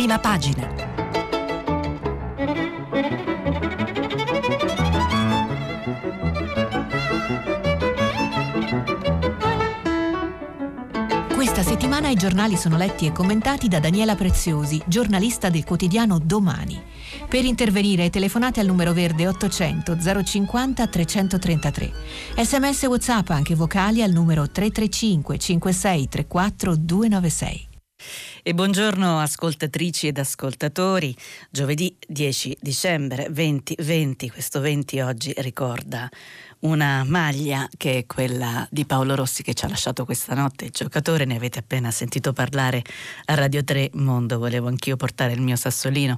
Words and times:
prima 0.00 0.18
pagina. 0.18 0.66
Questa 11.34 11.62
settimana 11.62 12.08
i 12.08 12.14
giornali 12.14 12.56
sono 12.56 12.78
letti 12.78 13.04
e 13.04 13.12
commentati 13.12 13.68
da 13.68 13.78
Daniela 13.78 14.14
Preziosi, 14.14 14.80
giornalista 14.86 15.50
del 15.50 15.64
quotidiano 15.64 16.18
Domani. 16.18 16.82
Per 17.28 17.44
intervenire 17.44 18.08
telefonate 18.08 18.60
al 18.60 18.66
numero 18.66 18.94
verde 18.94 19.28
800 19.28 19.98
050 20.24 20.86
333. 20.86 21.92
Sms 22.38 22.82
WhatsApp 22.84 23.28
anche 23.28 23.54
vocali 23.54 24.02
al 24.02 24.12
numero 24.12 24.50
335 24.50 25.36
56 25.38 26.08
34 26.08 26.76
296. 26.76 27.69
E 28.42 28.54
buongiorno 28.54 29.18
ascoltatrici 29.18 30.06
ed 30.06 30.16
ascoltatori. 30.16 31.14
Giovedì 31.50 31.94
10 32.08 32.56
dicembre 32.58 33.24
2020, 33.30 34.30
questo 34.30 34.60
20 34.60 35.00
oggi 35.00 35.34
ricorda 35.36 36.08
una 36.60 37.04
maglia 37.04 37.68
che 37.76 37.98
è 37.98 38.06
quella 38.06 38.66
di 38.70 38.86
Paolo 38.86 39.14
Rossi 39.14 39.42
che 39.42 39.52
ci 39.52 39.66
ha 39.66 39.68
lasciato 39.68 40.06
questa 40.06 40.32
notte, 40.34 40.64
il 40.64 40.70
giocatore, 40.70 41.26
ne 41.26 41.36
avete 41.36 41.58
appena 41.58 41.90
sentito 41.90 42.32
parlare 42.32 42.82
a 43.26 43.34
Radio 43.34 43.62
3 43.62 43.90
Mondo, 43.94 44.38
volevo 44.38 44.68
anch'io 44.68 44.96
portare 44.96 45.34
il 45.34 45.42
mio 45.42 45.56
sassolino 45.56 46.16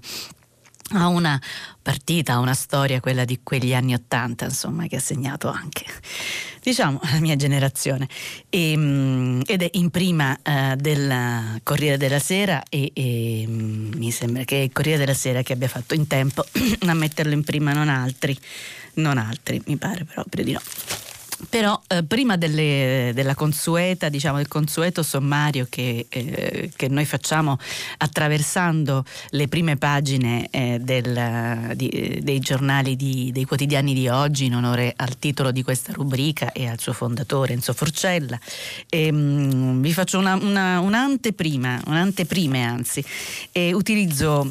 a 0.94 1.06
una 1.08 1.40
partita, 1.80 2.34
a 2.34 2.38
una 2.38 2.54
storia, 2.54 3.00
quella 3.00 3.24
di 3.24 3.40
quegli 3.42 3.74
anni 3.74 3.94
Ottanta, 3.94 4.44
insomma, 4.44 4.86
che 4.86 4.96
ha 4.96 5.00
segnato 5.00 5.48
anche, 5.48 5.84
diciamo, 6.62 7.00
la 7.12 7.20
mia 7.20 7.36
generazione. 7.36 8.08
E, 8.48 8.72
ehm, 8.72 9.42
ed 9.46 9.62
è 9.62 9.70
in 9.72 9.90
prima 9.90 10.38
uh, 10.42 10.76
del 10.76 11.60
Corriere 11.62 11.96
della 11.96 12.18
Sera 12.18 12.62
e, 12.68 12.90
e 12.94 13.44
um, 13.46 13.90
mi 13.96 14.10
sembra 14.10 14.44
che 14.44 14.56
il 14.56 14.72
Corriere 14.72 14.98
della 14.98 15.14
Sera 15.14 15.42
che 15.42 15.52
abbia 15.52 15.68
fatto 15.68 15.94
in 15.94 16.06
tempo 16.06 16.44
a 16.86 16.94
metterlo 16.94 17.32
in 17.32 17.44
prima, 17.44 17.72
non 17.72 17.88
altri 17.88 18.38
non 18.94 19.18
altri, 19.18 19.62
mi 19.66 19.76
pare 19.76 20.04
proprio 20.04 20.44
di 20.44 20.52
no. 20.52 20.60
Però 21.48 21.80
eh, 21.88 22.04
prima 22.04 22.36
delle, 22.36 23.12
della 23.14 23.34
consueta, 23.34 24.08
diciamo, 24.08 24.36
del 24.36 24.48
consueto 24.48 25.02
sommario 25.02 25.66
che, 25.68 26.06
eh, 26.08 26.70
che, 26.74 26.88
noi 26.88 27.04
facciamo 27.04 27.58
attraversando 27.98 29.04
le 29.30 29.48
prime 29.48 29.76
pagine 29.76 30.48
eh, 30.50 30.78
del, 30.80 31.72
di, 31.74 32.20
dei 32.22 32.38
giornali, 32.38 32.96
di, 32.96 33.30
dei 33.32 33.44
quotidiani 33.44 33.92
di 33.92 34.08
oggi, 34.08 34.46
in 34.46 34.54
onore 34.54 34.92
al 34.96 35.18
titolo 35.18 35.50
di 35.50 35.62
questa 35.62 35.92
rubrica 35.92 36.52
e 36.52 36.68
al 36.68 36.78
suo 36.78 36.92
fondatore 36.92 37.52
Enzo 37.52 37.72
Forcella, 37.72 38.38
ehm, 38.88 39.80
vi 39.80 39.92
faccio 39.92 40.18
una, 40.18 40.34
una, 40.34 40.80
un'anteprima, 40.80 41.82
un'anteprime 41.86 42.64
anzi, 42.64 43.04
e 43.50 43.72
utilizzo 43.72 44.50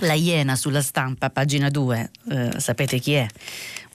la 0.00 0.14
Iena 0.14 0.56
sulla 0.56 0.82
stampa, 0.82 1.30
pagina 1.30 1.68
2, 1.68 2.10
eh, 2.30 2.50
sapete 2.58 2.98
chi 2.98 3.14
è? 3.14 3.26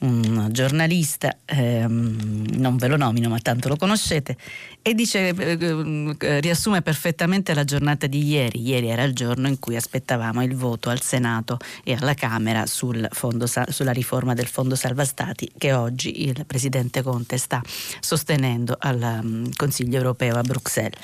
Un 0.00 0.48
giornalista, 0.52 1.36
ehm, 1.44 2.46
non 2.52 2.76
ve 2.76 2.86
lo 2.86 2.96
nomino 2.96 3.28
ma 3.28 3.38
tanto 3.40 3.68
lo 3.68 3.76
conoscete, 3.76 4.36
e 4.80 4.94
dice, 4.94 5.30
eh, 5.30 6.16
eh, 6.18 6.40
riassume 6.40 6.82
perfettamente 6.82 7.52
la 7.52 7.64
giornata 7.64 8.06
di 8.06 8.24
ieri. 8.24 8.62
Ieri 8.62 8.88
era 8.88 9.02
il 9.02 9.12
giorno 9.12 9.48
in 9.48 9.58
cui 9.58 9.74
aspettavamo 9.74 10.42
il 10.42 10.54
voto 10.54 10.88
al 10.88 11.00
Senato 11.00 11.58
e 11.82 11.94
alla 11.94 12.14
Camera 12.14 12.64
sul 12.66 13.06
fondo, 13.10 13.46
sulla 13.46 13.90
riforma 13.90 14.34
del 14.34 14.46
Fondo 14.46 14.76
Salva 14.76 15.04
Stati 15.04 15.50
che 15.58 15.72
oggi 15.72 16.26
il 16.26 16.44
Presidente 16.46 17.02
Conte 17.02 17.36
sta 17.36 17.60
sostenendo 18.00 18.76
al 18.78 19.20
um, 19.22 19.50
Consiglio 19.56 19.96
europeo 19.96 20.36
a 20.36 20.42
Bruxelles 20.42 20.98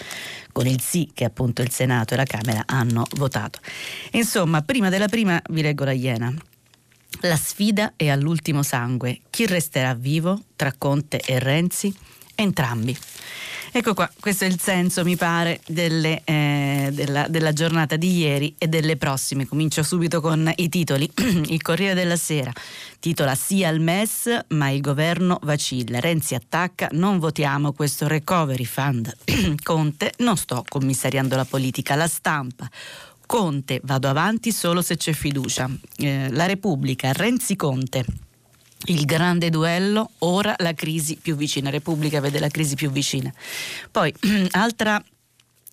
con 0.52 0.66
il 0.66 0.80
sì 0.80 1.10
che 1.12 1.24
appunto 1.24 1.62
il 1.62 1.70
Senato 1.70 2.14
e 2.14 2.16
la 2.16 2.24
Camera 2.24 2.62
hanno 2.64 3.04
votato. 3.16 3.58
Insomma, 4.12 4.62
prima 4.62 4.88
della 4.88 5.08
prima 5.08 5.42
vi 5.50 5.62
leggo 5.62 5.84
la 5.84 5.92
Iena. 5.92 6.32
La 7.20 7.36
sfida 7.36 7.92
è 7.96 8.08
all'ultimo 8.08 8.62
sangue. 8.62 9.20
Chi 9.30 9.46
resterà 9.46 9.94
vivo 9.94 10.42
tra 10.56 10.72
Conte 10.76 11.20
e 11.20 11.38
Renzi? 11.38 11.94
Entrambi. 12.34 12.96
Ecco 13.76 13.92
qua, 13.92 14.08
questo 14.20 14.44
è 14.44 14.46
il 14.46 14.60
senso, 14.60 15.02
mi 15.02 15.16
pare, 15.16 15.60
delle, 15.66 16.22
eh, 16.22 16.90
della, 16.92 17.26
della, 17.26 17.52
giornata 17.52 17.96
di 17.96 18.18
ieri 18.18 18.54
e 18.56 18.68
delle 18.68 18.96
prossime. 18.96 19.48
Comincio 19.48 19.82
subito 19.82 20.20
con 20.20 20.48
i 20.56 20.68
titoli. 20.68 21.10
il 21.46 21.60
Corriere 21.60 21.94
della 21.94 22.14
Sera 22.14 22.52
titola 23.00 23.34
Sì 23.34 23.64
al 23.64 23.80
MES, 23.80 24.44
ma 24.50 24.70
il 24.70 24.80
governo 24.80 25.40
vacilla. 25.42 25.98
Renzi 25.98 26.36
attacca, 26.36 26.88
non 26.92 27.18
votiamo 27.18 27.72
questo 27.72 28.06
recovery 28.06 28.64
fund. 28.64 29.12
Conte, 29.62 30.12
non 30.18 30.36
sto 30.36 30.64
commissariando 30.68 31.34
la 31.34 31.44
politica, 31.44 31.96
la 31.96 32.06
stampa. 32.06 32.70
Conte, 33.34 33.80
vado 33.82 34.08
avanti 34.08 34.52
solo 34.52 34.80
se 34.80 34.96
c'è 34.96 35.12
fiducia. 35.12 35.68
Eh, 35.96 36.28
la 36.30 36.46
Repubblica, 36.46 37.10
Renzi 37.12 37.56
Conte 37.56 38.04
il 38.86 39.04
grande 39.06 39.50
duello, 39.50 40.10
ora 40.18 40.54
la 40.58 40.72
crisi 40.72 41.16
più 41.20 41.34
vicina, 41.34 41.70
Repubblica 41.70 42.20
vede 42.20 42.38
la 42.38 42.46
crisi 42.46 42.76
più 42.76 42.92
vicina. 42.92 43.32
Poi, 43.90 44.14
altra 44.52 45.02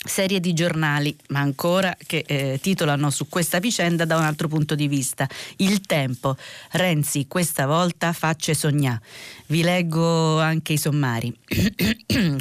serie 0.04 0.40
di 0.40 0.54
giornali, 0.54 1.16
ma 1.30 1.40
ancora 1.40 1.96
che 2.06 2.24
eh, 2.26 2.60
titolano 2.62 3.10
su 3.10 3.30
questa 3.30 3.60
vicenda 3.60 4.06
da 4.06 4.18
un 4.18 4.24
altro 4.24 4.48
punto 4.48 4.76
di 4.76 4.88
vista. 4.88 5.28
Il 5.58 5.82
tempo. 5.82 6.36
Renzi 6.72 7.28
questa 7.28 7.66
volta 7.66 8.12
facce 8.14 8.54
sognare. 8.54 9.02
Vi 9.48 9.62
leggo 9.62 10.40
anche 10.40 10.74
i 10.74 10.78
sommari. 10.78 11.36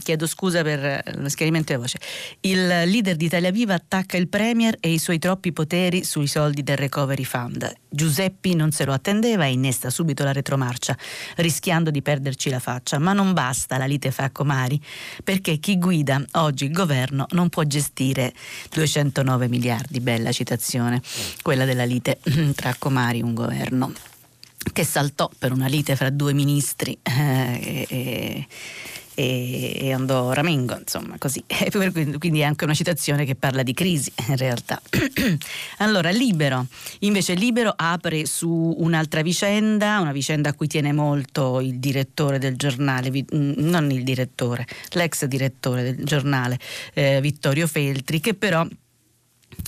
Chiedo 0.03 0.27
scusa 0.27 0.63
per 0.63 1.03
lo 1.17 1.29
schiarimento 1.29 1.73
di 1.73 1.79
voce. 1.79 1.99
Il 2.41 2.67
leader 2.67 3.17
di 3.17 3.27
Italia 3.27 3.51
Viva 3.51 3.75
attacca 3.75 4.17
il 4.17 4.29
Premier 4.29 4.77
e 4.81 4.93
i 4.93 4.99
suoi 4.99 5.19
troppi 5.19 5.53
poteri 5.53 6.05
sui 6.05 6.27
soldi 6.27 6.63
del 6.63 6.77
Recovery 6.77 7.25
Fund. 7.25 7.80
Giuseppi 7.91 8.55
non 8.55 8.71
se 8.71 8.85
lo 8.85 8.93
attendeva 8.93 9.45
e 9.45 9.53
innesta 9.53 9.91
subito 9.91 10.23
la 10.23 10.33
retromarcia, 10.33 10.97
rischiando 11.37 11.91
di 11.91 12.03
perderci 12.03 12.49
la 12.49 12.61
faccia. 12.61 12.99
Ma 12.99 13.13
non 13.13 13.33
basta 13.33 13.77
la 13.79 13.87
lite 13.87 14.11
fra 14.13 14.31
comari, 14.31 14.81
perché 15.25 15.59
chi 15.59 15.77
guida 15.77 16.25
oggi 16.33 16.65
il 16.67 16.73
governo 16.73 17.27
non 17.31 17.49
può 17.49 17.65
gestire 17.65 18.33
209 18.71 19.49
miliardi. 19.49 20.01
Bella 20.01 20.31
citazione, 20.31 21.03
quella 21.43 21.65
della 21.65 21.85
lite 21.85 22.21
tra 22.55 22.75
comari, 22.79 23.23
un 23.23 23.35
governo 23.35 23.93
che 24.73 24.85
saltò 24.85 25.29
per 25.37 25.53
una 25.53 25.67
lite 25.67 25.97
fra 25.97 26.11
due 26.11 26.33
ministri 26.33 26.97
eh, 27.03 27.87
e, 27.89 28.47
e, 29.21 29.87
e, 29.87 29.93
andò 29.93 30.33
ramengo, 30.33 30.79
insomma, 30.79 31.17
così. 31.19 31.45
Quindi 32.19 32.41
è 32.41 32.45
anche 32.45 32.65
una 32.65 32.75
citazione 32.75 33.25
che 33.25 33.35
parla 33.35 33.63
di 33.63 33.75
crisi, 33.75 34.11
in 34.29 34.37
realtà. 34.37 34.81
allora, 35.79 36.11
Libero, 36.11 36.67
invece 37.01 37.35
Libero 37.35 37.73
apre 37.77 38.25
su 38.25 38.75
un'altra 38.79 39.23
vicenda, 39.23 40.01
una 40.01 40.13
vicenda 40.13 40.51
a 40.51 40.55
cui 40.55 40.67
tiene 40.67 40.93
molto 40.93 41.61
il 41.61 41.79
direttore 41.79 42.39
del 42.39 42.57
giornale, 42.57 43.11
mm, 43.11 43.53
non 43.57 43.91
il 43.91 44.03
direttore, 44.03 44.67
l'ex 44.93 45.25
direttore 45.27 45.83
del 45.83 46.05
giornale, 46.05 46.59
eh, 46.95 47.21
Vittorio 47.21 47.67
Feltri, 47.67 48.21
che 48.21 48.35
però 48.35 48.67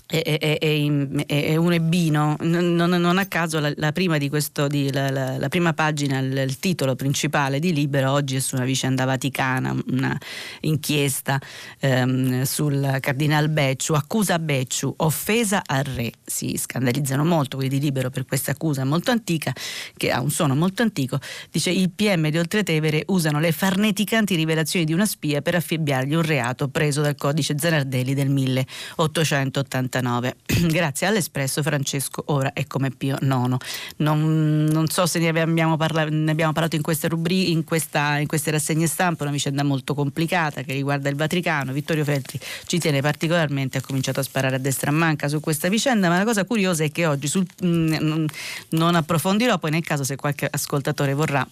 è, 0.07 0.23
è, 0.23 0.59
è, 0.59 1.25
è, 1.27 1.57
un 1.57 1.73
ebbino, 1.73 2.37
non, 2.41 2.75
non, 2.75 3.19
a 3.19 3.27
caso 3.27 3.61
la, 3.61 3.73
la 3.77 3.93
prima 3.93 4.19
questo, 4.29 4.69
di, 4.69 4.93
la, 4.93 5.39
la, 5.39 5.49
prima 5.49 5.73
pagina, 5.73 6.19
il, 6.19 6.37
il, 6.37 6.59
titolo 6.59 6.95
principale 6.95 7.59
di 7.59 7.73
Libero 7.73 8.11
oggi 8.11 8.37
è 8.37 8.41
su 8.41 8.57
una 8.57 8.65
vicenda 8.65 9.05
vaticana, 9.05 9.75
una 9.91 10.19
inchiesta 10.61 11.41
ehm, 11.81 12.43
sul 12.43 12.99
cardinal 13.01 13.49
Becciu, 13.49 13.95
accusa 13.95 14.39
Becciu, 14.39 14.93
offesa 14.99 15.63
al 15.65 15.85
re. 15.85 16.13
Si 16.25 16.57
scandalizzano 16.59 17.25
molto 17.25 17.57
quelli 17.57 17.71
di 17.71 17.81
Libero 17.81 18.11
per 18.11 18.27
questa 18.27 18.51
accusa 18.51 18.85
molto 18.85 19.11
antica, 19.11 19.53
che 19.97 20.11
ha 20.11 20.21
un 20.21 20.31
suono 20.31 20.55
molto 20.55 20.83
antico. 20.83 21.19
Dice 21.51 21.71
il 21.71 21.91
PM 21.91 22.29
di 22.29 22.39
Oltretevere 22.39 23.05
usano 23.07 23.41
le 23.41 23.53
farneticanti 23.53 24.35
rivelazioni 24.35 24.85
di 24.85 24.93
una 24.93 25.07
spia 25.07 25.41
per 25.41 25.55
affibbiargli 25.55 26.15
un 26.15 26.23
reato 26.23 26.69
preso 26.69 27.01
dal 27.01 27.17
codice 27.17 27.55
Zanardelli 27.59 28.13
del 28.13 28.29
1880. 28.29 29.82
89. 29.85 30.37
Grazie 30.69 31.07
all'Espresso 31.07 31.63
Francesco 31.63 32.23
ora 32.27 32.53
è 32.53 32.67
come 32.67 32.91
Pio 32.91 33.17
IX. 33.21 33.57
Non, 33.97 34.65
non 34.65 34.89
so 34.89 35.07
se 35.07 35.19
ne 35.19 35.29
abbiamo, 35.29 35.77
parla- 35.77 36.09
ne 36.09 36.31
abbiamo 36.31 36.53
parlato 36.53 36.77
in 36.77 36.83
queste, 36.83 37.09
rubri- 37.09 37.51
in, 37.51 37.65
questa, 37.65 38.19
in 38.19 38.27
queste 38.27 38.51
rassegne 38.51 38.87
stampa, 38.87 39.25
una 39.25 39.33
vicenda 39.33 39.63
molto 39.63 39.95
complicata 39.95 40.63
che 40.63 40.73
riguarda 40.73 41.09
il 41.09 41.17
Vaticano. 41.17 41.73
Vittorio 41.73 42.05
Feltri 42.05 42.39
ci 42.67 42.79
tiene 42.79 43.01
particolarmente, 43.01 43.79
ha 43.79 43.81
cominciato 43.81 44.21
a 44.21 44.23
sparare 44.23 44.57
a 44.57 44.59
destra 44.59 44.91
a 44.91 44.95
manca 44.95 45.29
su 45.29 45.41
questa 45.41 45.69
vicenda, 45.69 46.09
ma 46.09 46.19
la 46.19 46.25
cosa 46.25 46.45
curiosa 46.45 46.85
è 46.85 46.91
che 46.91 47.07
oggi 47.07 47.27
sul, 47.27 47.47
mh, 47.61 47.67
mm, 47.67 48.27
non 48.71 48.95
approfondirò, 48.95 49.59
poi 49.59 49.71
nel 49.71 49.85
caso 49.85 50.05
se 50.05 50.17
qualche 50.17 50.49
ascoltatore 50.51 51.15
vorrà 51.15 51.47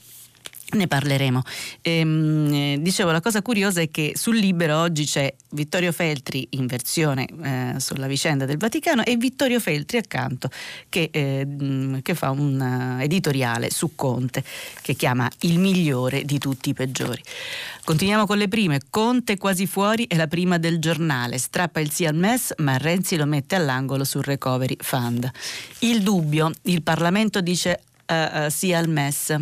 ne 0.72 0.86
parleremo. 0.86 1.42
Ehm, 1.82 2.52
eh, 2.52 2.76
dicevo, 2.80 3.10
la 3.10 3.20
cosa 3.20 3.42
curiosa 3.42 3.80
è 3.80 3.90
che 3.90 4.12
sul 4.14 4.36
Libero 4.36 4.78
oggi 4.78 5.04
c'è 5.04 5.32
Vittorio 5.50 5.92
Feltri 5.92 6.46
in 6.50 6.66
versione 6.66 7.26
eh, 7.42 7.74
sulla 7.78 8.06
vicenda 8.06 8.44
del 8.44 8.56
Vaticano 8.56 9.04
e 9.04 9.16
Vittorio 9.16 9.60
Feltri 9.60 9.98
accanto 9.98 10.48
che, 10.88 11.08
eh, 11.12 11.46
che 12.02 12.14
fa 12.14 12.30
un 12.30 12.98
uh, 12.98 13.02
editoriale 13.02 13.70
su 13.70 13.94
Conte 13.94 14.44
che 14.82 14.94
chiama 14.94 15.28
Il 15.40 15.58
migliore 15.58 16.24
di 16.24 16.38
tutti 16.38 16.70
i 16.70 16.74
peggiori. 16.74 17.22
Continuiamo 17.84 18.26
con 18.26 18.38
le 18.38 18.48
prime. 18.48 18.80
Conte 18.88 19.36
quasi 19.36 19.66
fuori 19.66 20.06
è 20.06 20.16
la 20.16 20.26
prima 20.26 20.58
del 20.58 20.78
giornale. 20.78 21.38
Strappa 21.38 21.80
il 21.80 21.90
sì 21.90 22.06
al 22.06 22.14
MES, 22.14 22.54
ma 22.58 22.76
Renzi 22.76 23.16
lo 23.16 23.26
mette 23.26 23.56
all'angolo 23.56 24.04
sul 24.04 24.22
Recovery 24.22 24.76
Fund. 24.78 25.28
Il 25.80 26.02
dubbio, 26.02 26.52
il 26.62 26.82
Parlamento 26.82 27.40
dice 27.40 27.80
uh, 28.06 28.14
uh, 28.14 28.48
sì 28.48 28.72
al 28.72 28.88
MES. 28.88 29.36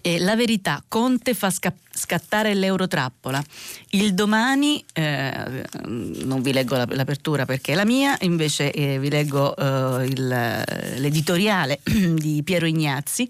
E 0.00 0.18
la 0.18 0.36
verità, 0.36 0.82
Conte 0.88 1.34
fa 1.34 1.50
scappare 1.50 1.84
scattare 1.96 2.54
l'eurotrappola. 2.54 3.42
Il 3.90 4.14
domani, 4.14 4.84
eh, 4.92 5.64
non 5.88 6.42
vi 6.42 6.52
leggo 6.52 6.76
l'apertura 6.76 7.44
perché 7.44 7.72
è 7.72 7.74
la 7.74 7.84
mia, 7.84 8.16
invece 8.20 8.70
eh, 8.70 8.98
vi 8.98 9.08
leggo 9.08 9.56
eh, 9.56 10.06
il, 10.06 10.64
l'editoriale 10.98 11.80
di 12.14 12.42
Piero 12.44 12.66
Ignazzi, 12.66 13.28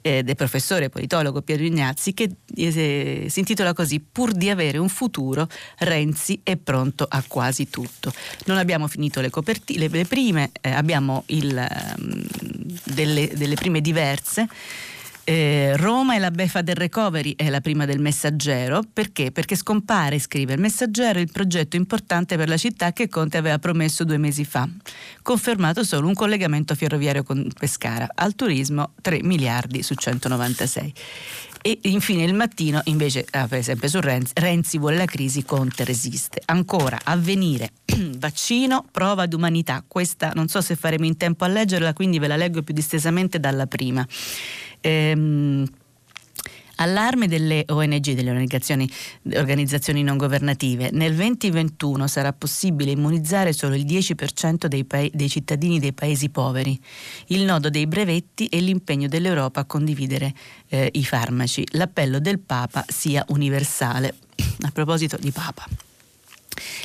eh, 0.00 0.22
del 0.22 0.34
professore 0.34 0.88
politologo 0.88 1.42
Piero 1.42 1.62
Ignazzi, 1.62 2.14
che 2.14 2.30
eh, 2.54 3.26
si 3.28 3.38
intitola 3.38 3.72
così, 3.74 4.00
pur 4.00 4.32
di 4.32 4.50
avere 4.50 4.78
un 4.78 4.88
futuro, 4.88 5.48
Renzi 5.78 6.40
è 6.42 6.56
pronto 6.56 7.06
a 7.08 7.22
quasi 7.26 7.68
tutto. 7.68 8.12
Non 8.46 8.56
abbiamo 8.56 8.88
finito 8.88 9.20
le 9.20 9.30
copertine, 9.30 9.88
le, 9.88 10.04
prime, 10.04 10.50
eh, 10.60 10.70
abbiamo 10.70 11.24
il, 11.26 11.56
ehm, 11.56 12.26
delle, 12.84 13.30
delle 13.34 13.54
prime 13.54 13.80
diverse. 13.80 14.48
Eh, 15.28 15.76
Roma 15.76 16.14
è 16.14 16.20
la 16.20 16.30
beffa 16.30 16.62
del 16.62 16.76
recovery, 16.76 17.34
è 17.34 17.50
la 17.50 17.60
prima 17.60 17.84
del 17.84 17.98
messaggero. 17.98 18.84
Perché? 18.92 19.32
Perché 19.32 19.56
scompare, 19.56 20.20
scrive 20.20 20.52
il 20.52 20.60
messaggero, 20.60 21.18
il 21.18 21.32
progetto 21.32 21.74
importante 21.74 22.36
per 22.36 22.48
la 22.48 22.56
città 22.56 22.92
che 22.92 23.08
Conte 23.08 23.36
aveva 23.36 23.58
promesso 23.58 24.04
due 24.04 24.18
mesi 24.18 24.44
fa. 24.44 24.68
Confermato 25.22 25.82
solo 25.82 26.06
un 26.06 26.14
collegamento 26.14 26.76
ferroviario 26.76 27.24
con 27.24 27.50
Pescara. 27.58 28.06
Al 28.14 28.36
turismo 28.36 28.92
3 29.02 29.24
miliardi 29.24 29.82
su 29.82 29.94
196. 29.94 30.92
E 31.60 31.76
infine 31.82 32.22
il 32.22 32.32
mattino, 32.32 32.80
invece, 32.84 33.26
ah, 33.32 33.48
per 33.48 33.58
esempio 33.58 33.88
su 33.88 33.98
Renzi, 33.98 34.30
Renzi 34.36 34.78
vuole 34.78 34.96
la 34.96 35.06
crisi, 35.06 35.44
Conte 35.44 35.82
resiste. 35.82 36.40
Ancora, 36.44 37.00
avvenire, 37.02 37.70
vaccino, 38.18 38.84
prova 38.92 39.26
d'umanità. 39.26 39.82
Questa 39.84 40.30
non 40.36 40.46
so 40.46 40.60
se 40.60 40.76
faremo 40.76 41.06
in 41.06 41.16
tempo 41.16 41.44
a 41.44 41.48
leggerla, 41.48 41.94
quindi 41.94 42.20
ve 42.20 42.28
la 42.28 42.36
leggo 42.36 42.62
più 42.62 42.72
distesamente 42.72 43.40
dalla 43.40 43.66
prima. 43.66 44.06
Ehm, 44.80 45.66
Allarme 46.76 47.26
delle 47.26 47.64
ONG, 47.68 48.12
delle 48.12 48.30
organizzazioni, 48.30 48.90
organizzazioni, 49.34 50.02
non 50.02 50.18
governative. 50.18 50.90
Nel 50.92 51.14
2021 51.14 52.06
sarà 52.06 52.32
possibile 52.32 52.90
immunizzare 52.90 53.52
solo 53.52 53.74
il 53.74 53.86
10% 53.86 54.66
dei, 54.66 54.84
pa- 54.84 55.08
dei, 55.10 55.28
cittadini 55.28 55.78
dei 55.78 55.94
paesi 55.94 56.28
poveri. 56.28 56.78
Il 57.28 57.44
nodo 57.44 57.70
dei 57.70 57.86
brevetti 57.86 58.46
e 58.48 58.60
l'impegno 58.60 59.08
dell'Europa 59.08 59.60
a 59.60 59.64
condividere 59.64 60.34
eh, 60.68 60.90
i 60.92 61.04
farmaci. 61.04 61.66
L'appello 61.72 62.18
del 62.18 62.40
Papa 62.40 62.84
sia 62.86 63.24
universale. 63.28 64.14
A 64.60 64.70
proposito 64.70 65.16
di 65.18 65.30
Papa. 65.30 65.85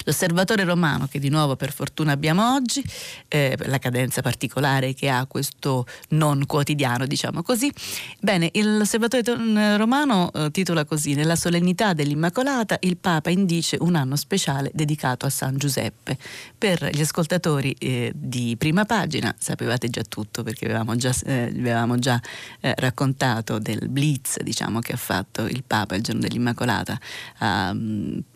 L'osservatore 0.04 0.64
romano, 0.64 1.08
che 1.08 1.20
di 1.20 1.30
nuovo 1.30 1.56
per 1.56 1.72
fortuna 1.72 2.12
abbiamo 2.12 2.54
oggi, 2.54 2.84
eh, 3.28 3.58
la 3.66 3.80
cadenza 3.80 4.22
particolare 4.22 4.94
che 4.94 5.10
ha 5.10 5.26
questo 5.26 5.86
non 6.10 6.46
quotidiano, 6.46 7.06
diciamo 7.06 7.42
così. 7.42 7.72
Bene, 8.20 8.52
l'osservatore 8.54 9.78
romano 9.78 10.32
eh, 10.34 10.52
titola 10.52 10.86
così: 10.86 11.14
Nella 11.14 11.36
solennità 11.36 11.94
dell'Immacolata 11.94 12.78
il 12.82 12.98
Papa 12.98 13.30
indice 13.30 13.78
un 13.80 13.96
anno 13.96 14.16
speciale 14.16 14.72
dedicato 14.74 15.26
a 15.26 15.30
San 15.30 15.58
Giuseppe. 15.58 16.18
Per 16.58 16.90
gli 16.94 17.02
ascoltatori 17.02 17.76
eh, 17.80 18.12
di 18.16 18.56
prima 18.58 18.86
pagina, 18.86 19.34
sapevate 19.38 19.90
già 19.90 20.04
tutto 20.08 20.44
perché 20.44 20.66
avevamo 20.66 20.96
già, 20.96 21.14
eh, 21.26 21.52
avevamo 21.56 21.98
già 21.98 22.20
eh, 22.60 22.74
raccontato 22.78 23.60
del 23.60 23.88
blitz 23.90 24.42
diciamo, 24.42 24.80
che 24.80 24.94
ha 24.94 24.98
fatto 24.98 25.46
il 25.48 25.64
Papa 25.66 25.96
il 25.96 26.04
giorno 26.04 26.22
dell'Immacolata 26.22 27.00
a 27.40 27.76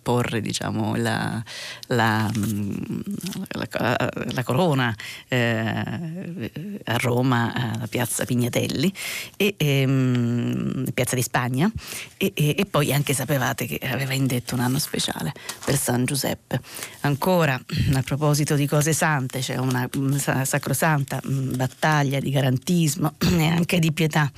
um, 0.06 0.16
porre 0.16 0.42
diciamo, 0.42 0.96
la, 0.96 1.42
la, 1.88 2.32
la, 3.48 4.12
la 4.34 4.44
corona 4.44 4.96
eh, 5.28 6.52
a 6.86 6.98
Roma, 6.98 7.54
alla 7.54 7.88
piazza 7.88 8.26
Pignatelli, 8.26 8.94
e, 9.36 9.56
ehm, 9.58 10.86
piazza 10.94 11.16
di 11.16 11.22
Spagna, 11.24 11.72
e, 12.18 12.32
e, 12.36 12.56
e, 12.58 12.66
poi 12.66 12.94
anche 12.94 13.14
sapevate 13.14 13.66
che 13.66 13.80
aveva 13.88 14.14
indetto 14.14 14.54
un 14.54 14.62
anno 14.62 14.80
speciale 14.80 15.34
per 15.66 15.76
San 15.78 16.06
Giuseppe. 16.06 16.62
Ancora, 17.02 17.60
a 17.94 18.02
proposito 18.04 18.56
di 18.56 18.68
cose 18.68 18.94
sante, 18.94 19.40
c'è 19.40 19.58
una 19.58 19.90
sacrosanta 20.44 21.20
battaglia 21.24 22.20
di 22.20 22.30
garantismo 22.30 23.16
e 23.20 23.48
anche 23.48 23.80
di 23.80 23.92
pietà 23.92 24.32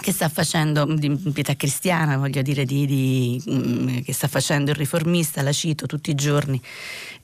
che 0.00 0.12
sta 0.12 0.28
facendo 0.28 0.84
di 0.84 1.10
pietà 1.32 1.56
cristiana, 1.56 2.16
voglio 2.16 2.42
dire, 2.42 2.64
di, 2.64 2.86
di, 2.86 3.42
mm, 3.50 3.98
che 4.04 4.12
sta 4.12 4.28
facendo 4.28 4.70
il 4.70 4.76
riformista, 4.76 5.42
la 5.42 5.52
cito 5.52 5.86
tutti 5.86 6.10
i 6.10 6.14
giorni 6.14 6.60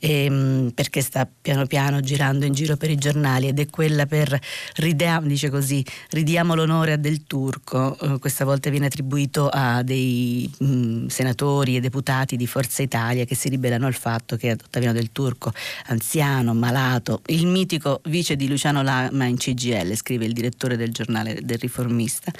ehm, 0.02 0.72
perché 0.74 1.00
sta 1.00 1.28
piano 1.40 1.66
piano 1.66 2.00
girando 2.00 2.44
in 2.44 2.52
giro 2.52 2.76
per 2.76 2.90
i 2.90 2.96
giornali 2.96 3.46
ed 3.48 3.58
è 3.60 3.66
quella 3.70 4.06
per 4.06 4.38
ridiamo, 4.76 5.26
dice 5.26 5.48
così, 5.48 5.84
ridiamo 6.10 6.54
l'onore 6.54 6.92
a 6.92 6.96
Del 6.96 7.24
Turco, 7.26 7.96
eh, 7.98 8.18
questa 8.18 8.44
volta 8.44 8.68
viene 8.68 8.86
attribuito 8.86 9.48
a 9.48 9.82
dei 9.82 10.50
mh, 10.58 10.66
mm, 10.66 11.06
senatori 11.06 11.76
e 11.76 11.80
deputati 11.80 12.36
di 12.36 12.46
Forza 12.46 12.82
Italia 12.82 13.24
che 13.24 13.34
si 13.34 13.48
ribellano 13.48 13.86
al 13.86 13.94
fatto 13.94 14.36
che 14.36 14.52
Ottaviano 14.52 14.94
Del 14.94 15.12
Turco, 15.12 15.52
anziano, 15.86 16.52
malato, 16.52 17.22
il 17.26 17.46
mitico 17.46 18.00
vice 18.04 18.36
di 18.36 18.48
Luciano 18.48 18.82
Lama 18.82 19.24
in 19.26 19.36
CGL, 19.36 19.94
scrive 19.94 20.24
il 20.24 20.32
direttore 20.32 20.76
del 20.76 20.90
giornale 20.90 21.38
del 21.42 21.58
riformista, 21.58 22.32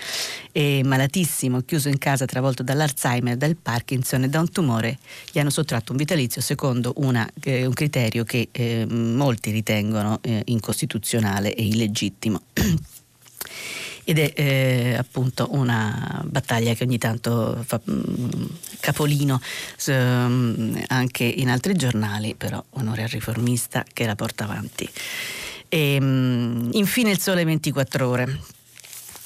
è 0.51 0.83
malatissimo, 0.83 1.61
chiuso 1.61 1.89
in 1.89 1.99
casa 1.99 2.25
travolto 2.27 2.63
dall'Alzheimer, 2.63 3.37
dal 3.37 3.57
Parkinson 3.57 4.25
e 4.25 4.29
da 4.29 4.41
un 4.41 4.51
tumore, 4.51 4.99
gli 5.31 5.39
hanno 5.39 5.51
sottratto 5.51 5.93
un 5.93 5.99
vitalizio 5.99 6.41
secondo 6.41 6.93
una 6.97 7.29
eh, 7.43 7.67
un 7.67 7.73
criterio 7.73 8.25
che 8.25 8.49
eh, 8.51 8.87
molti 8.87 9.51
ritengono 9.51 10.19
eh, 10.23 10.43
incostituzionale 10.47 11.55
e 11.55 11.65
illegittimo. 11.65 12.41
Ed 14.05 14.19
è 14.19 14.33
eh, 14.35 14.95
appunto 14.99 15.49
una 15.53 16.23
battaglia 16.25 16.75
che 16.75 16.83
ogni 16.83 16.99
tanto 16.99 17.63
fa 17.65 17.81
mh, 17.83 17.93
mm, 17.93 18.45
capolino 18.81 19.41
um, 19.87 20.83
anche 20.89 21.23
in 21.23 21.49
altri 21.49 21.77
giornali, 21.77 22.35
però 22.35 22.63
onore 22.71 23.05
al 23.05 23.09
riformista 23.09 23.85
che 23.93 24.05
la 24.05 24.17
porta 24.17 24.43
avanti. 24.45 24.91
E, 25.69 25.99
um, 26.01 26.69
infine 26.73 27.11
il 27.11 27.21
sole 27.21 27.45
24 27.45 28.09
ore. 28.09 28.41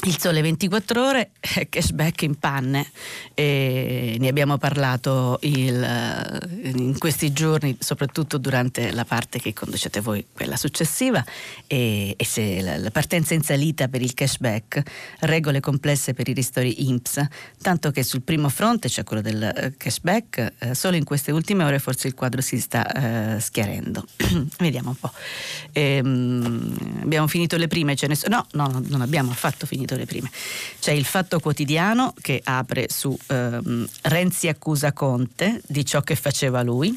Il 0.02 0.18
sole 0.18 0.42
24 0.42 1.04
ore, 1.04 1.30
eh, 1.40 1.68
cashback 1.70 2.22
in 2.22 2.38
panne, 2.38 2.86
e 3.32 4.16
ne 4.20 4.28
abbiamo 4.28 4.58
parlato 4.58 5.38
il, 5.42 5.82
eh, 5.82 6.68
in 6.68 6.98
questi 6.98 7.32
giorni, 7.32 7.76
soprattutto 7.80 8.36
durante 8.36 8.92
la 8.92 9.06
parte 9.06 9.40
che 9.40 9.54
conducete 9.54 10.00
voi, 10.00 10.26
quella 10.32 10.56
successiva, 10.56 11.24
e, 11.66 12.14
e 12.14 12.24
se 12.26 12.60
la, 12.60 12.76
la, 12.76 12.90
partenza 12.90 13.32
in 13.32 13.42
salita 13.42 13.88
per 13.88 14.02
il 14.02 14.12
cashback, 14.12 14.82
regole 15.20 15.60
complesse 15.60 16.12
per 16.12 16.28
i 16.28 16.34
ristori 16.34 16.86
INPS, 16.88 17.26
tanto 17.62 17.90
che 17.90 18.02
sul 18.02 18.20
primo 18.20 18.50
fronte, 18.50 18.90
cioè 18.90 19.02
quello 19.02 19.22
del 19.22 19.42
eh, 19.42 19.74
cashback, 19.78 20.52
eh, 20.58 20.74
solo 20.74 20.96
in 20.96 21.04
queste 21.04 21.32
ultime 21.32 21.64
ore 21.64 21.78
forse 21.78 22.06
il 22.06 22.14
quadro 22.14 22.42
si 22.42 22.60
sta 22.60 23.36
eh, 23.36 23.40
schiarendo. 23.40 24.04
Vediamo 24.58 24.90
un 24.90 24.96
po'. 24.96 25.10
Ehm, 25.72 27.00
abbiamo 27.02 27.26
finito 27.26 27.56
le 27.56 27.66
prime, 27.66 27.96
ce 27.96 28.06
ne 28.06 28.14
sono... 28.14 28.46
No, 28.52 28.68
no, 28.68 28.82
non 28.86 29.00
abbiamo 29.00 29.30
affatto 29.30 29.64
finito 29.66 29.85
le 29.94 30.06
prime. 30.06 30.30
C'è 30.80 30.92
il 30.92 31.04
Fatto 31.04 31.38
Quotidiano 31.38 32.14
che 32.20 32.40
apre 32.42 32.88
su 32.90 33.16
ehm, 33.28 33.86
Renzi 34.02 34.48
accusa 34.48 34.92
Conte 34.92 35.60
di 35.66 35.84
ciò 35.84 36.00
che 36.00 36.16
faceva 36.16 36.62
lui 36.62 36.94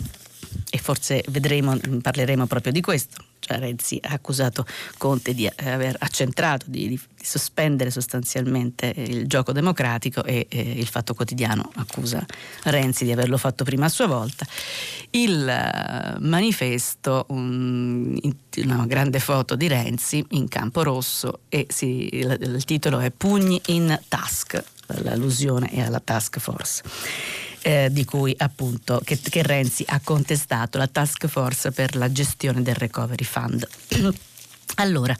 e 0.70 0.78
forse 0.78 1.24
vedremo, 1.28 1.78
parleremo 2.02 2.48
proprio 2.48 2.72
di 2.72 2.82
questo. 2.82 3.29
Cioè 3.40 3.58
Renzi 3.58 4.00
ha 4.02 4.14
accusato 4.14 4.66
Conte 4.98 5.34
di 5.34 5.50
aver 5.64 5.96
accentrato, 6.00 6.66
di, 6.68 6.90
di, 6.90 7.00
sospendere 7.22 7.92
sostanzialmente 7.92 8.94
il 8.96 9.28
gioco 9.28 9.52
democratico 9.52 10.24
e 10.24 10.46
eh, 10.50 10.60
il 10.60 10.88
Fatto 10.88 11.14
Quotidiano 11.14 11.70
accusa 11.76 12.26
Renzi 12.64 13.04
di 13.04 13.12
averlo 13.12 13.38
fatto 13.38 13.64
prima 13.64 13.86
a 13.86 13.90
sua 13.90 14.08
volta. 14.08 14.46
Il 15.12 15.32
uh, 15.32 16.26
manifesto, 16.26 17.26
un, 17.30 18.18
una 18.58 18.86
grande 18.86 19.20
foto 19.20 19.56
di 19.56 19.68
Renzi 19.68 20.26
in 20.32 20.48
campo 20.48 20.84
rosso 20.84 21.42
e 21.50 21.66
si, 21.70 22.10
il, 22.16 22.38
il 22.42 22.64
titolo 22.66 23.00
è 23.00 23.12
Pugni 23.12 23.62
in 23.68 24.00
task, 24.08 24.64
l'allusione 24.88 25.70
è 25.70 25.82
alla 25.82 26.02
task 26.04 26.40
force 26.40 26.84
eh, 27.62 27.90
di 27.92 28.06
cui 28.06 28.34
appunto 28.38 29.02
che, 29.04 29.20
che 29.22 29.44
Renzi 29.44 29.84
ha 29.88 30.00
contestato 30.04 30.78
la 30.78 30.88
task 30.88 31.28
force 31.28 31.72
per 31.72 31.96
la 31.96 32.12
gestione 32.12 32.62
del 32.62 32.76
recovery 32.76 33.24
fund. 33.24 33.68
Allora, 34.76 35.16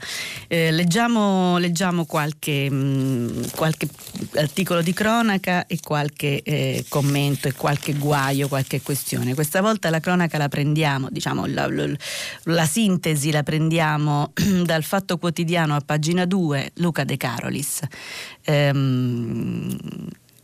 eh, 0.46 0.70
leggiamo, 0.70 1.58
leggiamo 1.58 2.06
qualche, 2.06 2.70
mh, 2.70 2.74
mm, 2.74 3.42
qualche, 3.56 3.88
articolo 4.36 4.80
di 4.80 4.94
cronaca 4.94 5.66
e 5.66 5.78
qualche 5.82 6.40
eh, 6.42 6.84
commento 6.88 7.46
e 7.48 7.52
qualche 7.52 7.92
guaio, 7.94 8.48
qualche 8.48 8.80
questione. 8.80 9.34
Questa 9.34 9.60
volta 9.60 9.90
la 9.90 10.00
cronaca 10.00 10.38
la 10.38 10.48
prendiamo, 10.48 11.08
diciamo 11.10 11.44
la, 11.46 11.68
la, 11.68 11.86
la 12.44 12.64
sintesi 12.64 13.30
la 13.30 13.42
prendiamo 13.42 14.32
dal 14.64 14.82
Fatto 14.82 15.18
Quotidiano 15.18 15.74
a 15.74 15.80
pagina 15.80 16.24
2, 16.24 16.72
Luca 16.76 17.04
De 17.04 17.16
Carolis. 17.18 17.80
Ehm, 18.44 19.76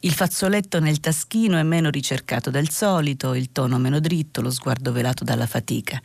il 0.01 0.13
fazzoletto 0.13 0.79
nel 0.79 1.01
taschino 1.01 1.57
è 1.59 1.63
meno 1.63 1.91
ricercato 1.91 2.51
del 2.51 2.71
solito, 2.71 3.35
il 3.35 3.51
tono 3.51 3.79
meno 3.79 3.99
dritto, 3.99 4.43
lo 4.43 4.51
sguardo 4.51 4.93
velato 4.93 5.25
dalla 5.25 5.47
fatica. 5.47 6.01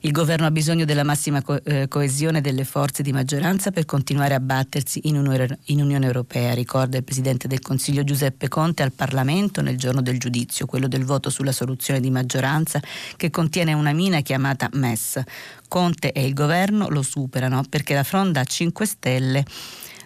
Il 0.00 0.10
governo 0.12 0.46
ha 0.46 0.50
bisogno 0.50 0.84
della 0.84 1.02
massima 1.02 1.42
co- 1.42 1.62
eh, 1.64 1.88
coesione 1.88 2.40
delle 2.40 2.64
forze 2.64 3.02
di 3.02 3.12
maggioranza 3.12 3.70
per 3.70 3.84
continuare 3.84 4.34
a 4.34 4.40
battersi 4.40 5.00
in, 5.04 5.16
un, 5.16 5.56
in 5.66 5.80
Unione 5.80 6.06
Europea, 6.06 6.54
ricorda 6.54 6.98
il 6.98 7.04
Presidente 7.04 7.48
del 7.48 7.60
Consiglio 7.60 8.04
Giuseppe 8.04 8.48
Conte 8.48 8.82
al 8.82 8.92
Parlamento 8.92 9.62
nel 9.62 9.78
giorno 9.78 10.02
del 10.02 10.18
giudizio, 10.18 10.66
quello 10.66 10.86
del 10.86 11.04
voto 11.04 11.30
sulla 11.30 11.52
soluzione 11.52 12.00
di 12.00 12.10
maggioranza 12.10 12.80
che 13.16 13.30
contiene 13.30 13.72
una 13.72 13.92
mina 13.92 14.20
chiamata 14.20 14.68
MES. 14.72 15.20
Conte 15.68 16.12
e 16.12 16.24
il 16.24 16.34
governo 16.34 16.88
lo 16.90 17.02
superano 17.02 17.64
perché 17.68 17.94
la 17.94 18.02
fronda 18.02 18.40
a 18.40 18.44
5 18.44 18.86
Stelle 18.86 19.44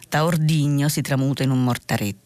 da 0.08 0.24
ordigno 0.24 0.88
si 0.88 1.00
tramuta 1.00 1.42
in 1.42 1.50
un 1.50 1.64
mortaretto. 1.64 2.25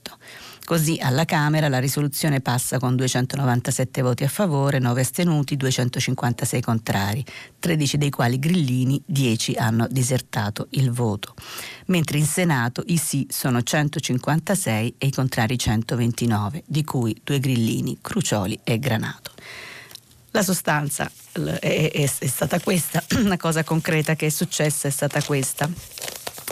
Così 0.64 0.98
alla 1.00 1.24
Camera 1.24 1.68
la 1.68 1.80
risoluzione 1.80 2.40
passa 2.40 2.78
con 2.78 2.94
297 2.94 4.02
voti 4.02 4.24
a 4.24 4.28
favore, 4.28 4.78
9 4.78 5.00
astenuti, 5.00 5.56
256 5.56 6.60
contrari, 6.60 7.24
13 7.58 7.98
dei 7.98 8.10
quali 8.10 8.38
grillini, 8.38 9.02
10 9.04 9.54
hanno 9.54 9.88
disertato 9.90 10.68
il 10.70 10.92
voto. 10.92 11.34
Mentre 11.86 12.18
in 12.18 12.26
Senato 12.26 12.84
i 12.86 12.98
sì 12.98 13.26
sono 13.28 13.62
156 13.62 14.94
e 14.98 15.06
i 15.06 15.10
contrari 15.10 15.58
129, 15.58 16.62
di 16.66 16.84
cui 16.84 17.20
due 17.24 17.40
grillini, 17.40 17.98
Crucioli 18.00 18.60
e 18.62 18.78
Granato. 18.78 19.32
La 20.32 20.42
sostanza 20.42 21.10
è, 21.32 21.90
è, 21.92 22.10
è 22.18 22.26
stata 22.26 22.60
questa, 22.60 23.02
una 23.18 23.36
cosa 23.36 23.64
concreta 23.64 24.14
che 24.14 24.26
è 24.26 24.30
successa 24.30 24.86
è 24.86 24.90
stata 24.90 25.20
questa. 25.22 25.68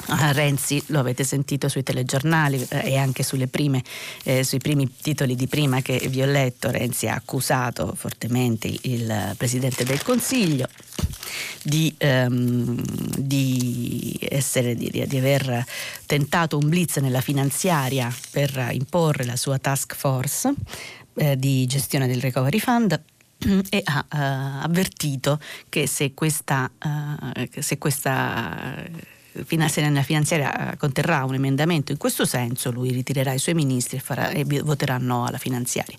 Ah, 0.07 0.33
Renzi, 0.33 0.83
lo 0.87 1.01
avete 1.01 1.25
sentito 1.25 1.69
sui 1.69 1.83
telegiornali 1.83 2.67
eh, 2.71 2.93
e 2.93 2.97
anche 2.97 3.25
prime, 3.51 3.83
eh, 4.25 4.43
sui 4.45 4.59
primi 4.59 4.91
titoli 5.01 5.35
di 5.35 5.47
prima 5.47 5.83
che 5.83 5.99
vi 6.09 6.23
ho 6.23 6.27
letto, 6.27 6.71
Renzi 6.71 7.09
ha 7.09 7.15
accusato 7.15 7.95
fortemente 7.95 8.73
il, 8.83 9.35
Presidente 9.37 9.85
del 9.85 10.03
Consiglio 10.03 10.69
di, 11.63 11.95
ehm, 11.99 12.81
di, 13.19 14.19
essere, 14.29 14.75
di, 14.75 14.91
di, 14.91 15.17
aver 15.17 15.65
tentato 16.07 16.57
un 16.57 16.69
blitz 16.69 16.97
nella 16.97 17.21
finanziaria 17.21 18.13
per 18.31 18.69
imporre 18.73 19.25
la 19.25 19.37
sua 19.37 19.59
task 19.59 19.95
force 19.95 20.53
eh, 21.15 21.37
di 21.37 21.67
gestione 21.67 22.07
del 22.07 22.21
recovery 22.21 22.59
fund 22.59 23.01
e 23.71 23.83
ha 23.85 24.05
uh, 24.11 24.65
avvertito 24.65 25.39
che 25.69 25.87
se 25.87 26.15
questa, 26.15 26.71
uh, 26.83 27.49
se 27.61 27.79
questa 27.79 28.83
la 29.33 30.03
finanziaria 30.03 30.75
conterrà 30.79 31.25
un 31.25 31.35
emendamento 31.35 31.93
in 31.93 31.99
questo 31.99 32.25
senso, 32.25 32.71
lui 32.71 32.91
ritirerà 32.91 33.33
i 33.33 33.39
suoi 33.39 33.55
ministri 33.55 33.99
e, 33.99 34.01
farà, 34.01 34.31
e 34.31 34.45
voterà 34.63 34.99
no 34.99 35.25
alla 35.25 35.39
finanziaria. 35.39 35.97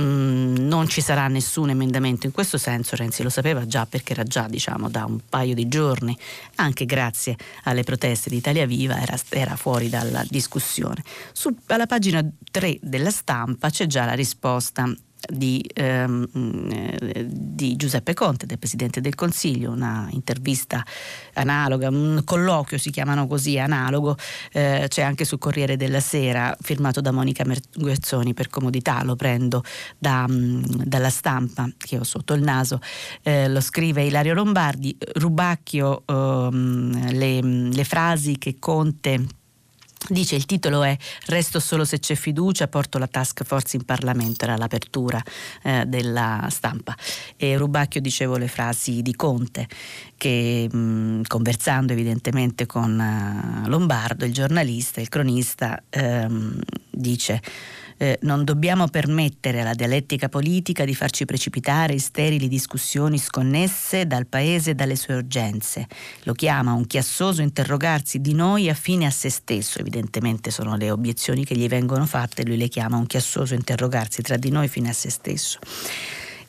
Mm, 0.00 0.56
non 0.56 0.88
ci 0.88 1.00
sarà 1.00 1.28
nessun 1.28 1.70
emendamento 1.70 2.26
in 2.26 2.32
questo 2.32 2.58
senso, 2.58 2.96
Renzi 2.96 3.22
lo 3.22 3.28
sapeva 3.28 3.64
già 3.64 3.86
perché 3.86 4.12
era 4.12 4.24
già 4.24 4.48
diciamo, 4.48 4.90
da 4.90 5.04
un 5.04 5.20
paio 5.28 5.54
di 5.54 5.68
giorni, 5.68 6.18
anche 6.56 6.84
grazie 6.84 7.36
alle 7.62 7.84
proteste 7.84 8.28
di 8.28 8.36
Italia 8.36 8.66
Viva, 8.66 9.00
era, 9.00 9.16
era 9.28 9.54
fuori 9.54 9.88
dalla 9.88 10.24
discussione. 10.28 11.04
Su, 11.32 11.56
alla 11.66 11.86
pagina 11.86 12.28
3 12.50 12.78
della 12.82 13.10
stampa 13.10 13.70
c'è 13.70 13.86
già 13.86 14.04
la 14.04 14.14
risposta 14.14 14.92
di, 15.28 15.64
ehm, 15.72 16.28
eh, 16.70 17.26
di, 17.28 17.76
Giuseppe 17.76 18.14
Conte, 18.14 18.46
del 18.46 18.58
Presidente 18.58 19.00
del 19.00 19.14
Consiglio, 19.14 19.70
una 19.70 20.08
intervista 20.10 20.84
analoga, 21.34 21.88
un 21.88 22.22
colloquio 22.24 22.78
si 22.78 22.90
chiamano 22.90 23.26
così, 23.26 23.58
analogo, 23.58 24.16
eh, 24.52 24.86
c'è 24.88 25.02
anche 25.02 25.24
sul 25.24 25.38
Corriere 25.38 25.76
della 25.76 26.00
Sera, 26.00 26.56
firmato 26.60 27.00
da 27.00 27.10
Monica 27.10 27.44
Guerzoni 27.74 28.34
per 28.34 28.48
comodità, 28.48 29.02
lo 29.02 29.16
prendo 29.16 29.62
da, 29.98 30.26
mm, 30.28 30.62
dalla 30.84 31.10
stampa 31.10 31.68
che 31.76 31.98
ho 31.98 32.04
sotto 32.04 32.34
il 32.34 32.42
naso, 32.42 32.80
eh, 33.22 33.48
lo 33.48 33.60
scrive 33.60 34.04
Ilario 34.04 34.34
Lombardi, 34.34 34.96
rubacchio 35.14 36.02
ehm, 36.06 37.12
le, 37.12 37.40
le 37.40 37.84
frasi 37.84 38.38
che 38.38 38.56
Conte 38.58 39.42
Dice 40.06 40.34
il 40.34 40.44
titolo 40.44 40.82
è 40.82 40.94
Resto 41.26 41.60
solo 41.60 41.86
se 41.86 41.98
c'è 41.98 42.14
fiducia, 42.14 42.68
porto 42.68 42.98
la 42.98 43.06
task 43.06 43.42
force 43.42 43.76
in 43.76 43.84
Parlamento, 43.84 44.44
era 44.44 44.56
l'apertura 44.56 45.22
eh, 45.62 45.84
della 45.86 46.46
stampa. 46.50 46.94
E 47.36 47.56
Rubacchio 47.56 48.02
dicevo 48.02 48.36
le 48.36 48.48
frasi 48.48 49.00
di 49.00 49.14
Conte 49.14 49.66
che 50.16 50.68
mh, 50.70 51.22
conversando 51.26 51.92
evidentemente 51.92 52.66
con 52.66 52.98
uh, 53.64 53.68
Lombardo, 53.68 54.26
il 54.26 54.32
giornalista, 54.32 55.00
il 55.00 55.08
cronista, 55.08 55.82
ehm, 55.88 56.60
dice 56.90 57.40
eh, 57.96 58.18
non 58.22 58.44
dobbiamo 58.44 58.88
permettere 58.88 59.60
alla 59.60 59.74
dialettica 59.74 60.28
politica 60.28 60.84
di 60.84 60.94
farci 60.94 61.24
precipitare 61.24 61.92
in 61.92 62.00
sterili 62.00 62.48
discussioni 62.48 63.18
sconnesse 63.18 64.06
dal 64.06 64.26
paese 64.26 64.70
e 64.70 64.74
dalle 64.74 64.96
sue 64.96 65.14
urgenze. 65.14 65.86
Lo 66.24 66.32
chiama 66.32 66.72
un 66.72 66.86
chiassoso 66.86 67.42
interrogarsi 67.42 68.20
di 68.20 68.34
noi 68.34 68.68
affine 68.68 69.06
a 69.06 69.10
se 69.10 69.30
stesso, 69.30 69.78
evidentemente 69.78 70.50
sono 70.50 70.76
le 70.76 70.90
obiezioni 70.90 71.44
che 71.44 71.56
gli 71.56 71.68
vengono 71.68 72.06
fatte, 72.06 72.44
lui 72.44 72.56
le 72.56 72.68
chiama 72.68 72.96
un 72.96 73.06
chiassoso 73.06 73.54
interrogarsi 73.54 74.22
tra 74.22 74.36
di 74.36 74.50
noi 74.50 74.68
fine 74.68 74.90
a 74.90 74.92
se 74.92 75.10
stesso. 75.10 75.58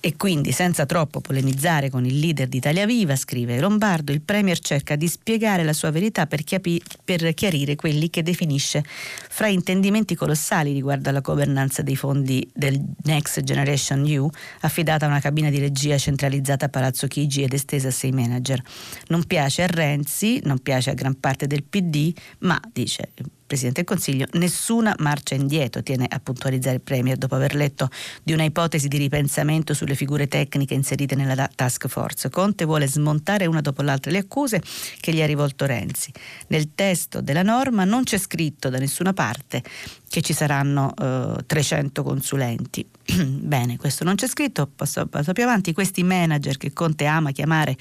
E 0.05 0.17
quindi, 0.17 0.51
senza 0.51 0.85
troppo 0.85 1.19
polemizzare 1.19 1.89
con 1.89 2.05
il 2.05 2.19
leader 2.19 2.47
di 2.47 2.57
Italia 2.57 2.85
Viva, 2.85 3.15
scrive 3.15 3.59
Lombardo, 3.59 4.11
il 4.11 4.21
Premier 4.21 4.59
cerca 4.59 4.95
di 4.95 5.07
spiegare 5.07 5.63
la 5.63 5.73
sua 5.73 5.89
verità 5.89 6.27
per, 6.27 6.43
chiapi- 6.43 6.79
per 7.03 7.33
chiarire 7.33 7.75
quelli 7.75 8.11
che 8.11 8.21
definisce 8.21 8.83
fra 8.85 9.47
intendimenti 9.47 10.13
colossali 10.13 10.73
riguardo 10.73 11.09
alla 11.09 11.21
governanza 11.21 11.81
dei 11.81 11.95
fondi 11.95 12.47
del 12.53 12.79
Next 13.05 13.41
Generation 13.41 14.05
EU, 14.05 14.29
affidata 14.59 15.05
a 15.05 15.09
una 15.09 15.19
cabina 15.19 15.49
di 15.49 15.57
regia 15.57 15.97
centralizzata 15.97 16.65
a 16.65 16.69
Palazzo 16.69 17.07
Chigi 17.07 17.41
ed 17.41 17.53
estesa 17.53 17.87
a 17.87 17.91
sei 17.91 18.11
manager. 18.11 18.61
Non 19.07 19.23
piace 19.23 19.63
a 19.63 19.65
Renzi, 19.65 20.39
non 20.43 20.59
piace 20.59 20.91
a 20.91 20.93
gran 20.93 21.19
parte 21.19 21.47
del 21.47 21.63
PD, 21.63 22.13
ma, 22.41 22.61
dice 22.71 23.09
Presidente 23.45 23.83
del 23.83 23.89
Consiglio, 23.89 24.25
nessuna 24.33 24.95
marcia 24.99 25.35
indietro, 25.35 25.83
tiene 25.83 26.07
a 26.09 26.19
puntualizzare 26.19 26.77
il 26.77 26.81
Premier 26.81 27.15
dopo 27.15 27.35
aver 27.35 27.53
letto 27.53 27.89
di 28.23 28.33
una 28.33 28.43
ipotesi 28.43 28.87
di 28.87 28.97
ripensamento 28.97 29.73
sulle 29.73 29.93
figure 29.93 30.27
tecniche 30.27 30.73
inserite 30.73 31.15
nella 31.15 31.47
task 31.53 31.87
force. 31.87 32.29
Conte 32.29 32.65
vuole 32.65 32.87
smontare 32.87 33.45
una 33.45 33.61
dopo 33.61 33.83
l'altra 33.83 34.11
le 34.11 34.17
accuse 34.17 34.61
che 34.99 35.13
gli 35.13 35.21
ha 35.21 35.25
rivolto 35.27 35.65
Renzi. 35.65 36.11
Nel 36.47 36.73
testo 36.73 37.21
della 37.21 37.43
norma 37.43 37.83
non 37.83 38.03
c'è 38.03 38.17
scritto 38.17 38.69
da 38.69 38.79
nessuna 38.79 39.13
parte 39.13 39.63
che 40.09 40.21
ci 40.21 40.33
saranno 40.33 40.93
eh, 40.95 41.43
300 41.45 42.01
consulenti. 42.01 42.87
Bene, 43.25 43.77
questo 43.77 44.03
non 44.03 44.15
c'è 44.15 44.27
scritto, 44.27 44.67
passo, 44.73 45.05
passo 45.05 45.33
più 45.33 45.43
avanti, 45.43 45.73
questi 45.73 46.03
manager 46.03 46.57
che 46.57 46.73
Conte 46.73 47.05
ama 47.05 47.31
chiamare 47.31 47.75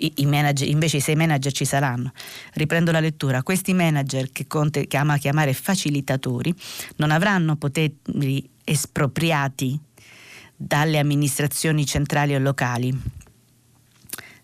i, 0.00 0.12
i 0.16 0.26
manager, 0.26 0.68
invece 0.68 0.98
i 0.98 1.00
sei 1.00 1.16
manager 1.16 1.52
ci 1.52 1.64
saranno. 1.64 2.12
Riprendo 2.54 2.90
la 2.92 3.00
lettura. 3.00 3.42
Questi 3.42 3.74
manager 3.74 4.30
che 4.32 4.46
Conte 4.46 4.86
ama 4.92 5.18
chiamare 5.18 5.52
facilitatori 5.52 6.54
non 6.96 7.10
avranno 7.10 7.56
poteri 7.56 8.48
espropriati 8.64 9.78
dalle 10.56 10.98
amministrazioni 10.98 11.86
centrali 11.86 12.34
o 12.34 12.38
locali. 12.38 13.18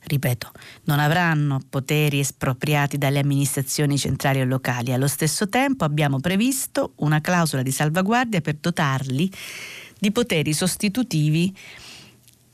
Ripeto, 0.07 0.53
non 0.85 1.01
avranno 1.01 1.61
poteri 1.69 2.21
espropriati 2.21 2.97
dalle 2.97 3.19
amministrazioni 3.19 3.99
centrali 3.99 4.41
o 4.41 4.45
locali. 4.45 4.93
Allo 4.93 5.09
stesso 5.09 5.49
tempo 5.49 5.85
abbiamo 5.85 6.21
previsto 6.21 6.93
una 6.97 7.21
clausola 7.21 7.63
di 7.63 7.73
salvaguardia 7.73 8.41
per 8.41 8.55
dotarli 8.61 9.31
di 9.99 10.13
poteri 10.13 10.53
sostitutivi 10.53 11.53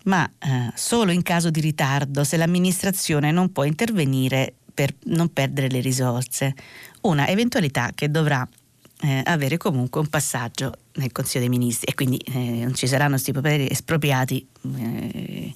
ma 0.04 0.30
eh, 0.38 0.71
solo 0.75 1.12
in 1.12 1.23
caso 1.23 1.50
di 1.50 1.61
ritardo, 1.61 2.25
se 2.25 2.37
l'amministrazione 2.37 3.30
non 3.30 3.52
può 3.52 3.64
intervenire 3.64 4.54
per 4.73 4.94
non 5.04 5.32
perdere 5.32 5.68
le 5.68 5.80
risorse. 5.80 6.54
Una 7.02 7.28
eventualità 7.28 7.90
che 7.94 8.11
dovrà 8.11 8.47
eh, 9.02 9.23
avere 9.25 9.56
comunque 9.56 10.00
un 10.00 10.09
passaggio 10.09 10.73
nel 10.94 11.12
Consiglio 11.12 11.40
dei 11.40 11.49
Ministri 11.49 11.90
e 11.90 11.94
quindi 11.94 12.16
eh, 12.18 12.38
non 12.38 12.75
ci 12.75 12.87
saranno 12.87 13.12
questi 13.12 13.32
poteri 13.32 13.68
espropriati 13.68 14.47
eh, 14.76 15.54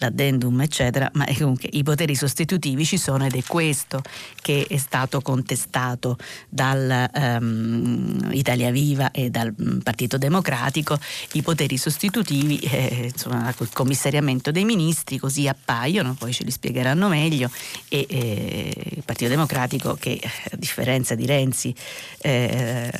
l'addendum 0.00 0.60
eccetera, 0.60 1.10
ma 1.14 1.26
comunque 1.38 1.68
i 1.72 1.82
poteri 1.82 2.14
sostitutivi 2.14 2.84
ci 2.84 2.98
sono 2.98 3.24
ed 3.24 3.34
è 3.34 3.42
questo 3.46 4.02
che 4.40 4.66
è 4.68 4.76
stato 4.76 5.20
contestato 5.20 6.16
dal 6.48 7.08
um, 7.14 8.30
Italia 8.32 8.70
Viva 8.70 9.10
e 9.10 9.30
dal 9.30 9.52
mm, 9.52 9.78
Partito 9.78 10.18
Democratico, 10.18 10.98
i 11.32 11.42
poteri 11.42 11.76
sostitutivi, 11.76 12.58
eh, 12.58 13.10
insomma 13.12 13.54
il 13.56 13.68
commissariamento 13.72 14.50
dei 14.50 14.64
ministri 14.64 15.18
così 15.18 15.46
appaiono, 15.46 16.14
poi 16.14 16.32
ce 16.32 16.44
li 16.44 16.50
spiegheranno 16.50 17.08
meglio 17.08 17.50
e 17.88 18.06
eh, 18.08 18.72
il 18.96 19.02
Partito 19.04 19.30
Democratico 19.30 19.94
che 19.94 20.18
a 20.22 20.56
differenza 20.56 21.14
di 21.14 21.26
Renzi 21.26 21.74
eh, 22.18 22.90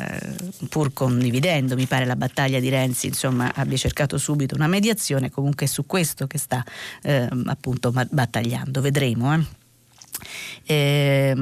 pur 0.69 0.93
condividendo 0.93 1.75
mi 1.75 1.87
pare 1.87 2.05
la 2.05 2.17
battaglia 2.17 2.61
di 2.61 2.69
Renzi 2.69 3.07
insomma 3.07 3.53
abbia 3.55 3.77
cercato 3.77 4.19
subito 4.19 4.55
una 4.55 4.67
mediazione 4.67 5.31
comunque 5.31 5.67
è 5.67 5.69
su 5.69 5.87
questo 5.87 6.27
che 6.27 6.39
sta 6.39 6.65
eh, 7.03 7.29
appunto 7.47 7.93
battagliando 7.93 8.81
vedremo 8.81 9.35
eh. 9.35 9.59
Eh, 10.65 11.35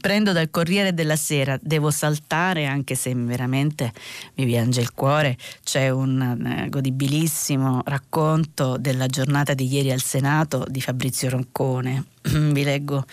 prendo 0.00 0.32
dal 0.32 0.50
Corriere 0.50 0.94
della 0.94 1.16
Sera, 1.16 1.58
devo 1.60 1.90
saltare 1.90 2.66
anche 2.66 2.94
se 2.94 3.14
veramente 3.14 3.92
mi 4.36 4.46
piange 4.46 4.80
il 4.80 4.94
cuore, 4.94 5.36
c'è 5.62 5.90
un 5.90 6.20
eh, 6.20 6.68
godibilissimo 6.68 7.82
racconto 7.84 8.76
della 8.78 9.06
giornata 9.06 9.54
di 9.54 9.66
ieri 9.66 9.90
al 9.90 10.02
Senato 10.02 10.64
di 10.68 10.80
Fabrizio 10.80 11.28
Roncone. 11.28 12.04
Vi 12.52 12.62
leggo 12.62 13.04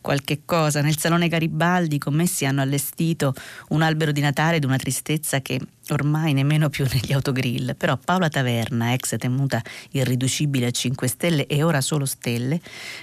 qualche 0.00 0.40
cosa. 0.44 0.80
Nel 0.80 0.98
Salone 0.98 1.28
Garibaldi 1.28 1.96
i 1.96 1.98
commessi 1.98 2.44
hanno 2.44 2.62
allestito 2.62 3.32
un 3.68 3.82
albero 3.82 4.12
di 4.12 4.20
Natale 4.20 4.58
di 4.58 4.66
una 4.66 4.76
tristezza 4.76 5.40
che 5.40 5.60
ormai 5.90 6.32
nemmeno 6.32 6.68
più 6.68 6.84
negli 6.92 7.12
autogrill, 7.12 7.76
però 7.76 7.96
Paola 7.96 8.28
Taverna, 8.28 8.92
ex 8.92 9.16
temuta 9.18 9.62
irriducibile 9.92 10.66
a 10.66 10.70
5 10.70 11.06
stelle 11.06 11.46
e 11.46 11.62
ora 11.62 11.80
solo 11.80 12.06
stelle, 12.06 12.60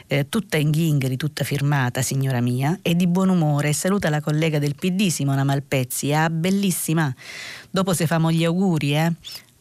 eh, 0.08 0.27
tutta 0.27 0.58
in 0.58 0.70
ghingheri, 0.70 1.15
tutta 1.15 1.43
firmata, 1.43 2.01
signora 2.01 2.41
mia, 2.41 2.77
è 2.82 2.93
di 2.93 3.08
buon 3.08 3.29
umore. 3.29 3.70
E 3.70 3.74
saluta 3.74 4.10
la 4.10 4.22
collega 4.22 4.60
del 4.60 4.75
PD 4.75 5.08
Simona 5.08 5.43
Malpezzi, 5.43 6.13
ah 6.13 6.29
bellissima, 6.29 7.13
dopo 7.70 7.93
se 7.93 8.05
famo 8.05 8.32
gli 8.32 8.43
auguri, 8.43 8.96
eh, 8.96 9.13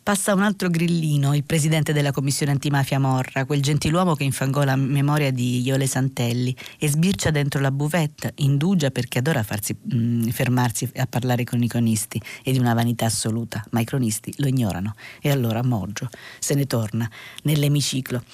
Passa 0.05 0.35
un 0.35 0.43
altro 0.43 0.69
grillino, 0.69 1.33
il 1.33 1.45
presidente 1.45 1.93
della 1.93 2.11
commissione 2.11 2.51
antimafia 2.51 2.99
Morra, 2.99 3.45
quel 3.45 3.63
gentiluomo 3.63 4.17
che 4.17 4.25
infangò 4.25 4.65
la 4.65 4.75
memoria 4.75 5.31
di 5.31 5.61
Iole 5.61 5.87
Santelli 5.87 6.57
e 6.77 6.89
sbircia 6.89 7.31
dentro 7.31 7.61
la 7.61 7.71
buvette, 7.71 8.33
indugia 8.39 8.91
perché 8.91 9.19
adora 9.19 9.45
farsi, 9.45 9.77
mh, 9.81 9.97
mm, 9.97 10.29
fermarsi 10.31 10.91
a 10.97 11.07
parlare 11.07 11.45
con 11.45 11.63
i 11.63 11.69
cronisti, 11.69 12.21
è 12.43 12.51
di 12.51 12.59
una 12.59 12.75
vanità 12.75 13.07
assoluta, 13.07 13.65
ma 13.71 13.79
i 13.79 13.85
cronisti 13.85 14.35
lo 14.39 14.49
ignorano. 14.49 14.95
E 15.21 15.31
allora 15.31 15.63
Moggio 15.63 16.09
se 16.41 16.55
ne 16.55 16.67
torna 16.67 17.09
nell'emiciclo. 17.45 18.25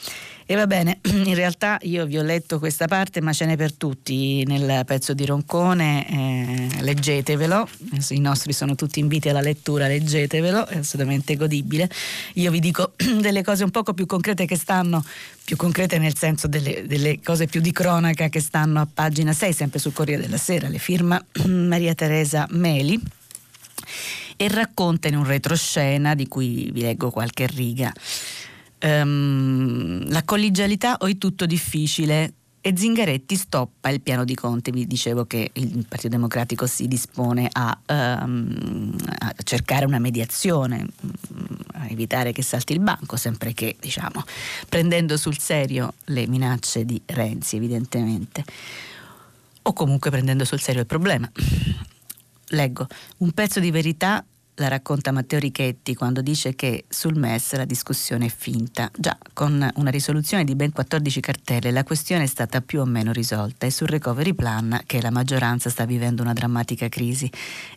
E 0.50 0.55
va 0.55 0.67
bene, 0.67 1.00
in 1.12 1.35
realtà 1.35 1.76
io 1.83 2.07
vi 2.07 2.17
ho 2.17 2.23
letto 2.23 2.59
questa 2.59 2.87
parte, 2.87 3.21
ma 3.21 3.35
ce 3.35 3.45
n'è 3.45 3.55
per 3.55 3.75
tutti 3.75 4.43
nel 4.47 4.83
pezzo 4.87 5.12
di 5.12 5.26
Roncone, 5.26 6.09
eh, 6.09 6.83
leggetevelo, 6.83 7.69
i 8.09 8.21
nostri 8.21 8.55
sono 8.55 8.75
tutti 8.75 8.99
inviti 8.99 9.28
alla 9.28 9.43
lettura, 9.43 9.87
leggetevelo, 9.87 10.67
è 10.69 10.78
assolutamente 10.78 11.37
godibile. 11.37 11.90
Io 12.37 12.50
vi 12.50 12.61
dico 12.61 12.95
delle 13.21 13.43
cose 13.43 13.62
un 13.62 13.71
poco 13.71 13.93
più 13.93 14.07
concrete 14.07 14.47
che 14.47 14.57
stanno, 14.57 15.05
più 15.45 15.57
concrete 15.57 15.99
nel 15.99 16.17
senso 16.17 16.49
delle, 16.49 16.87
delle 16.87 17.21
cose 17.23 17.45
più 17.45 17.61
di 17.61 17.71
cronaca 17.71 18.31
che 18.31 18.40
stanno 18.40 18.81
a 18.81 18.88
pagina 18.90 19.35
6, 19.35 19.52
sempre 19.52 19.78
sul 19.78 19.93
Corriere 19.93 20.23
della 20.23 20.38
Sera, 20.38 20.69
le 20.69 20.78
firma 20.78 21.23
Maria 21.45 21.95
Teresa 21.95 22.47
Meli. 22.52 22.99
E 24.35 24.49
racconta 24.49 25.09
in 25.09 25.17
un 25.17 25.26
retroscena 25.26 26.14
di 26.14 26.26
cui 26.26 26.71
vi 26.73 26.81
leggo 26.81 27.11
qualche 27.11 27.47
riga 27.47 27.93
um, 28.82 30.08
la 30.11 30.23
collegialità 30.25 30.97
o 31.00 31.06
è 31.06 31.18
tutto 31.18 31.47
difficile 31.47 32.35
e 32.61 32.75
Zingaretti 32.76 33.37
stoppa 33.37 33.88
il 33.88 34.00
piano 34.00 34.25
di 34.25 34.35
Conte. 34.35 34.70
Vi 34.73 34.87
dicevo 34.87 35.25
che 35.25 35.50
il 35.54 35.87
Partito 35.88 36.08
Democratico 36.08 36.66
si 36.66 36.88
dispone 36.88 37.49
a, 37.50 37.78
um, 37.88 38.94
a 39.20 39.35
cercare 39.44 39.87
una 39.87 39.99
mediazione, 39.99 40.87
a 41.75 41.87
evitare 41.88 42.32
che 42.32 42.42
salti 42.42 42.73
il 42.73 42.80
banco, 42.80 43.16
sempre 43.16 43.54
che, 43.54 43.76
diciamo, 43.80 44.25
prendendo 44.68 45.16
sul 45.16 45.38
serio 45.38 45.94
le 46.06 46.26
minacce 46.26 46.85
di 46.85 47.00
Renzi, 47.06 47.56
evidentemente, 47.56 48.44
o 49.62 49.73
comunque 49.73 50.11
prendendo 50.11 50.44
sul 50.44 50.61
serio 50.61 50.80
il 50.80 50.87
problema. 50.87 51.30
Leggo, 52.49 52.87
un 53.18 53.32
pezzo 53.32 53.61
di 53.61 53.70
verità 53.70 54.25
la 54.59 54.69
racconta 54.69 55.12
Matteo 55.12 55.38
Richetti 55.38 55.95
quando 55.95 56.21
dice 56.21 56.55
che 56.55 56.85
sul 56.88 57.17
MES 57.17 57.55
la 57.55 57.65
discussione 57.65 58.27
è 58.27 58.33
finta. 58.35 58.91
Già, 58.97 59.17
con 59.33 59.69
una 59.75 59.91
risoluzione 59.91 60.45
di 60.45 60.55
ben 60.57 60.73
14 60.73 61.21
cartelle 61.21 61.71
la 61.71 61.85
questione 61.85 62.25
è 62.25 62.27
stata 62.27 62.61
più 62.61 62.81
o 62.81 62.85
meno 62.85 63.12
risolta 63.12 63.67
e 63.67 63.71
sul 63.71 63.87
recovery 63.87 64.35
plan 64.35 64.81
che 64.87 65.00
la 65.00 65.11
maggioranza 65.11 65.71
sta 65.71 65.85
vivendo 65.85 66.23
una 66.23 66.33
drammatica 66.33 66.88
crisi. 66.88 67.31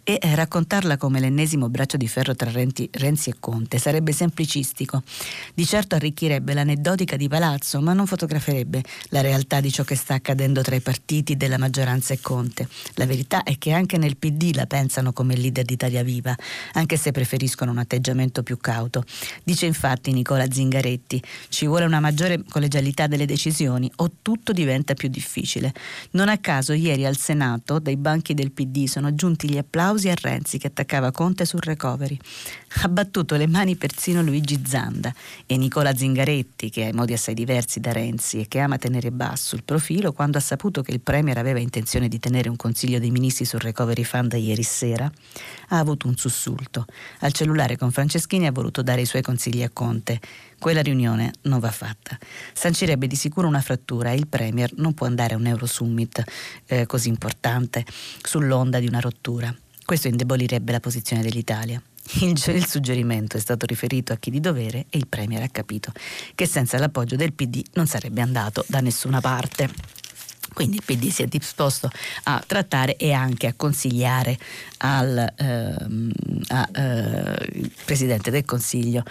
E 0.04 0.18
eh, 0.20 0.36
raccontarla 0.36 0.98
come 0.98 1.20
l'ennesimo 1.20 1.70
braccio 1.70 1.98
di 1.98 2.08
ferro 2.08 2.36
tra 2.36 2.50
Renzi, 2.50 2.90
e 2.92 3.36
Conte 3.40 3.78
sarebbe 3.78 4.12
semplicistico. 4.12 5.04
Di 5.54 5.66
certo 5.66 5.96
arricchirebbe 5.96 6.54
l'aneddotica 6.54 7.16
di 7.16 7.28
Palazzo, 7.28 7.80
ma 7.82 7.94
non 7.94 8.08
fotograferebbe 8.08 8.84
la 9.10 9.22
realtà 9.22 9.60
di 9.60 9.72
ciò 9.72 9.84
che 9.84 9.96
sta 9.96 10.16
accadendo 10.16 10.62
tra 10.62 10.76
i 10.76 10.82
partiti 10.82 11.38
della 11.38 11.60
maggioranza 11.60 12.13
e 12.13 12.20
Conte. 12.22 12.67
La 12.96 13.06
verità 13.06 13.44
è 13.44 13.58
che 13.60 13.72
anche 13.72 13.98
nel 13.98 14.17
PD 14.17 14.56
la 14.56 14.65
pensano 14.65 15.13
come 15.13 15.36
leader 15.36 15.63
d'Italia 15.63 16.02
Viva 16.02 16.36
anche 16.73 16.97
se 16.97 17.12
preferiscono 17.12 17.71
un 17.71 17.77
atteggiamento 17.77 18.43
più 18.43 18.57
cauto. 18.57 19.03
Dice 19.43 19.65
infatti 19.65 20.12
Nicola 20.12 20.49
Zingaretti, 20.49 21.21
ci 21.49 21.67
vuole 21.67 21.86
una 21.86 21.99
maggiore 21.99 22.43
collegialità 22.49 23.07
delle 23.07 23.25
decisioni 23.25 23.91
o 23.97 24.10
tutto 24.21 24.53
diventa 24.53 24.93
più 24.93 25.10
difficile. 25.10 25.73
Non 26.12 26.29
a 26.29 26.38
caso 26.38 26.73
ieri 26.73 27.05
al 27.05 27.17
Senato, 27.17 27.79
dai 27.79 27.97
banchi 27.97 28.34
del 28.34 28.51
PD, 28.51 28.86
sono 28.86 29.13
giunti 29.15 29.49
gli 29.49 29.57
applausi 29.57 30.10
a 30.10 30.15
Renzi 30.15 30.57
che 30.57 30.67
attaccava 30.67 31.12
Conte 31.12 31.45
sul 31.45 31.62
recovery. 31.62 32.17
Ha 32.73 32.88
battuto 32.88 33.36
le 33.36 33.47
mani 33.47 33.75
persino 33.75 34.21
Luigi 34.21 34.63
Zanda 34.65 35.13
e 35.45 35.57
Nicola 35.57 35.93
Zingaretti, 35.93 36.69
che 36.69 36.86
ha 36.86 36.88
i 36.88 36.93
modi 36.93 37.12
assai 37.13 37.34
diversi 37.34 37.81
da 37.81 37.91
Renzi 37.91 38.39
e 38.39 38.47
che 38.47 38.60
ama 38.60 38.77
tenere 38.77 39.12
basso 39.12 39.55
il 39.55 39.63
profilo, 39.63 40.13
quando 40.13 40.38
ha 40.38 40.41
saputo 40.41 40.81
che 40.81 40.91
il 40.91 41.01
Premier 41.01 41.38
aveva 41.38 41.60
intenzione 41.60 42.07
di 42.07 42.17
tenere 42.17 42.47
un 42.47 42.55
consiglio 42.55 42.97
dei 42.97 43.12
ministri 43.12 43.43
sul 43.43 43.60
recovery 43.60 44.03
fund 44.03 44.34
ieri 44.34 44.63
sera, 44.63 45.12
ha 45.67 45.77
avuto 45.77 46.07
un 46.07 46.15
sussulto. 46.15 46.86
Al 47.19 47.34
cellulare 47.34 47.75
con 47.75 47.91
Franceschini 47.91 48.47
ha 48.47 48.51
voluto 48.51 48.81
dare 48.81 49.01
i 49.01 49.05
suoi 49.05 49.21
consigli 49.21 49.63
a 49.63 49.69
Conte. 49.69 50.19
Quella 50.57 50.81
riunione 50.81 51.34
non 51.43 51.60
va 51.60 51.71
fatta. 51.71 52.17
Sancirebbe 52.53 53.05
di 53.05 53.15
sicuro 53.15 53.47
una 53.47 53.62
frattura 53.62 54.12
e 54.12 54.15
il 54.15 54.27
Premier 54.27 54.71
non 54.77 54.93
può 54.93 55.07
andare 55.07 55.34
a 55.34 55.38
un 55.38 55.45
Eurosummit 55.45 56.23
eh, 56.67 56.86
così 56.86 57.10
importante 57.10 57.86
sull'onda 58.23 58.79
di 58.79 58.88
una 58.88 59.01
rottura. 59.01 59.53
Questo 59.84 60.07
indebolirebbe 60.07 60.71
la 60.71 60.79
posizione 60.79 61.21
dell'Italia. 61.21 61.81
Il, 62.19 62.65
suggerimento 62.67 63.38
è 63.38 63.39
stato 63.39 63.65
riferito 63.65 64.12
a 64.12 64.17
chi 64.17 64.30
di 64.30 64.41
dovere 64.41 64.86
e 64.89 64.97
il 64.97 65.08
Premier 65.08 65.41
ha 65.43 65.47
capito 65.47 65.93
che 66.36 66.45
senza 66.45 66.78
l'appoggio 66.78 67.15
del 67.15 67.32
PD 67.32 67.63
non 67.74 67.88
sarebbe 67.88 68.21
andato 68.21 68.65
da 68.67 68.82
nessuna 68.82 69.21
parte. 69.21 69.69
Quindi 70.54 70.78
il 70.78 70.84
PD 70.84 71.10
si 71.10 71.24
è 71.24 71.28
disposto 71.28 71.89
a 72.24 72.43
trattare 72.45 72.97
e 72.97 73.13
anche 73.13 73.47
a 73.47 73.54
consigliare 73.56 74.38
al 74.84 75.34
ehm, 75.36 76.12
a, 76.48 76.70
eh, 76.74 77.72
Presidente 77.86 78.32
del 78.32 78.46
Consiglio 78.46 79.04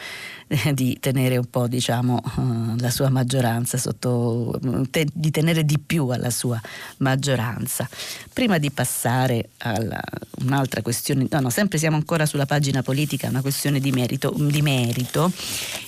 eh, 0.48 0.74
di 0.74 0.98
tenere 1.00 1.36
un 1.36 1.48
po' 1.48 1.68
diciamo, 1.68 2.20
eh, 2.20 2.80
la 2.80 2.90
sua 2.90 3.08
maggioranza 3.08 3.78
sotto, 3.78 4.58
te, 4.90 5.06
di 5.12 5.30
tenere 5.30 5.64
di 5.64 5.78
più 5.78 6.08
alla 6.08 6.30
sua 6.30 6.60
maggioranza. 6.98 7.88
Prima 8.32 8.58
di 8.58 8.70
passare 8.70 9.50
a 9.58 9.78
un'altra 10.40 10.82
questione, 10.82 11.26
no, 11.30 11.40
no, 11.40 11.50
sempre 11.50 11.78
siamo 11.78 11.96
ancora 11.96 12.26
sulla 12.26 12.46
pagina 12.46 12.82
politica, 12.82 13.28
una 13.28 13.42
questione 13.42 13.78
di 13.78 13.92
merito, 13.92 14.34
di 14.36 14.62
merito 14.62 15.32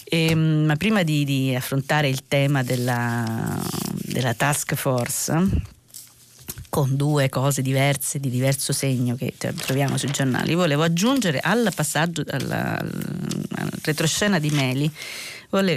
ehm, 0.05 0.64
ma 0.66 0.77
prima 0.77 1.03
di, 1.03 1.25
di, 1.25 1.55
affrontare 1.55 2.09
il 2.09 2.25
tema 2.29 2.62
della, 2.62 3.61
della 3.95 4.35
task 4.35 4.75
force, 4.75 5.49
con 6.72 6.96
due 6.96 7.28
cose 7.28 7.61
diverse, 7.61 8.18
di 8.18 8.30
diverso 8.30 8.72
segno 8.72 9.14
che 9.14 9.35
troviamo 9.37 9.98
sui 9.98 10.11
giornali, 10.11 10.54
volevo 10.54 10.82
aggiungere 10.82 11.38
al 11.38 11.70
passaggio, 11.74 12.24
alla, 12.26 12.78
alla 12.78 13.70
retroscena 13.82 14.38
di 14.38 14.48
Meli, 14.48 14.90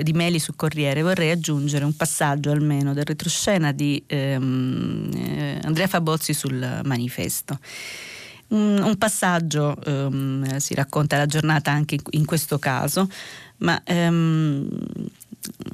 di 0.03 0.13
Meli 0.13 0.39
su 0.39 0.55
Corriere, 0.55 1.01
vorrei 1.01 1.31
aggiungere 1.31 1.83
un 1.83 1.97
passaggio 1.97 2.49
almeno 2.49 2.93
del 2.93 3.03
retroscena 3.03 3.73
di 3.73 4.01
ehm, 4.07 5.09
eh, 5.13 5.59
Andrea 5.65 5.87
Fabozzi 5.87 6.33
sul 6.33 6.79
manifesto. 6.85 7.59
Un, 8.47 8.81
un 8.81 8.97
passaggio, 8.97 9.75
ehm, 9.83 10.55
si 10.59 10.75
racconta 10.75 11.17
la 11.17 11.25
giornata 11.25 11.71
anche 11.71 11.97
in 12.11 12.23
questo 12.23 12.57
caso, 12.57 13.09
ma 13.57 13.81
ehm, 13.83 14.67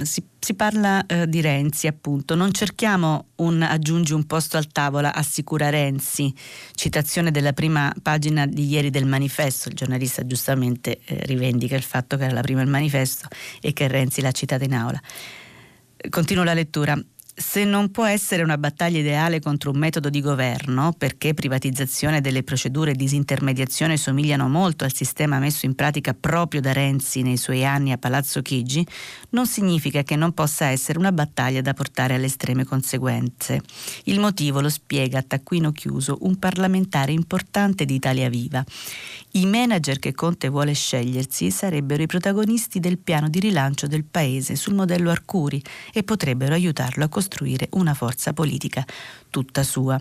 si, 0.03 0.23
si 0.39 0.53
parla 0.53 1.05
eh, 1.05 1.27
di 1.27 1.41
Renzi, 1.41 1.87
appunto. 1.87 2.35
Non 2.35 2.51
cerchiamo 2.51 3.27
un 3.35 3.61
aggiungi 3.61 4.13
un 4.13 4.25
posto 4.25 4.57
al 4.57 4.67
tavola, 4.67 5.13
assicura 5.13 5.69
Renzi. 5.69 6.33
Citazione 6.73 7.31
della 7.31 7.53
prima 7.53 7.93
pagina 8.01 8.45
di 8.45 8.67
ieri 8.67 8.89
del 8.89 9.05
manifesto. 9.05 9.69
Il 9.69 9.75
giornalista 9.75 10.25
giustamente 10.25 10.99
eh, 11.05 11.25
rivendica 11.25 11.75
il 11.75 11.83
fatto 11.83 12.17
che 12.17 12.25
era 12.25 12.33
la 12.33 12.41
prima 12.41 12.61
il 12.61 12.69
manifesto 12.69 13.27
e 13.61 13.73
che 13.73 13.87
Renzi 13.87 14.21
l'ha 14.21 14.31
citata 14.31 14.63
in 14.63 14.73
aula. 14.73 15.01
Continuo 16.09 16.43
la 16.43 16.53
lettura 16.53 16.99
se 17.33 17.63
non 17.63 17.91
può 17.91 18.05
essere 18.05 18.43
una 18.43 18.57
battaglia 18.57 18.99
ideale 18.99 19.39
contro 19.39 19.71
un 19.71 19.77
metodo 19.77 20.09
di 20.09 20.21
governo, 20.21 20.93
perché 20.97 21.33
privatizzazione 21.33 22.19
delle 22.19 22.43
procedure 22.43 22.91
e 22.91 22.95
disintermediazione 22.95 23.97
somigliano 23.97 24.49
molto 24.49 24.83
al 24.83 24.93
sistema 24.93 25.39
messo 25.39 25.65
in 25.65 25.73
pratica 25.73 26.13
proprio 26.13 26.61
da 26.61 26.73
Renzi 26.73 27.21
nei 27.21 27.37
suoi 27.37 27.65
anni 27.65 27.91
a 27.91 27.97
Palazzo 27.97 28.41
Chigi, 28.41 28.85
non 29.29 29.47
significa 29.47 30.03
che 30.03 30.15
non 30.15 30.33
possa 30.33 30.65
essere 30.65 30.99
una 30.99 31.11
battaglia 31.11 31.61
da 31.61 31.73
portare 31.73 32.15
alle 32.15 32.25
estreme 32.25 32.65
conseguenze. 32.65 33.61
Il 34.03 34.19
motivo 34.19 34.59
lo 34.59 34.69
spiega 34.69 35.19
a 35.19 35.25
taccuino 35.25 35.71
chiuso 35.71 36.17
un 36.21 36.37
parlamentare 36.37 37.11
importante 37.11 37.85
di 37.85 37.95
Italia 37.95 38.29
Viva. 38.29 38.63
I 39.33 39.45
manager 39.45 39.99
che 39.99 40.13
Conte 40.13 40.49
vuole 40.49 40.73
scegliersi 40.73 41.49
sarebbero 41.49 42.03
i 42.03 42.07
protagonisti 42.07 42.81
del 42.81 42.97
piano 42.97 43.29
di 43.29 43.39
rilancio 43.39 43.87
del 43.87 44.03
paese 44.03 44.55
sul 44.55 44.73
modello 44.73 45.09
Arcuri 45.09 45.61
e 45.93 46.03
potrebbero 46.03 46.53
aiutarlo 46.53 47.05
a 47.05 47.07
costruire 47.07 47.19
una 47.71 47.93
forza 47.93 48.33
politica 48.33 48.85
tutta 49.29 49.63
sua. 49.63 49.99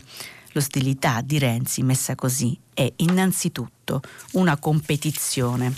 L'ostilità 0.53 1.21
di 1.23 1.39
Renzi, 1.39 1.83
messa 1.83 2.15
così, 2.15 2.59
è 2.75 2.91
innanzitutto 2.97 4.01
una 4.33 4.57
competizione. 4.57 5.73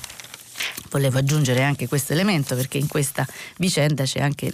Volevo 0.90 1.18
aggiungere 1.18 1.62
anche 1.62 1.88
questo 1.88 2.12
elemento 2.12 2.54
perché 2.54 2.78
in 2.78 2.86
questa 2.86 3.26
vicenda 3.58 4.04
c'è 4.04 4.20
anche 4.20 4.50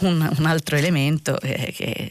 un, 0.00 0.34
un 0.38 0.46
altro 0.46 0.76
elemento 0.76 1.40
eh, 1.40 1.72
che 1.74 2.10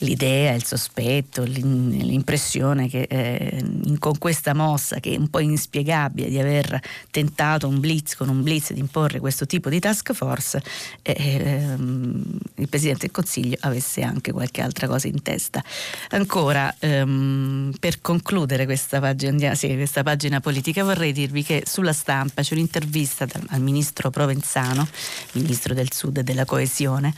l'idea, 0.00 0.52
il 0.52 0.64
sospetto, 0.64 1.42
l'impressione 1.42 2.88
che 2.88 3.06
eh, 3.08 3.64
con 3.98 4.18
questa 4.18 4.54
mossa 4.54 5.00
che 5.00 5.14
è 5.14 5.16
un 5.16 5.28
po' 5.28 5.40
inspiegabile 5.40 6.28
di 6.28 6.38
aver 6.38 6.80
tentato 7.10 7.68
un 7.68 7.80
blitz 7.80 8.16
con 8.16 8.28
un 8.28 8.42
blitz 8.42 8.72
di 8.72 8.80
imporre 8.80 9.18
questo 9.20 9.46
tipo 9.46 9.68
di 9.68 9.78
task 9.78 10.12
force, 10.12 10.62
eh, 11.02 11.14
ehm, 11.18 12.22
il 12.56 12.68
Presidente 12.68 13.06
del 13.06 13.10
Consiglio 13.10 13.56
avesse 13.60 14.02
anche 14.02 14.32
qualche 14.32 14.62
altra 14.62 14.86
cosa 14.86 15.08
in 15.08 15.22
testa. 15.22 15.62
Ancora, 16.10 16.74
ehm, 16.78 17.72
per 17.78 18.00
concludere 18.00 18.64
questa 18.64 19.00
pagina, 19.00 19.54
sì, 19.54 19.74
questa 19.74 20.02
pagina, 20.02 20.40
politica 20.40 20.84
vorrei 20.84 21.12
dirvi 21.12 21.42
che 21.42 21.64
sulla 21.66 21.92
stampa 21.92 22.42
c'è 22.42 22.54
un'intervista 22.54 23.26
al 23.48 23.60
ministro 23.60 24.10
Provenzano, 24.10 24.86
ministro 25.32 25.74
del 25.74 25.92
Sud 25.92 26.18
e 26.18 26.22
della 26.22 26.44
Coesione, 26.44 27.14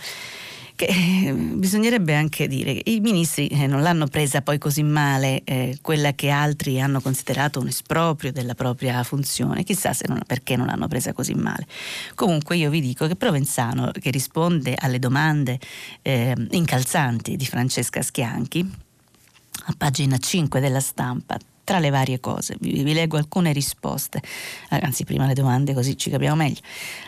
che 0.84 1.28
eh, 1.28 1.32
bisognerebbe 1.32 2.14
anche 2.16 2.48
dire 2.48 2.74
che 2.74 2.90
i 2.90 2.98
ministri 2.98 3.46
eh, 3.46 3.68
non 3.68 3.82
l'hanno 3.82 4.08
presa 4.08 4.42
poi 4.42 4.58
così 4.58 4.82
male 4.82 5.42
eh, 5.44 5.78
quella 5.80 6.12
che 6.14 6.28
altri 6.28 6.80
hanno 6.80 7.00
considerato 7.00 7.60
un 7.60 7.68
esproprio 7.68 8.32
della 8.32 8.54
propria 8.54 9.02
funzione, 9.04 9.62
chissà 9.62 9.94
non, 10.08 10.20
perché 10.26 10.56
non 10.56 10.66
l'hanno 10.66 10.88
presa 10.88 11.12
così 11.12 11.34
male. 11.34 11.66
Comunque 12.16 12.56
io 12.56 12.68
vi 12.68 12.80
dico 12.80 13.06
che 13.06 13.14
Provenzano, 13.14 13.92
che 13.92 14.10
risponde 14.10 14.74
alle 14.76 14.98
domande 14.98 15.60
eh, 16.02 16.34
incalzanti 16.50 17.36
di 17.36 17.46
Francesca 17.46 18.02
Schianchi, 18.02 18.68
a 19.66 19.74
pagina 19.78 20.18
5 20.18 20.58
della 20.58 20.80
stampa, 20.80 21.38
tra 21.72 21.80
le 21.80 21.88
varie 21.88 22.20
cose. 22.20 22.56
Vi, 22.60 22.82
vi, 22.82 22.92
leggo 22.92 23.16
alcune 23.16 23.50
risposte, 23.52 24.20
anzi 24.68 25.04
prima 25.04 25.24
le 25.24 25.32
domande 25.32 25.72
così 25.72 25.96
ci 25.96 26.10
capiamo 26.10 26.36
meglio. 26.36 26.60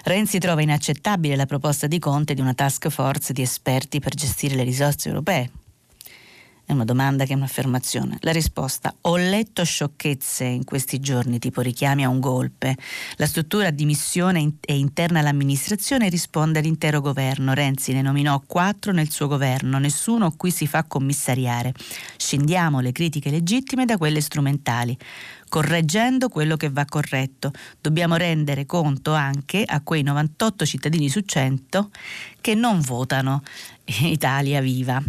Renzi 0.05 0.39
trova 0.39 0.63
inaccettabile 0.63 1.37
la 1.37 1.45
proposta 1.45 1.87
di 1.87 1.99
Conte 1.99 2.33
di 2.33 2.41
una 2.41 2.55
task 2.55 2.89
force 2.89 3.35
di 3.35 3.43
esperti 3.43 4.01
per 4.01 4.15
gestire 4.15 4.55
le 4.55 4.63
risorse 4.63 5.09
europee. 5.09 5.51
È 6.67 6.73
una 6.73 6.85
domanda 6.85 7.27
che 7.27 7.35
è 7.35 7.37
un'affermazione. 7.37 8.17
La 8.21 8.33
risposta: 8.33 8.95
ho 9.03 9.17
letto 9.17 9.63
sciocchezze 9.65 10.45
in 10.45 10.65
questi 10.65 10.99
giorni, 10.99 11.39
tipo 11.39 11.61
richiami 11.61 12.05
a 12.05 12.09
un 12.09 12.21
golpe. 12.21 12.75
La 13.17 13.27
struttura 13.27 13.71
di 13.71 13.85
missione 13.85 14.55
è 14.61 14.73
interna 14.73 15.21
all'amministrazione 15.21 16.07
e 16.07 16.09
risponde 16.09 16.61
all'intero 16.61 17.03
governo. 17.03 17.53
Renzi 17.53 17.93
ne 17.93 18.01
nominò 18.01 18.43
quattro 18.47 18.93
nel 18.93 19.11
suo 19.11 19.27
governo, 19.27 19.79
nessuno 19.79 20.33
qui 20.37 20.51
si 20.51 20.67
fa 20.67 20.85
commissariare. 20.85 21.75
Scendiamo 22.17 22.81
le 22.81 22.93
critiche 22.93 23.31
legittime 23.31 23.85
da 23.85 23.99
quelle 23.99 24.23
strumentali 24.23 24.97
correggendo 25.55 26.29
quello 26.31 26.57
che 26.57 26.69
va 26.69 26.85
corretto. 26.85 27.53
Dobbiamo 27.81 28.17
rendere 28.17 28.67
conto 28.67 29.13
anche 29.13 29.63
a 29.65 29.83
quei 29.83 30.03
98 30.03 30.67
cittadini 30.67 31.09
su 31.09 31.21
100 31.21 31.91
che 32.41 32.57
non 32.57 32.81
votano 32.81 33.43
Italia 34.03 34.61
Viva. 34.61 35.01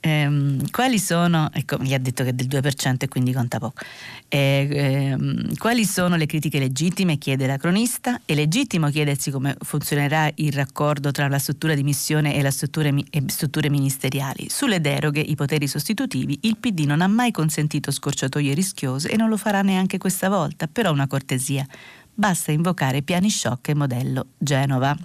Ehm, 0.00 0.70
quali 0.70 0.98
sono, 0.98 1.50
ecco, 1.52 1.76
gli 1.78 1.92
ha 1.92 1.98
detto 1.98 2.22
che 2.22 2.30
è 2.30 2.32
del 2.32 2.46
2% 2.46 3.04
e 3.04 3.08
quindi 3.08 3.32
conta 3.32 3.58
poco. 3.58 3.82
Eh, 4.28 4.68
ehm, 4.70 5.56
quali 5.56 5.84
sono 5.84 6.16
le 6.16 6.26
critiche 6.26 6.58
legittime? 6.58 7.18
chiede 7.18 7.46
la 7.46 7.56
cronista. 7.56 8.20
È 8.24 8.34
legittimo 8.34 8.90
chiedersi 8.90 9.30
come 9.30 9.56
funzionerà 9.60 10.30
il 10.36 10.52
raccordo 10.52 11.10
tra 11.10 11.28
la 11.28 11.38
struttura 11.38 11.74
di 11.74 11.82
missione 11.82 12.34
e 12.34 12.42
le 12.42 12.50
strutture, 12.50 12.94
e 13.10 13.22
strutture 13.26 13.70
ministeriali. 13.70 14.48
Sulle 14.48 14.80
deroghe, 14.80 15.20
i 15.20 15.34
poteri 15.34 15.66
sostitutivi, 15.66 16.38
il 16.42 16.56
PD 16.56 16.80
non 16.80 17.00
ha 17.00 17.08
mai 17.08 17.32
consentito 17.32 17.90
scorciatoie 17.90 18.54
rischiose 18.54 19.10
e 19.10 19.16
non 19.16 19.28
lo 19.28 19.36
farà 19.36 19.62
neanche 19.62 19.98
questa 19.98 20.28
volta, 20.28 20.68
però 20.68 20.92
una 20.92 21.08
cortesia. 21.08 21.66
Basta 22.14 22.52
invocare 22.52 23.02
piani 23.02 23.30
shock 23.30 23.68
e 23.68 23.74
modello 23.74 24.26
Genova. 24.38 24.96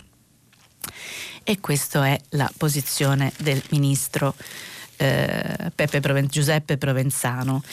E 1.43 1.59
questa 1.59 2.07
è 2.07 2.19
la 2.29 2.49
posizione 2.55 3.33
del 3.37 3.61
ministro 3.69 4.35
eh, 5.03 5.99
Proven- 5.99 6.27
Giuseppe 6.27 6.77
Provenzano 6.77 7.63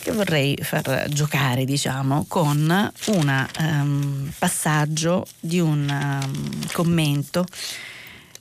che 0.00 0.12
vorrei 0.12 0.56
far 0.62 1.06
giocare 1.08 1.64
diciamo 1.64 2.24
con 2.28 2.92
un 3.06 3.48
um, 3.60 4.32
passaggio 4.38 5.26
di 5.40 5.60
un 5.60 5.86
um, 5.88 6.66
commento 6.72 7.44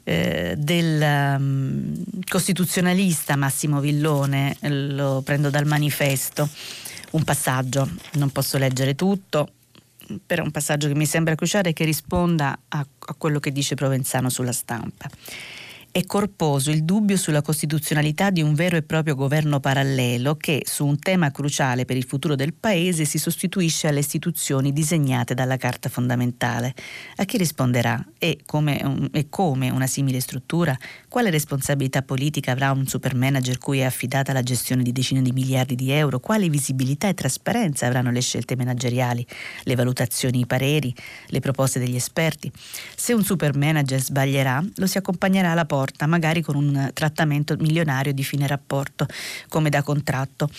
eh, 0.03 0.55
del 0.57 1.01
um, 1.01 1.93
costituzionalista 2.25 3.36
Massimo 3.36 3.81
Villone, 3.81 4.55
lo 4.62 5.21
prendo 5.25 5.49
dal 5.49 5.65
manifesto, 5.65 6.47
un 7.12 7.23
passaggio, 7.25 7.89
non 8.13 8.29
posso 8.31 8.57
leggere 8.57 8.95
tutto, 8.95 9.49
però 10.25 10.43
un 10.43 10.51
passaggio 10.51 10.88
che 10.88 10.95
mi 10.95 11.05
sembra 11.05 11.36
cruciale 11.36 11.69
e 11.69 11.73
che 11.73 11.83
risponda 11.83 12.57
a, 12.69 12.79
a 12.79 13.15
quello 13.17 13.39
che 13.39 13.51
dice 13.51 13.75
Provenzano 13.75 14.29
sulla 14.29 14.53
stampa. 14.53 15.10
È 15.89 16.04
corposo 16.06 16.69
il 16.69 16.84
dubbio 16.84 17.17
sulla 17.17 17.41
costituzionalità 17.41 18.30
di 18.30 18.43
un 18.43 18.54
vero 18.54 18.76
e 18.76 18.84
proprio 18.84 19.15
governo 19.15 19.60
parallelo 19.60 20.36
che, 20.36 20.62
su 20.63 20.86
un 20.86 21.00
tema 21.00 21.32
cruciale 21.32 21.86
per 21.86 21.97
il 21.97 22.04
futuro 22.04 22.36
del 22.36 22.54
Paese, 22.54 23.04
si 23.04 23.17
sostituisce 23.17 23.88
alle 23.88 24.02
istituzioni 24.02 24.71
disegnate 24.73 25.34
dalla 25.34 25.58
Carta 25.58 25.89
fondamentale. 25.89 26.76
A 27.15 27.26
chi 27.26 27.38
risponderà? 27.38 28.06
E 28.19 28.41
come, 28.45 29.10
e 29.12 29.30
come 29.30 29.71
una 29.71 29.88
simile 29.88 30.19
struttura? 30.19 30.78
Quale 31.08 31.32
responsabilità 31.32 32.04
politica 32.04 32.52
avrà 32.52 32.71
un 32.71 32.86
supermanager 32.86 33.58
cui 33.58 33.80
è 33.80 33.86
affidata 33.86 34.34
la 34.34 34.43
gestione 34.43 34.84
di 34.84 34.91
decine 34.91 35.23
di 35.23 35.32
miliardi 35.32 35.73
di 35.73 35.89
euro? 35.89 36.19
Quale 36.19 36.47
visibilità 36.50 37.08
e 37.08 37.15
trasparenza 37.15 37.88
avranno 37.88 38.12
le 38.12 38.21
scelte 38.21 38.56
manageriali, 38.56 39.26
le 39.63 39.76
valutazioni, 39.76 40.41
i 40.41 40.45
pareri, 40.45 40.93
le 41.28 41.39
proposte 41.39 41.80
degli 41.80 41.95
esperti? 41.95 42.52
Se 42.95 43.13
un 43.13 43.23
supermanager 43.23 44.00
sbaglierà, 44.00 44.63
lo 44.76 44.86
si 44.86 45.00
accompagnerà 45.00 45.52
alla 45.52 45.65
porta 45.65 45.76
porta, 45.77 46.07
magari 46.07 46.41
con 46.41 46.55
un 46.55 46.89
trattamento 46.91 47.55
milionario 47.59 48.11
di 48.11 48.23
fine 48.23 48.47
rapporto, 48.47 49.05
come 49.47 49.69
da 49.69 49.83
contratto. 49.83 50.49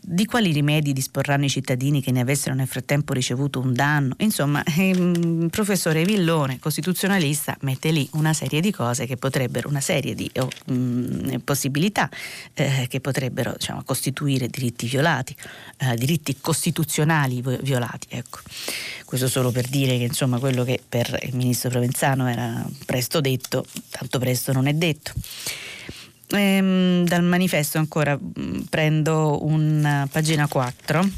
Di 0.00 0.26
quali 0.26 0.52
rimedi 0.52 0.92
disporranno 0.92 1.44
i 1.44 1.48
cittadini 1.48 2.00
che 2.00 2.12
ne 2.12 2.20
avessero 2.20 2.54
nel 2.54 2.68
frattempo 2.68 3.12
ricevuto 3.12 3.58
un 3.58 3.72
danno? 3.72 4.14
Insomma, 4.18 4.62
il 4.76 4.96
ehm, 4.96 5.48
professore 5.50 6.04
Villone, 6.04 6.60
costituzionalista, 6.60 7.56
mette 7.62 7.90
lì 7.90 8.08
una 8.12 8.32
serie 8.32 8.60
di 8.60 8.70
cose 8.70 9.06
che 9.06 9.16
potrebbero, 9.16 9.68
una 9.68 9.80
serie 9.80 10.14
di 10.14 10.30
oh, 10.36 10.48
mh, 10.66 10.72
mm, 10.72 11.34
possibilità 11.42 12.08
eh, 12.54 12.86
che 12.88 13.00
potrebbero 13.00 13.54
diciamo, 13.58 13.82
costituire 13.82 14.46
diritti 14.46 14.86
violati, 14.86 15.34
eh, 15.78 15.96
diritti 15.96 16.36
costituzionali 16.40 17.42
violati. 17.60 18.06
Ecco. 18.10 18.38
Questo 19.04 19.26
solo 19.26 19.50
per 19.50 19.66
dire 19.66 19.98
che 19.98 20.04
insomma 20.04 20.38
quello 20.38 20.62
che 20.62 20.80
per 20.86 21.18
il 21.22 21.34
ministro 21.34 21.70
Provenzano 21.70 22.28
era 22.28 22.64
presto 22.86 23.20
detto, 23.20 23.66
tanto 23.90 24.18
presto 24.20 24.52
non 24.52 24.68
è 24.68 24.72
detto. 24.74 25.12
Ehm, 26.30 27.04
dal 27.04 27.22
manifesto 27.22 27.78
ancora 27.78 28.18
mm, 28.18 28.60
prendo 28.68 29.46
una 29.46 30.06
pagina 30.10 30.46
4 30.46 31.10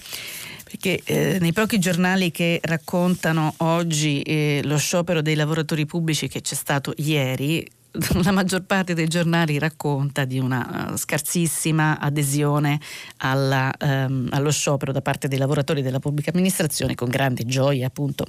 perché 0.71 1.01
eh, 1.03 1.39
nei 1.41 1.53
pochi 1.53 1.81
giornali 1.81 2.31
che 2.31 2.61
raccontano 2.63 3.55
oggi 3.59 4.23
eh, 4.23 4.61
lo 4.63 4.79
sciopero 4.79 5.21
dei 5.21 5.35
lavoratori 5.35 5.85
pubblici 5.85 6.29
che 6.29 6.43
c'è 6.43 6.55
stato 6.55 6.93
ieri, 6.99 7.69
la 8.23 8.31
maggior 8.31 8.63
parte 8.63 8.95
dei 8.95 9.09
giornali 9.09 9.59
racconta 9.59 10.25
di 10.25 10.39
una 10.39 10.91
uh, 10.93 10.97
scarsissima 10.97 11.99
adesione 11.99 12.79
alla, 13.17 13.73
um, 13.81 14.29
allo 14.31 14.53
sciopero 14.53 14.93
da 14.93 15.03
parte 15.03 15.27
dei 15.27 15.39
lavoratori 15.39 15.83
della 15.83 15.99
pubblica 15.99 16.31
amministrazione, 16.31 16.95
con 16.95 17.09
grande 17.09 17.45
gioia 17.47 17.89
appunto 17.89 18.27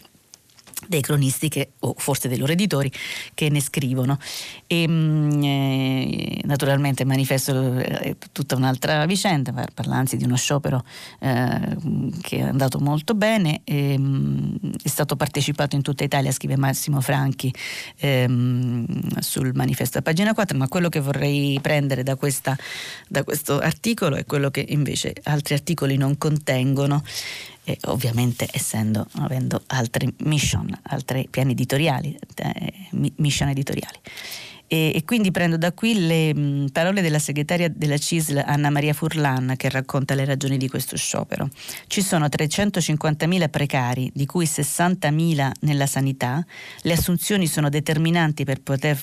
dei 0.87 1.01
cronisti 1.01 1.49
che, 1.49 1.71
o 1.79 1.93
forse 1.97 2.27
dei 2.27 2.37
loro 2.37 2.51
editori 2.51 2.91
che 3.33 3.49
ne 3.49 3.61
scrivono. 3.61 4.17
E 4.67 4.87
mm, 4.87 5.43
eh, 5.43 6.41
naturalmente 6.43 7.03
il 7.03 7.07
manifesto 7.07 7.77
è 7.77 8.15
tutta 8.31 8.55
un'altra 8.55 9.05
vicenda 9.05 9.51
parla 9.73 9.95
anzi 9.95 10.17
di 10.17 10.23
uno 10.23 10.35
sciopero 10.35 10.83
eh, 11.19 11.77
che 12.21 12.37
è 12.37 12.41
andato 12.41 12.79
molto 12.79 13.13
bene 13.13 13.61
e, 13.63 13.97
mm, 13.97 14.55
è 14.83 14.87
stato 14.87 15.15
partecipato 15.15 15.75
in 15.75 15.81
tutta 15.81 16.03
Italia 16.03 16.31
scrive 16.31 16.57
Massimo 16.57 17.01
Franchi 17.01 17.53
ehm, 17.97 19.19
sul 19.19 19.51
manifesto 19.53 19.97
a 19.97 20.01
pagina 20.01 20.33
4 20.33 20.57
ma 20.57 20.67
quello 20.67 20.89
che 20.89 20.99
vorrei 20.99 21.59
prendere 21.61 22.03
da, 22.03 22.15
questa, 22.15 22.57
da 23.07 23.23
questo 23.23 23.59
articolo 23.59 24.15
è 24.15 24.25
quello 24.25 24.49
che 24.49 24.65
invece 24.69 25.13
altri 25.23 25.53
articoli 25.53 25.97
non 25.97 26.17
contengono 26.17 27.03
e 27.71 27.77
ovviamente 27.85 28.47
essendo, 28.51 29.07
avendo 29.19 29.61
altri 29.67 30.13
mission, 30.19 30.67
altri 30.83 31.27
piani 31.29 31.51
editoriali, 31.53 32.17
eh, 32.35 32.73
mission 33.15 33.49
editoriali. 33.49 33.97
E, 34.67 34.93
e, 34.95 35.03
quindi 35.03 35.31
prendo 35.31 35.57
da 35.57 35.73
qui 35.73 36.07
le 36.07 36.33
mh, 36.33 36.69
parole 36.71 37.01
della 37.01 37.19
segretaria 37.19 37.67
della 37.67 37.97
CISL 37.97 38.41
Anna 38.45 38.69
Maria 38.69 38.93
Furlan 38.93 39.55
che 39.57 39.69
racconta 39.69 40.15
le 40.15 40.23
ragioni 40.23 40.55
di 40.55 40.69
questo 40.69 40.95
sciopero. 40.95 41.49
Ci 41.87 42.01
sono 42.01 42.27
350.000 42.27 43.49
precari, 43.49 44.09
di 44.13 44.25
cui 44.25 44.45
60.000 44.45 45.51
nella 45.61 45.87
sanità. 45.87 46.41
Le 46.83 46.93
assunzioni 46.93 47.47
sono 47.47 47.67
determinanti 47.67 48.45
per 48.45 48.61
poter 48.61 48.95
la 48.95 49.01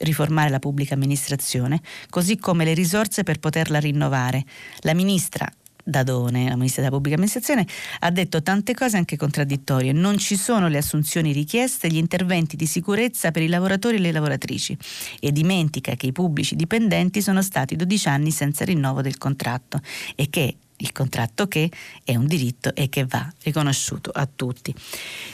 riformare 0.00 0.48
la 0.48 0.60
pubblica 0.60 0.94
amministrazione, 0.94 1.80
così 2.08 2.38
come 2.38 2.64
le 2.64 2.72
risorse 2.72 3.24
per 3.24 3.38
poterla 3.38 3.78
rinnovare. 3.78 4.42
La 4.80 4.94
ministra 4.94 5.46
Dadone, 5.88 6.48
la 6.48 6.56
ministra 6.56 6.82
della 6.82 6.94
pubblica 6.94 7.16
amministrazione, 7.16 7.66
ha 8.00 8.10
detto 8.10 8.42
tante 8.42 8.74
cose 8.74 8.96
anche 8.96 9.16
contraddittorie. 9.16 9.92
Non 9.92 10.18
ci 10.18 10.36
sono 10.36 10.68
le 10.68 10.78
assunzioni 10.78 11.32
richieste, 11.32 11.88
gli 11.88 11.96
interventi 11.96 12.56
di 12.56 12.66
sicurezza 12.66 13.30
per 13.30 13.42
i 13.42 13.48
lavoratori 13.48 13.96
e 13.96 14.00
le 14.00 14.12
lavoratrici 14.12 14.76
e 15.18 15.32
dimentica 15.32 15.94
che 15.94 16.06
i 16.06 16.12
pubblici 16.12 16.56
dipendenti 16.56 17.22
sono 17.22 17.42
stati 17.42 17.74
12 17.74 18.08
anni 18.08 18.30
senza 18.30 18.64
rinnovo 18.64 19.00
del 19.00 19.16
contratto 19.16 19.80
e 20.14 20.28
che 20.28 20.56
il 20.78 20.92
contratto 20.92 21.48
che 21.48 21.70
è 22.04 22.14
un 22.14 22.26
diritto 22.26 22.74
e 22.74 22.88
che 22.88 23.04
va 23.04 23.32
riconosciuto 23.42 24.10
a 24.10 24.28
tutti. 24.32 24.74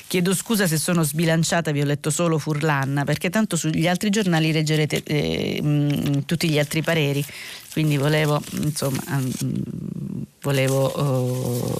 Chiedo 0.06 0.34
scusa 0.34 0.66
se 0.66 0.76
sono 0.76 1.02
sbilanciata, 1.02 1.70
vi 1.70 1.80
ho 1.80 1.84
letto 1.84 2.10
solo 2.10 2.38
Furlan, 2.38 3.02
perché 3.04 3.30
tanto 3.30 3.56
sugli 3.56 3.86
altri 3.86 4.10
giornali 4.10 4.52
leggerete 4.52 5.02
eh, 5.02 5.62
mh, 5.62 6.24
tutti 6.24 6.48
gli 6.48 6.58
altri 6.58 6.82
pareri, 6.82 7.24
quindi 7.72 7.96
volevo, 7.96 8.42
insomma, 8.52 9.02
mh, 9.06 10.22
volevo 10.40 10.84
oh, 10.86 11.78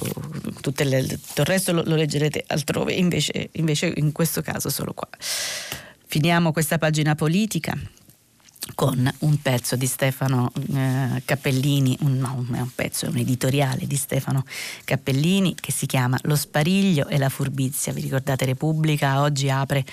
tutto 0.61 0.83
il 0.83 1.19
resto 1.35 1.71
lo, 1.71 1.83
lo 1.85 1.95
leggerete 1.95 2.43
altrove, 2.47 2.93
invece, 2.93 3.49
invece 3.53 3.93
in 3.95 4.11
questo 4.11 4.41
caso 4.41 4.69
solo 4.69 4.93
qua. 4.93 5.07
Finiamo 6.07 6.51
questa 6.51 6.77
pagina 6.77 7.15
politica 7.15 7.77
con 8.73 9.09
un 9.19 9.41
pezzo 9.41 9.75
di 9.75 9.85
Stefano 9.85 10.51
eh, 10.73 11.21
Cappellini, 11.23 11.95
un, 12.01 12.17
no, 12.17 12.45
un 12.49 12.69
pezzo, 12.73 13.05
è 13.05 13.09
un 13.09 13.17
editoriale 13.17 13.85
di 13.85 13.95
Stefano 13.95 14.43
Cappellini 14.83 15.55
che 15.55 15.71
si 15.71 15.85
chiama 15.85 16.17
Lo 16.23 16.35
spariglio 16.35 17.07
e 17.07 17.17
la 17.17 17.29
furbizia. 17.29 17.93
Vi 17.93 18.01
ricordate 18.01 18.45
Repubblica? 18.45 19.21
Oggi 19.21 19.49
apre 19.49 19.85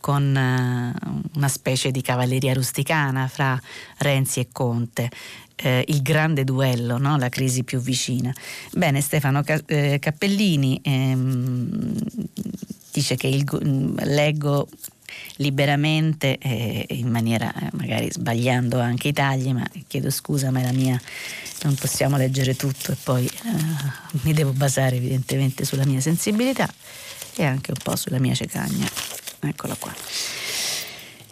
con 0.00 0.36
eh, 0.36 0.94
una 1.34 1.48
specie 1.48 1.90
di 1.90 2.02
cavalleria 2.02 2.54
rusticana 2.54 3.26
fra 3.26 3.60
Renzi 3.98 4.40
e 4.40 4.48
Conte. 4.52 5.10
Eh, 5.56 5.84
il 5.88 6.00
grande 6.00 6.44
duello, 6.44 6.96
no? 6.96 7.18
la 7.18 7.28
crisi 7.28 7.64
più 7.64 7.80
vicina. 7.80 8.32
Bene, 8.72 9.00
Stefano 9.02 9.42
Ca- 9.42 9.60
eh, 9.66 9.98
Cappellini 9.98 10.80
ehm, 10.82 11.92
dice 12.92 13.16
che 13.16 13.26
il, 13.26 13.44
leggo 14.04 14.68
liberamente 15.36 16.38
e 16.38 16.86
in 16.90 17.08
maniera 17.08 17.52
eh, 17.54 17.68
magari 17.72 18.10
sbagliando 18.10 18.78
anche 18.80 19.08
i 19.08 19.12
tagli, 19.12 19.52
ma 19.52 19.68
chiedo 19.86 20.10
scusa, 20.10 20.50
ma 20.50 20.60
è 20.60 20.64
la 20.64 20.72
mia, 20.72 21.00
non 21.62 21.74
possiamo 21.74 22.16
leggere 22.16 22.56
tutto 22.56 22.92
e 22.92 22.96
poi 23.02 23.30
uh, 23.44 24.18
mi 24.22 24.32
devo 24.32 24.52
basare 24.52 24.96
evidentemente 24.96 25.64
sulla 25.64 25.84
mia 25.84 26.00
sensibilità 26.00 26.72
e 27.36 27.44
anche 27.44 27.70
un 27.70 27.78
po' 27.82 27.96
sulla 27.96 28.18
mia 28.18 28.34
cecagna. 28.34 28.88
Eccola 29.40 29.74
qua. 29.78 29.94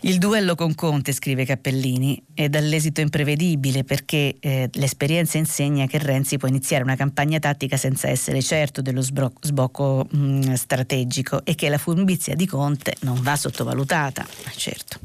Il 0.03 0.19
duello 0.19 0.55
con 0.55 0.77
Conte, 0.77 1.13
scrive 1.13 1.45
Cappellini, 1.45 2.23
è 2.33 2.49
dall'esito 2.49 3.01
imprevedibile 3.01 3.83
perché 3.83 4.37
eh, 4.39 4.71
l'esperienza 4.75 5.39
insegna 5.39 5.87
che 5.87 5.99
Renzi 5.99 6.37
può 6.37 6.47
iniziare 6.47 6.85
una 6.85 6.95
campagna 6.95 7.41
tattica 7.41 7.77
senza 7.77 8.09
essere 8.09 8.41
certo 8.41 8.81
dello 8.81 9.01
sbro- 9.01 9.33
sbocco 9.41 10.07
mh, 10.09 10.19
mm, 10.19 10.53
strategico 10.55 11.45
e 11.45 11.57
che 11.57 11.69
la 11.69 11.79
furbizia 11.79 12.37
di 12.37 12.47
Conte 12.47 12.95
non 13.01 13.21
va 13.23 13.35
sottovalutata, 13.35 14.25
certo. 14.55 15.01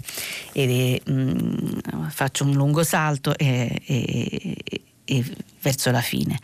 E, 0.51 1.01
mh, 1.03 1.12
mm, 1.12 2.08
faccio 2.10 2.43
un 2.43 2.53
lungo 2.53 2.84
salto 2.84 3.36
e, 3.36 3.82
e, 3.86 4.56
e 5.06 5.36
verso 5.63 5.89
la 5.89 6.02
fine. 6.02 6.38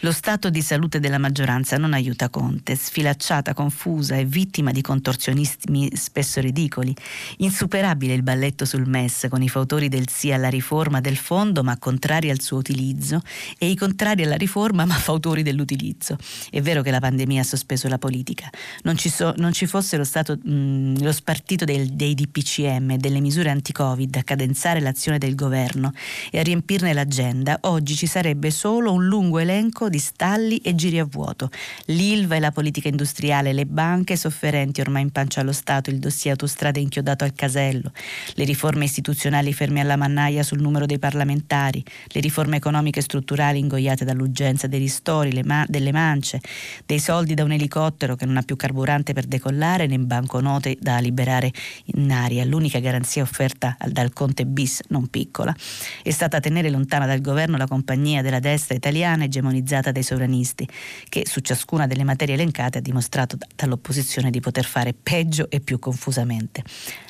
Lo 0.00 0.12
stato 0.12 0.50
di 0.50 0.60
salute 0.60 1.00
della 1.00 1.18
maggioranza 1.18 1.78
non 1.78 1.94
aiuta 1.94 2.28
Conte, 2.28 2.74
sfilacciata, 2.74 3.54
confusa 3.54 4.16
e 4.16 4.24
vittima 4.24 4.72
di 4.72 4.82
contorsionismi 4.82 5.92
spesso 5.94 6.40
ridicoli. 6.40 6.94
Insuperabile 7.38 8.12
il 8.12 8.22
balletto 8.22 8.64
sul 8.64 8.86
MES 8.86 9.28
con 9.30 9.42
i 9.42 9.48
fautori 9.48 9.88
del 9.88 10.08
sì 10.08 10.32
alla 10.32 10.48
riforma 10.48 11.00
del 11.00 11.16
fondo 11.16 11.62
ma 11.62 11.78
contrari 11.78 12.28
al 12.28 12.40
suo 12.40 12.58
utilizzo 12.58 13.22
e 13.56 13.70
i 13.70 13.76
contrari 13.76 14.24
alla 14.24 14.36
riforma 14.36 14.84
ma 14.84 14.94
fautori 14.94 15.42
dell'utilizzo. 15.42 16.18
È 16.50 16.60
vero 16.60 16.82
che 16.82 16.90
la 16.90 17.00
pandemia 17.00 17.40
ha 17.40 17.44
sospeso 17.44 17.88
la 17.88 17.98
politica. 17.98 18.50
Non 18.82 18.96
ci, 18.96 19.08
so, 19.08 19.32
non 19.36 19.52
ci 19.52 19.66
fosse 19.66 19.96
lo, 19.96 20.04
stato, 20.04 20.36
mh, 20.36 21.02
lo 21.02 21.12
spartito 21.12 21.64
del, 21.64 21.90
dei 21.90 22.14
DPCM 22.14 22.90
e 22.90 22.96
delle 22.96 23.20
misure 23.20 23.50
anti-Covid 23.50 24.16
a 24.16 24.22
cadenzare 24.24 24.80
l'azione 24.80 25.18
del 25.18 25.36
governo 25.36 25.92
e 26.30 26.40
a 26.40 26.42
riempirne 26.42 26.92
l'agenda, 26.92 27.58
oggi 27.62 27.94
ci 27.94 28.06
sarebbe 28.06 28.50
solo 28.56 28.90
un 28.90 29.04
lungo 29.04 29.38
elenco 29.38 29.90
di 29.90 29.98
stalli 29.98 30.56
e 30.58 30.74
giri 30.74 30.98
a 30.98 31.04
vuoto. 31.04 31.50
L'ILVA 31.86 32.36
e 32.36 32.40
la 32.40 32.50
politica 32.50 32.88
industriale, 32.88 33.52
le 33.52 33.66
banche 33.66 34.16
sofferenti 34.16 34.80
ormai 34.80 35.02
in 35.02 35.10
pancia 35.10 35.42
allo 35.42 35.52
Stato, 35.52 35.90
il 35.90 35.98
dossier 35.98 36.32
autostrade 36.32 36.80
inchiodato 36.80 37.24
al 37.24 37.34
casello, 37.34 37.92
le 38.34 38.44
riforme 38.44 38.84
istituzionali 38.84 39.52
ferme 39.52 39.80
alla 39.80 39.96
mannaia 39.96 40.42
sul 40.42 40.62
numero 40.62 40.86
dei 40.86 40.98
parlamentari, 40.98 41.84
le 42.06 42.20
riforme 42.20 42.56
economiche 42.56 43.00
e 43.00 43.02
strutturali 43.02 43.58
ingoiate 43.58 44.06
dall'urgenza 44.06 44.66
dei 44.66 44.78
ristori, 44.78 45.42
ma- 45.42 45.66
delle 45.68 45.92
mance, 45.92 46.40
dei 46.86 46.98
soldi 46.98 47.34
da 47.34 47.44
un 47.44 47.52
elicottero 47.52 48.16
che 48.16 48.24
non 48.24 48.38
ha 48.38 48.42
più 48.42 48.56
carburante 48.56 49.12
per 49.12 49.26
decollare 49.26 49.86
né 49.86 49.98
banconote 49.98 50.78
da 50.80 50.98
liberare 50.98 51.52
in 51.96 52.10
aria. 52.10 52.44
L'unica 52.46 52.78
garanzia 52.78 53.22
offerta 53.22 53.76
dal 53.86 54.14
Conte 54.14 54.46
bis, 54.46 54.80
non 54.88 55.08
piccola, 55.08 55.54
è 56.02 56.10
stata 56.10 56.40
tenere 56.40 56.70
lontana 56.70 57.04
dal 57.06 57.20
governo 57.20 57.56
la 57.56 57.66
compagnia 57.66 58.22
della 58.22 58.40
destra 58.46 58.74
italiana 58.74 59.24
egemonizzata 59.24 59.90
dai 59.90 60.02
sovranisti, 60.02 60.68
che 61.08 61.24
su 61.26 61.40
ciascuna 61.40 61.86
delle 61.86 62.04
materie 62.04 62.34
elencate 62.34 62.78
ha 62.78 62.80
dimostrato 62.80 63.36
dall'opposizione 63.54 64.30
di 64.30 64.40
poter 64.40 64.64
fare 64.64 64.94
peggio 64.94 65.50
e 65.50 65.60
più 65.60 65.78
confusamente. 65.78 66.62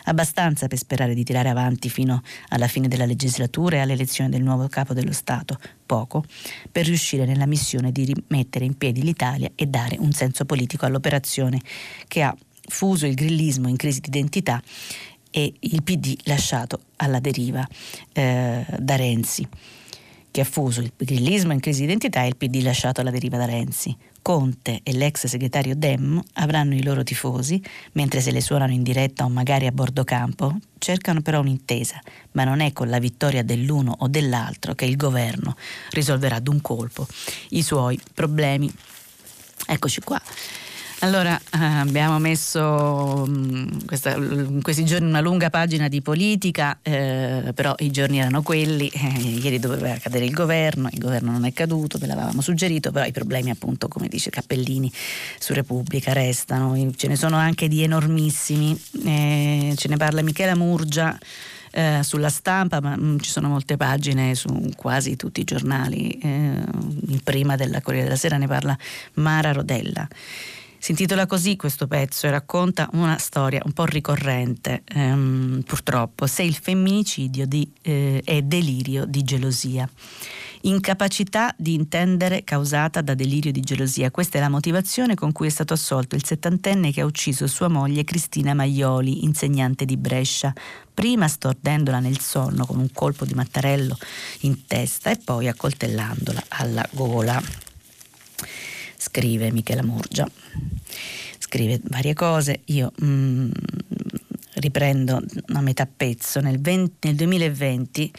Abbastanza 0.05 0.67
per 0.67 0.79
sperare 0.79 1.15
di 1.15 1.25
tirare 1.25 1.49
avanti 1.49 1.91
fino 1.91 2.23
alla 2.49 2.69
fine 2.69 2.89
della 2.89 3.05
legislatura 3.05 3.77
e 3.77 3.81
all'elezione 3.81 4.31
del 4.31 4.43
nuovo 4.43 4.67
capo 4.69 4.95
dello 4.95 5.13
Stato, 5.13 5.59
poco, 5.85 6.25
per 6.71 6.87
riuscire 6.87 7.27
nella 7.27 7.47
missione 7.47 7.93
di 7.93 8.05
rimettere 8.05 8.65
in 8.65 8.77
piedi 8.77 9.03
l'Italia 9.03 9.51
e 9.55 9.67
dare 9.67 9.97
un 9.99 10.13
senso 10.13 10.45
politico 10.45 10.87
all'operazione 10.87 11.61
che 12.09 12.23
ha 12.23 12.35
fuso 12.69 13.07
il 13.07 13.15
grillismo 13.15 13.69
in 13.69 13.77
crisi 13.77 14.01
di 14.01 14.09
identità 14.09 14.61
e 15.31 15.53
il 15.61 15.83
PD 15.83 16.17
lasciato 16.25 16.81
alla 16.97 17.21
deriva 17.21 17.67
eh, 18.13 18.65
da 18.79 18.97
Renzi 18.97 19.47
che 20.37 20.43
ha 20.43 20.63
il 20.83 20.93
grillismo 20.95 21.55
in 21.55 21.61
crisi 21.61 21.79
di 21.79 21.85
identità 21.87 22.23
e 22.23 22.27
il 22.27 22.37
PD 22.37 22.61
lasciato 22.61 23.01
alla 23.01 23.11
deriva 23.11 23.39
da 23.39 23.47
Renzi. 23.47 23.97
Conte 24.21 24.81
e 24.83 24.93
l'ex 24.93 25.25
segretario 25.25 25.75
Dem 25.75 26.23
avranno 26.35 26.75
i 26.75 26.83
loro 26.83 27.03
tifosi, 27.03 27.63
mentre 27.93 28.21
se 28.21 28.33
le 28.33 28.43
suonano 28.43 28.73
in 28.73 28.83
diretta 28.83 29.25
o 29.25 29.31
magari 29.31 29.67
a 29.67 29.73
bordo 29.73 30.05
campo, 30.05 30.59
cercano 30.77 31.23
però 31.23 31.41
un'intesa, 31.41 31.99
ma 32.33 32.45
non 32.45 32.61
è 32.61 32.75
con 32.75 32.91
la 32.91 32.99
vittoria 32.99 33.43
dell'uno 33.43 33.95
o 34.01 34.09
dell'altro 34.09 34.75
che 34.75 34.85
il 34.85 34.97
governo 34.97 35.57
risolverà 35.93 36.39
d'un 36.39 36.61
colpo 36.61 37.07
i 37.51 37.63
suoi 37.63 37.99
problemi. 38.13 38.71
Eccoci 39.67 40.03
qua. 40.03 40.21
Allora, 41.01 41.39
eh, 41.39 41.59
abbiamo 41.59 42.19
messo 42.19 43.27
mm, 43.29 43.85
questa, 43.85 44.15
in 44.15 44.63
questi 44.63 44.87
giorni 44.87 45.07
una 45.07 45.21
lunga 45.21 45.51
pagina 45.51 45.89
di 45.89 46.01
politica, 46.01 46.79
eh, 46.81 47.53
però 47.55 47.75
i 47.79 47.91
giorni 47.91 48.19
erano 48.19 48.41
quelli, 48.41 48.89
eh, 48.89 49.21
ieri 49.21 49.59
doveva 49.59 49.95
cadere 49.99 50.25
il 50.25 50.33
governo, 50.33 50.89
il 50.91 50.99
governo 50.99 51.33
non 51.33 51.45
è 51.45 51.53
caduto, 51.53 51.99
ve 51.99 52.07
l'avevamo 52.07 52.41
suggerito, 52.41 52.93
però 52.93 53.05
i 53.05 53.13
problemi 53.13 53.51
appunto, 53.51 53.89
come 53.89 54.09
dice 54.09 54.31
Cappellini, 54.31 54.91
su 55.39 55.53
Repubblica 55.53 56.15
restano, 56.15 56.75
ce 56.97 57.09
ne 57.09 57.17
sono 57.17 57.37
anche 57.37 57.69
di 57.69 57.83
enormissimi, 57.83 58.79
eh, 59.05 59.75
ce 59.77 59.89
ne 59.89 59.97
parla 59.99 60.23
Michela 60.23 60.57
Murgia. 60.57 61.19
Eh, 61.73 62.01
sulla 62.03 62.31
stampa, 62.31 62.81
ma 62.81 62.97
mh, 62.97 63.05
mm, 63.05 63.19
ci 63.19 63.31
sono 63.31 63.49
molte 63.49 63.77
pagine 63.77 64.35
su 64.35 64.71
quasi 64.75 65.15
tutti 65.15 65.43
i 65.43 65.45
giornali. 65.45 66.09
Eh, 66.23 66.65
prima 67.23 67.55
della 67.55 67.83
Corriere 67.83 68.07
della 68.07 68.17
Sera 68.17 68.39
ne 68.39 68.47
parla 68.47 68.75
Mara 69.15 69.53
Rodella. 69.53 70.09
Si 70.79 70.93
intitola 70.93 71.27
così 71.27 71.57
questo 71.57 71.87
pezzo 71.87 72.27
e 72.27 72.31
racconta 72.31 72.89
una 72.93 73.19
storia 73.19 73.61
un 73.65 73.73
po' 73.73 73.87
ricorrente, 73.87 74.83
ehm, 74.85 75.63
purtroppo, 75.67 76.27
se 76.27 76.43
il 76.43 76.55
femminicidio 76.55 77.47
di, 77.47 77.69
eh, 77.83 78.23
è 78.25 78.43
delirio 78.43 79.05
di 79.05 79.23
gelosia. 79.23 79.89
Incapacità 80.63 81.55
di 81.57 81.75
intendere 81.75 82.45
causata 82.45 83.01
da 83.01 83.15
delirio 83.15 83.53
di 83.53 83.61
gelosia. 83.61 84.11
Questa 84.11 84.39
è 84.39 84.41
la 84.41 84.49
motivazione 84.49 85.15
con 85.15 85.33
cui 85.33 85.47
è 85.47 85.51
stato 85.51 85.75
assolto 85.75 86.17
il 86.17 86.25
settantenne 86.25 86.93
che 86.93 87.01
ha 87.01 87.05
ucciso 87.05 87.47
sua 87.47 87.69
moglie 87.69 88.05
Cristina 88.05 88.55
Maioli, 88.55 89.25
insegnante 89.25 89.85
di 89.85 89.97
Brescia, 89.97 90.53
prima 90.93 91.29
stordendola 91.29 92.01
nel 92.01 92.21
sonno 92.21 92.65
con 92.65 92.79
un 92.79 92.91
colpo 92.93 93.25
di 93.25 93.35
mattarello 93.35 93.97
in 94.41 94.67
testa 94.67 95.11
e 95.11 95.19
poi 95.23 95.49
accoltellandola 95.49 96.45
alla 96.49 96.89
gola 96.93 97.66
scrive 99.07 99.53
Michela 99.53 99.85
Murgia, 99.85 100.29
scrive 101.39 101.81
varie 101.85 102.13
cose, 102.13 102.63
io 102.67 102.93
mm, 103.01 103.51
riprendo 104.55 105.23
a 105.55 105.61
metà 105.61 105.87
pezzo, 105.87 106.41
nel, 106.41 106.61
20, 106.61 107.07
nel 107.07 107.15
2020 107.15 108.13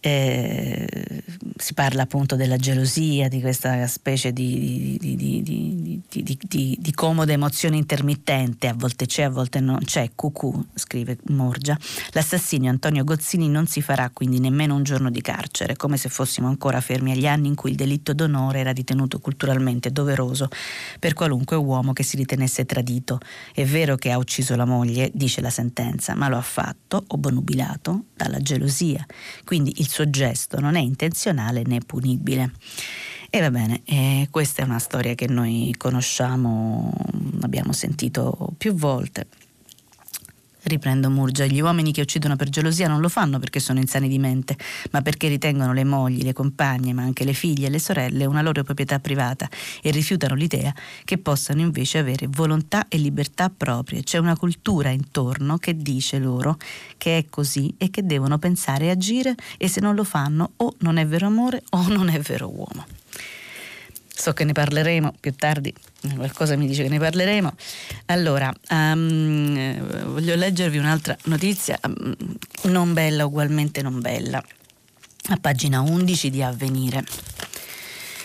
eh, 0.00 1.22
si 1.56 1.74
parla 1.74 2.02
appunto 2.02 2.36
della 2.36 2.56
gelosia, 2.56 3.28
di 3.28 3.40
questa 3.40 3.86
specie 3.88 4.32
di, 4.32 4.96
di, 5.00 5.16
di, 5.16 6.78
di, 6.78 6.92
comoda 6.94 7.32
emozione 7.32 7.76
intermittente, 7.76 8.68
a 8.68 8.74
volte 8.74 9.06
c'è, 9.06 9.24
a 9.24 9.30
volte 9.30 9.60
non 9.60 9.78
c'è, 9.84 10.10
cucù, 10.14 10.64
scrive 10.74 11.18
Morgia. 11.28 11.76
L'assassinio 12.12 12.70
Antonio 12.70 13.04
Gozzini 13.04 13.48
non 13.48 13.66
si 13.66 13.82
farà 13.82 14.10
quindi 14.12 14.38
nemmeno 14.38 14.74
un 14.74 14.84
giorno 14.84 15.10
di 15.10 15.20
carcere, 15.20 15.76
come 15.76 15.96
se 15.96 16.08
fossimo 16.08 16.46
ancora 16.46 16.80
fermi 16.80 17.12
agli 17.12 17.26
anni 17.26 17.48
in 17.48 17.54
cui 17.54 17.70
il 17.70 17.76
delitto 17.76 18.12
d'onore 18.12 18.60
era 18.60 18.72
ritenuto 18.72 19.18
culturalmente 19.18 19.90
doveroso 19.90 20.48
per 20.98 21.14
qualunque 21.14 21.56
uomo 21.56 21.92
che 21.92 22.02
si 22.02 22.16
ritenesse 22.16 22.64
tradito. 22.66 23.18
È 23.52 23.64
vero 23.64 23.96
che 23.96 24.10
ha 24.10 24.18
ucciso 24.18 24.54
la 24.54 24.64
moglie, 24.64 25.10
dice 25.12 25.40
la 25.40 25.50
sentenza, 25.50 26.14
ma 26.14 26.28
lo 26.28 26.36
ha 26.36 26.42
fatto, 26.42 27.04
obnubilato, 27.08 28.04
dalla 28.14 28.38
gelosia. 28.38 29.04
Quindi 29.44 29.74
il 29.78 29.88
gesto 30.06 30.60
non 30.60 30.76
è 30.76 30.80
intenzionale 30.80 31.62
né 31.64 31.80
punibile. 31.80 32.52
E 33.30 33.40
va 33.40 33.50
bene, 33.50 33.82
eh, 33.84 34.28
questa 34.30 34.62
è 34.62 34.64
una 34.64 34.78
storia 34.78 35.14
che 35.14 35.26
noi 35.26 35.74
conosciamo, 35.76 36.90
abbiamo 37.42 37.72
sentito 37.72 38.54
più 38.56 38.74
volte. 38.74 39.26
Riprendo 40.68 41.08
Murgia, 41.08 41.46
gli 41.46 41.62
uomini 41.62 41.92
che 41.92 42.02
uccidono 42.02 42.36
per 42.36 42.50
gelosia 42.50 42.88
non 42.88 43.00
lo 43.00 43.08
fanno 43.08 43.38
perché 43.38 43.58
sono 43.58 43.78
insani 43.78 44.06
di 44.06 44.18
mente, 44.18 44.54
ma 44.90 45.00
perché 45.00 45.26
ritengono 45.26 45.72
le 45.72 45.82
mogli, 45.82 46.22
le 46.22 46.34
compagne, 46.34 46.92
ma 46.92 47.00
anche 47.00 47.24
le 47.24 47.32
figlie 47.32 47.68
e 47.68 47.70
le 47.70 47.78
sorelle 47.78 48.26
una 48.26 48.42
loro 48.42 48.62
proprietà 48.62 48.98
privata 48.98 49.48
e 49.80 49.90
rifiutano 49.90 50.34
l'idea 50.34 50.74
che 51.04 51.16
possano 51.16 51.62
invece 51.62 51.96
avere 51.96 52.26
volontà 52.28 52.86
e 52.88 52.98
libertà 52.98 53.48
proprie. 53.48 54.02
C'è 54.02 54.18
una 54.18 54.36
cultura 54.36 54.90
intorno 54.90 55.56
che 55.56 55.74
dice 55.74 56.18
loro 56.18 56.58
che 56.98 57.16
è 57.16 57.24
così 57.30 57.74
e 57.78 57.88
che 57.88 58.04
devono 58.04 58.36
pensare 58.36 58.86
e 58.86 58.90
agire 58.90 59.34
e 59.56 59.68
se 59.68 59.80
non 59.80 59.94
lo 59.94 60.04
fanno 60.04 60.50
o 60.56 60.74
non 60.80 60.98
è 60.98 61.06
vero 61.06 61.28
amore 61.28 61.62
o 61.70 61.88
non 61.88 62.10
è 62.10 62.18
vero 62.20 62.50
uomo 62.54 62.84
so 64.18 64.32
che 64.32 64.44
ne 64.44 64.52
parleremo 64.52 65.14
più 65.20 65.32
tardi, 65.36 65.72
qualcosa 66.16 66.56
mi 66.56 66.66
dice 66.66 66.82
che 66.82 66.88
ne 66.88 66.98
parleremo. 66.98 67.54
Allora, 68.06 68.52
um, 68.70 70.06
voglio 70.06 70.34
leggervi 70.34 70.76
un'altra 70.76 71.16
notizia, 71.24 71.78
um, 71.84 72.16
non 72.64 72.92
bella, 72.92 73.24
ugualmente 73.24 73.80
non 73.80 74.00
bella, 74.00 74.42
a 75.28 75.36
pagina 75.40 75.80
11 75.80 76.30
di 76.30 76.42
Avvenire. 76.42 77.04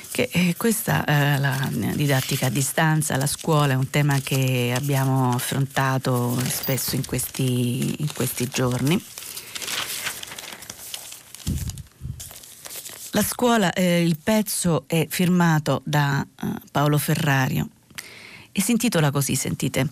Che 0.09 0.29
eh, 0.31 0.55
questa 0.57 1.05
è 1.05 1.37
la 1.37 1.69
didattica 1.71 2.47
a 2.47 2.49
distanza, 2.49 3.15
la 3.17 3.27
scuola 3.27 3.73
è 3.73 3.75
un 3.75 3.89
tema 3.89 4.19
che 4.19 4.73
abbiamo 4.75 5.33
affrontato 5.33 6.39
spesso 6.47 6.95
in 6.95 7.05
questi, 7.05 7.95
in 7.99 8.13
questi 8.13 8.47
giorni 8.47 9.01
La 13.15 13.21
scuola, 13.21 13.71
eh, 13.73 14.01
il 14.01 14.17
pezzo 14.21 14.85
è 14.87 15.05
firmato 15.07 15.83
da 15.85 16.25
uh, 16.41 16.55
Paolo 16.71 16.97
Ferrario 16.97 17.69
e 18.51 18.59
si 18.59 18.71
intitola 18.71 19.11
così, 19.11 19.35
sentite, 19.35 19.87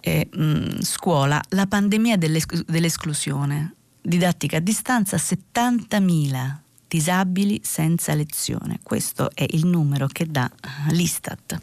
eh, 0.00 0.28
mh, 0.28 0.42
mm, 0.42 0.80
Scuola, 0.80 1.40
la 1.50 1.68
pandemia 1.68 2.16
dell'es- 2.16 2.64
dell'esclusione, 2.64 3.74
didattica 4.00 4.56
a 4.56 4.60
distanza, 4.60 5.16
70.000 5.16 6.56
disabili 6.88 7.60
senza 7.62 8.14
lezione. 8.14 8.80
Questo 8.82 9.30
è 9.34 9.46
il 9.48 9.64
numero 9.64 10.08
che 10.08 10.26
dà 10.26 10.50
uh, 10.52 10.90
l'Istat. 10.90 11.60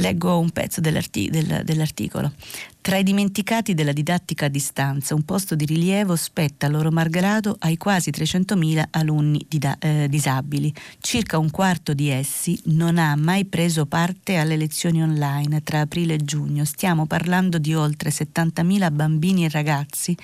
Leggo 0.00 0.38
un 0.38 0.50
pezzo 0.50 0.80
dell'arti- 0.80 1.30
del, 1.30 1.62
dell'articolo. 1.64 2.32
Tra 2.82 2.96
i 2.96 3.02
dimenticati 3.02 3.74
della 3.74 3.92
didattica 3.92 4.46
a 4.46 4.48
distanza, 4.48 5.14
un 5.14 5.22
posto 5.24 5.54
di 5.54 5.66
rilievo 5.66 6.16
spetta 6.16 6.66
loro 6.66 6.90
malgrado 6.90 7.54
ai 7.58 7.76
quasi 7.76 8.10
300.000 8.10 8.86
alunni 8.90 9.44
dida- 9.46 9.76
eh, 9.78 10.06
disabili. 10.08 10.72
Circa 10.98 11.36
un 11.36 11.50
quarto 11.50 11.92
di 11.92 12.08
essi 12.08 12.58
non 12.64 12.96
ha 12.96 13.14
mai 13.16 13.44
preso 13.44 13.84
parte 13.84 14.36
alle 14.36 14.56
lezioni 14.56 15.02
online 15.02 15.62
tra 15.62 15.80
aprile 15.80 16.14
e 16.14 16.24
giugno. 16.24 16.64
Stiamo 16.64 17.06
parlando 17.06 17.58
di 17.58 17.74
oltre 17.74 18.10
70.000 18.10 18.90
bambini 18.90 19.44
e 19.44 19.50
ragazzi 19.50 20.16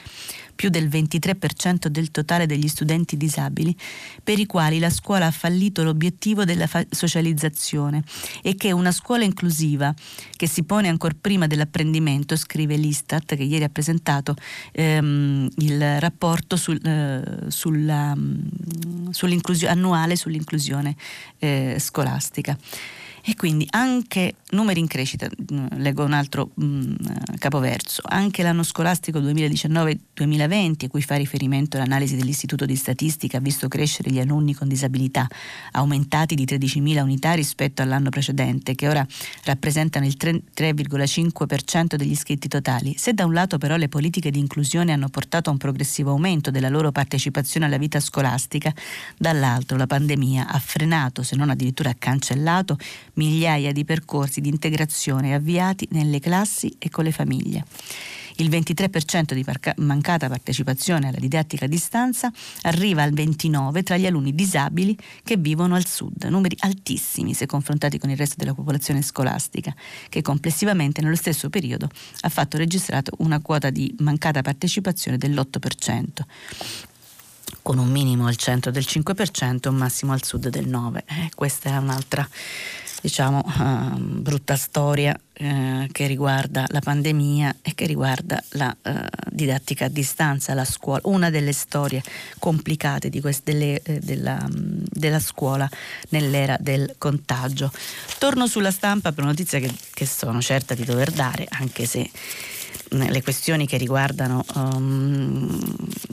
più 0.57 0.71
del 0.71 0.89
23% 0.89 1.87
del 1.87 2.11
totale 2.11 2.47
degli 2.47 2.67
studenti 2.67 3.17
disabili, 3.17 3.77
per 4.25 4.41
i 4.41 4.47
quali 4.47 4.81
la 4.81 4.91
scuola 4.91 5.27
ha 5.27 5.31
fallito 5.31 5.85
l'obiettivo 5.85 6.45
della 6.45 6.67
fa- 6.67 6.85
socializzazione 6.91 8.03
e 8.43 8.57
che 8.57 8.73
una 8.73 8.91
scuola 8.91 9.23
inclusiva, 9.23 9.95
che 10.35 10.49
si 10.49 10.65
pone 10.65 10.89
ancora 10.89 11.15
prima 11.19 11.47
dell'apprendimento, 11.47 12.37
scrive 12.37 12.77
l'Istat, 12.77 13.37
che 13.37 13.43
ieri 13.43 13.65
ha 13.65 13.69
presentato 13.69 14.35
ehm, 14.73 15.49
il 15.59 16.01
rapporto 16.01 16.57
sul, 16.57 16.81
eh, 16.85 17.51
sulla, 17.51 18.15
mm, 18.17 19.11
annuale 19.69 20.17
sull'inclusione 20.17 20.97
eh, 21.39 21.77
scolastica. 21.79 22.57
E 23.29 23.35
quindi 23.35 23.67
anche 23.71 24.37
numeri 24.51 24.79
in 24.79 24.87
crescita, 24.87 25.27
mm, 25.29 25.67
leggo 25.79 26.05
un 26.05 26.13
altro 26.13 26.51
mh, 26.55 26.65
mm, 26.65 26.95
capoverso, 27.39 28.03
anche 28.05 28.45
l'anno 28.45 28.63
scolastico 28.63 29.19
2019-2020, 29.19 30.85
a 30.85 30.89
cui 30.89 31.03
fa 31.03 31.17
riferimento 31.17 31.77
l'analisi 31.77 32.15
dell'Istituto 32.15 32.67
di 32.67 32.77
Statistica, 32.77 33.39
ha 33.39 33.41
visto 33.41 33.67
crescere 33.67 34.13
gli 34.13 34.21
alunni 34.21 34.55
con 34.55 34.69
disabilità, 34.69 35.27
aumentati 35.73 36.37
di 36.37 36.45
13.000 36.45 37.03
unità 37.03 37.33
rispetto 37.33 37.83
all'anno 37.83 38.11
precedente, 38.11 38.77
che 38.77 38.87
ora 38.87 39.05
rappresentano 39.43 40.07
il 40.07 40.15
3,5% 40.17 41.97
degli 41.97 42.13
iscritti 42.13 42.47
totali. 42.47 42.95
Se 42.97 43.13
da 43.13 43.25
un 43.25 43.33
lato 43.33 43.59
però 43.59 43.75
le 43.75 43.89
politiche 43.89 44.31
di 44.31 44.39
inclusione 44.39 44.93
hanno 44.93 45.09
portato 45.09 45.49
a 45.49 45.53
un 45.53 45.59
progressivo 45.59 46.13
aumento 46.13 46.53
della 46.53 46.69
loro 46.69 46.93
partecipazione 46.93 47.67
alla 47.67 47.77
vita 47.77 47.99
scolastica, 47.99 48.73
dall'altro 49.19 49.77
la 49.77 49.89
pandemia 49.89 50.47
ha 50.47 50.59
frenato, 50.61 51.25
se 51.25 51.35
non 51.35 51.51
addirittura 51.51 51.93
cancellato, 51.99 52.79
migliaia 53.17 53.73
di 53.73 53.85
percorsi 53.85 54.41
di 54.41 54.49
integrazione 54.49 55.35
avviati 55.35 55.87
nelle 55.91 56.21
classi 56.21 56.75
e 56.79 56.89
con 56.91 57.05
le 57.05 57.13
famiglie. 57.13 57.65
Il 58.39 58.51
23% 58.51 59.33
di 59.33 59.45
mancata 59.77 60.29
partecipazione 60.29 61.09
alla 61.09 61.19
didattica 61.19 61.65
a 61.65 61.69
distanza 61.69 62.31
arriva 62.63 63.03
al 63.03 63.15
29% 63.15 63.83
tra 63.83 63.97
gli 63.97 64.05
alunni 64.05 64.35
disabili 64.35 64.97
che 65.23 65.39
vivono 65.39 65.75
al 65.75 65.87
sud, 65.87 66.25
numeri 66.25 66.55
altissimi 66.61 67.33
se 67.33 67.47
confrontati 67.47 67.99
con 67.99 68.11
il 68.11 68.17
resto 68.17 68.35
della 68.37 68.53
popolazione 68.53 69.01
scolastica, 69.01 69.75
che 70.11 70.21
complessivamente 70.21 71.01
nello 71.01 71.17
stesso 71.17 71.49
periodo 71.49 71.89
ha 72.21 72.29
fatto 72.29 72.59
registrato 72.59 73.13
una 73.19 73.41
quota 73.41 73.71
di 73.71 73.95
mancata 74.01 74.43
partecipazione 74.43 75.17
dell'8% 75.17 76.05
con 77.63 77.79
un 77.79 77.91
minimo 77.91 78.27
al 78.27 78.37
centro 78.37 78.71
del 78.71 78.85
5% 78.87 79.61
e 79.63 79.69
un 79.69 79.77
massimo 79.77 80.13
al 80.13 80.23
sud 80.23 80.49
del 80.49 80.69
9%. 80.69 80.97
Eh, 81.07 81.31
questa 81.35 81.71
è 81.71 81.77
un'altra 81.77 82.29
diciamo, 83.07 83.41
uh, 83.45 83.99
brutta 83.99 84.57
storia 84.57 85.17
uh, 85.39 85.87
che 85.93 86.09
riguarda 86.09 86.65
la 86.71 86.81
pandemia 86.81 87.59
e 87.63 87.73
che 87.77 87.87
riguarda 87.87 88.43
la 88.51 88.77
uh, 88.83 88.93
didattica 89.31 89.85
a 89.85 89.89
distanza, 89.89 90.55
la 90.55 90.65
scuola, 90.65 91.03
una 91.05 91.31
delle 91.31 91.53
storie 91.53 92.03
complicate 92.41 93.09
quest- 93.21 93.45
delle, 93.45 93.81
eh, 93.85 94.01
della, 94.01 94.45
um, 94.45 94.83
della, 94.91 95.21
scuola 95.21 95.71
nell'era 96.09 96.57
del 96.59 96.97
contagio. 96.99 97.71
Torno 98.19 98.49
sulla 98.49 98.73
stampa 98.73 99.13
per 99.13 99.23
una 99.23 99.31
notizia 99.31 99.61
che, 99.61 99.73
che 99.95 100.05
sono 100.05 100.41
certa 100.41 100.75
di 100.75 100.83
dover 100.83 101.13
dare, 101.13 101.47
anche 101.49 101.87
se 101.87 102.11
le 102.91 103.23
questioni 103.23 103.67
che 103.67 103.77
riguardano 103.77 104.45
um, 104.55 105.61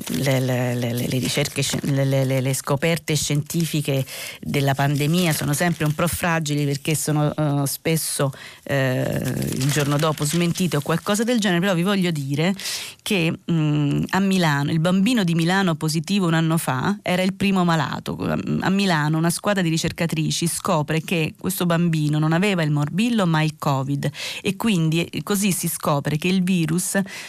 le, 0.07 0.39
le, 0.39 0.75
le, 0.75 0.93
le, 0.93 1.05
ricerche, 1.19 1.63
le, 1.83 2.53
scoperte 2.53 3.15
scientifiche 3.15 4.05
della 4.41 4.73
pandemia 4.73 5.33
sono 5.33 5.53
sempre 5.53 5.86
un 5.86 5.93
po' 5.93 6.07
fragili 6.07 6.65
perché 6.65 6.95
sono 6.95 7.31
uh, 7.36 7.65
spesso 7.65 8.31
uh, 8.33 8.73
il 8.73 9.69
giorno 9.71 9.97
dopo 9.97 10.25
smentite 10.25 10.77
o 10.77 10.81
qualcosa 10.81 11.23
del 11.23 11.39
genere, 11.39 11.59
però 11.59 11.75
vi 11.75 11.83
voglio 11.83 12.12
dire 12.12 12.55
che 13.01 13.31
um, 13.45 14.03
a 14.09 14.19
Milano, 14.19 14.71
il 14.71 14.79
bambino 14.79 15.23
di 15.23 15.36
Milano 15.36 15.75
positivo 15.75 16.27
un 16.27 16.33
anno 16.33 16.57
fa 16.57 16.97
era 17.01 17.21
il 17.21 17.33
primo 17.33 17.63
malato. 17.63 18.17
A 18.62 18.69
Milano 18.69 19.17
una 19.17 19.29
squadra 19.29 19.62
di 19.62 19.69
ricercatrici 19.69 20.47
scopre 20.47 21.01
che 21.01 21.33
questo 21.38 21.65
bambino 21.65 22.17
non 22.19 22.33
aveva 22.33 22.63
il 22.63 22.71
morbillo 22.71 23.25
ma 23.25 23.41
il 23.43 23.55
Covid 23.57 24.09
e 24.41 24.55
quindi 24.55 25.09
così 25.23 25.51
si 25.51 25.67
scopre 25.67 26.17
che 26.17 26.27
il 26.27 26.43
virus 26.43 26.62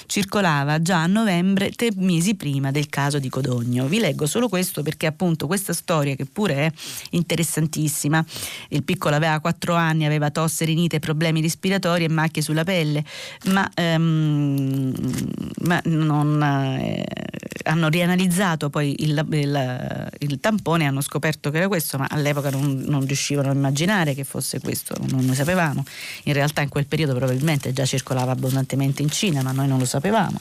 circolava 0.07 0.81
già 0.81 1.03
a 1.03 1.07
novembre, 1.07 1.71
tre 1.71 1.91
mesi 1.97 2.35
prima 2.35 2.71
del 2.71 2.89
caso 2.89 3.19
di 3.19 3.29
Codogno. 3.29 3.87
Vi 3.87 3.99
leggo 3.99 4.27
solo 4.27 4.49
questo 4.49 4.83
perché 4.83 5.07
appunto 5.07 5.47
questa 5.47 5.73
storia 5.73 6.15
che 6.15 6.27
pure 6.27 6.55
è 6.55 6.73
interessantissima. 7.11 8.25
Il 8.69 8.83
piccolo 8.83 9.17
aveva 9.17 9.39
4 9.41 9.75
anni, 9.75 10.05
aveva 10.05 10.31
tosse, 10.31 10.65
rinite, 10.65 10.99
problemi 10.99 11.41
respiratori 11.41 12.05
e 12.05 12.09
macchie 12.09 12.43
sulla 12.43 12.65
pelle, 12.65 13.05
ma, 13.47 13.69
ehm, 13.75 14.93
ma 15.63 15.81
non, 15.85 16.43
eh, 16.43 17.05
hanno 17.65 17.89
rianalizzato 17.89 18.71
poi 18.71 18.95
il, 18.99 19.27
il, 19.31 20.09
il, 20.19 20.41
tampone 20.41 20.87
hanno 20.87 21.01
scoperto 21.01 21.51
che 21.51 21.59
era 21.59 21.69
questo, 21.69 21.99
ma 21.99 22.07
all'epoca 22.11 22.51
non, 22.51 22.85
non 22.87 23.07
riuscivano 23.07 23.51
a 23.51 23.55
immaginare 23.55 24.15
che 24.15 24.25
fosse 24.25 24.61
questo, 24.61 24.95
non 25.09 25.25
ne 25.25 25.35
sapevamo. 25.35 25.85
In 26.25 26.33
realtà 26.33 26.61
in 26.63 26.69
quel 26.69 26.87
periodo 26.87 27.15
probabilmente 27.15 27.73
già 27.73 27.85
circolava 27.85 28.33
abbondantemente 28.33 29.03
in 29.03 29.11
Cina, 29.11 29.24
ma 29.43 29.53
noi 29.53 29.69
non 29.69 29.79
lo 29.79 29.85
sapevamo. 29.85 30.41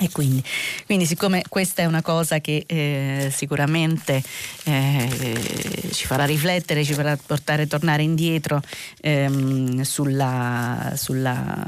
E 0.00 0.10
quindi, 0.10 0.42
quindi, 0.86 1.06
siccome 1.06 1.44
questa 1.48 1.82
è 1.82 1.84
una 1.84 2.02
cosa 2.02 2.40
che 2.40 2.64
eh, 2.66 3.30
sicuramente 3.32 4.20
eh, 4.64 5.88
ci 5.92 6.06
farà 6.06 6.24
riflettere, 6.24 6.84
ci 6.84 6.94
farà 6.94 7.16
portare 7.16 7.68
tornare 7.68 8.02
indietro 8.02 8.60
ehm, 9.00 9.82
sulla, 9.82 10.94
sulla 10.96 11.64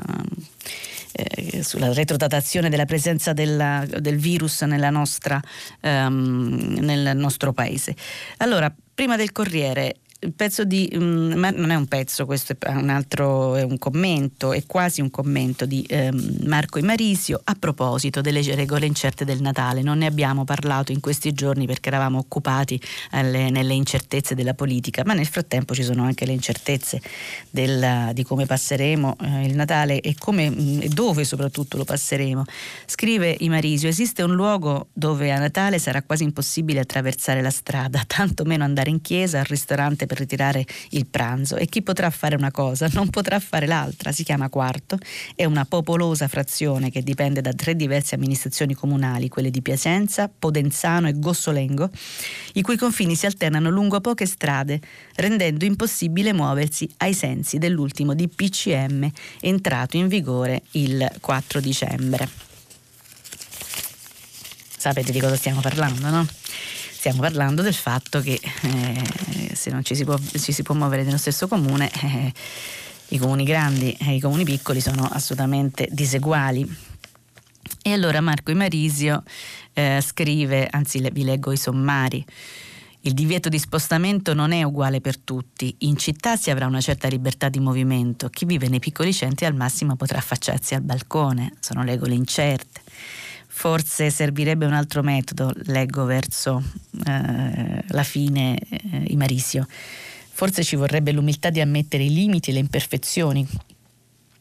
eh, 1.13 1.63
sulla 1.63 1.93
retrodatazione 1.93 2.69
della 2.69 2.85
presenza 2.85 3.33
della, 3.33 3.87
del 3.87 4.19
virus 4.19 4.61
nostra, 4.63 5.41
ehm, 5.81 6.77
nel 6.81 7.17
nostro 7.17 7.53
paese. 7.53 7.95
Allora, 8.39 8.75
prima 8.95 9.17
del 9.17 9.33
Corriere 9.33 10.01
il 10.27 10.33
pezzo 10.33 10.65
di, 10.65 10.91
um, 10.95 11.35
ma 11.37 11.51
non 11.51 11.71
è 11.71 11.77
un 11.77 11.87
pezzo, 11.87 12.27
questo 12.27 12.57
è 12.59 12.71
un 12.71 12.89
altro, 12.89 13.55
è 13.55 13.63
un 13.63 13.79
commento, 13.79 14.53
è 14.53 14.65
quasi 14.67 15.01
un 15.01 15.11
commento 15.11 15.65
di 15.65 15.87
um, 15.91 16.39
Marco 16.45 16.79
Imarisio 16.79 17.41
a 17.45 17.55
proposito 17.55 18.21
delle 18.21 18.43
regole 18.55 18.87
incerte 18.87 19.25
del 19.25 19.41
Natale. 19.41 19.83
Non 19.83 19.99
ne 19.99 20.07
abbiamo 20.07 20.45
parlato 20.45 20.93
in 20.93 21.01
questi 21.01 21.33
giorni 21.33 21.67
perché 21.67 21.89
eravamo 21.89 22.19
occupati 22.19 22.81
alle, 23.11 23.51
nelle 23.51 23.75
incertezze 23.75 24.35
della 24.35 24.55
politica, 24.55 25.03
ma 25.05 25.15
nel 25.15 25.27
frattempo 25.27 25.75
ci 25.75 25.85
sono 25.85 26.03
anche 26.03 26.27
le 26.27 26.33
incertezze 26.33 27.01
del, 27.49 28.11
di 28.13 28.25
come 28.25 28.47
passeremo 28.47 29.17
eh, 29.21 29.47
il 29.47 29.55
Natale 29.55 30.01
e 30.01 30.15
come 30.19 30.51
mm, 30.51 30.83
e 30.83 30.89
dove 30.89 31.25
soprattutto 31.25 31.77
lo 31.77 31.85
passeremo. 31.85 32.45
Scrive 32.85 33.37
Imarisio, 33.41 33.89
esiste 33.89 34.23
un 34.23 34.35
luogo 34.35 34.89
dove 34.93 35.31
a 35.31 35.39
Natale 35.39 35.79
sarà 35.79 36.03
quasi 36.03 36.25
impossibile 36.25 36.81
attraversare 36.81 37.43
la 37.43 37.51
strada, 37.51 38.03
tanto 38.07 38.45
meno 38.45 38.65
andare 38.65 38.91
in 38.91 39.01
chiesa, 39.01 39.39
al 39.39 39.45
ristorante 39.45 40.07
per 40.07 40.16
ritirare 40.17 40.65
il 40.91 41.07
pranzo 41.07 41.57
e 41.57 41.67
chi 41.67 41.83
potrà 41.83 42.11
fare 42.11 42.37
una 42.37 42.51
cosa 42.51 42.89
non 42.95 43.11
potrà 43.11 43.39
fare 43.39 43.67
l'altra, 43.67 44.13
si 44.13 44.25
chiama 44.25 44.49
Quarto, 44.49 44.99
è 45.35 45.45
una 45.45 45.65
popolosa 45.65 46.29
frazione 46.29 46.91
che 46.91 47.03
dipende 47.03 47.41
da 47.41 47.53
tre 47.53 47.77
diverse 47.77 48.15
amministrazioni 48.15 48.75
comunali, 48.75 49.29
quelle 49.29 49.51
di 49.51 49.63
Piacenza, 49.63 50.29
Podenzano 50.29 51.09
e 51.09 51.19
Gossolengo, 51.19 51.91
i 52.55 52.63
cui 52.63 52.77
confini 52.77 53.15
si 53.15 53.27
alternano 53.27 53.71
lungo 53.71 54.01
poche 54.01 54.27
strade, 54.27 54.81
rendendo 55.17 55.65
impossibile 55.65 56.33
muoversi 56.33 56.89
ai 56.99 57.15
sensi 57.15 57.59
dell'ultimo 57.59 58.15
DPCM 58.15 59.11
entrato 59.41 59.97
in 59.97 60.09
vigore 60.09 60.63
il 60.73 61.11
4 61.21 61.61
dicembre. 61.61 62.29
Sapete 64.77 65.11
di 65.11 65.19
cosa 65.19 65.37
stiamo 65.37 65.61
parlando, 65.61 66.11
no? 66.11 66.27
Stiamo 67.07 67.25
parlando 67.25 67.63
del 67.63 67.75
fatto 67.75 68.21
che 68.21 68.41
eh, 68.63 69.55
se 69.55 69.71
non 69.71 69.85
ci 69.85 69.95
si, 69.95 70.03
può, 70.05 70.19
ci 70.19 70.51
si, 70.51 70.65
può, 70.65 70.75
muovere 70.75 71.05
nello 71.05 71.19
stesso 71.19 71.47
comune, 71.47 71.89
eh, 72.03 72.33
i 73.11 73.19
comuni 73.19 73.45
grandi 73.45 73.93
e 73.93 74.17
i 74.17 74.21
comuni 74.21 74.43
piccoli 74.43 74.81
sono 74.81 75.05
assolutamente 75.05 75.87
diseguali. 75.93 76.69
E 77.81 77.93
allora 77.93 78.21
Marco 78.21 78.51
Imarisio 78.51 79.23
eh, 79.73 80.01
scrive, 80.05 80.67
anzi 80.69 81.09
vi 81.13 81.23
leggo 81.23 81.53
i 81.53 81.57
sommari. 81.57 82.25
Il 83.03 83.15
divieto 83.15 83.49
di 83.49 83.61
spostamento 83.61 84.35
non 84.35 84.51
è 84.51 84.65
uguale 84.65 85.01
per 85.01 85.17
tutti. 85.17 85.73
In 85.81 85.97
città 85.97 86.35
si 86.35 86.51
avrà 86.51 86.67
una 86.67 86.81
certa 86.81 87.07
libertà 87.07 87.49
di 87.49 87.61
movimento. 87.61 88.29
Chi 88.31 88.47
vive 88.47 88.67
nei 88.67 88.81
piccoli 88.81 89.15
centri 89.15 89.47
al 89.47 89.55
massimo 89.55 89.95
potrà 89.95 90.19
affacciarsi 90.19 90.75
al 90.75 90.83
balcone. 90.83 91.53
Sono 91.61 91.85
regole 91.85 92.15
incerte 92.15 92.81
forse 93.57 94.11
servirebbe 94.11 94.67
un 94.67 94.75
altro 94.75 95.03
metodo, 95.03 95.51
leggo 95.65 96.05
verso 96.05 96.63
eh, 97.07 97.83
la 97.89 98.03
fine 98.03 98.59
eh, 98.59 99.05
Imarisio. 99.07 99.67
Forse 99.67 100.63
ci 100.63 100.77
vorrebbe 100.77 101.11
l'umiltà 101.11 101.49
di 101.49 101.63
ammettere 101.63 102.05
i 102.05 102.13
limiti 102.13 102.51
e 102.51 102.53
le 102.53 102.59
imperfezioni 102.59 103.49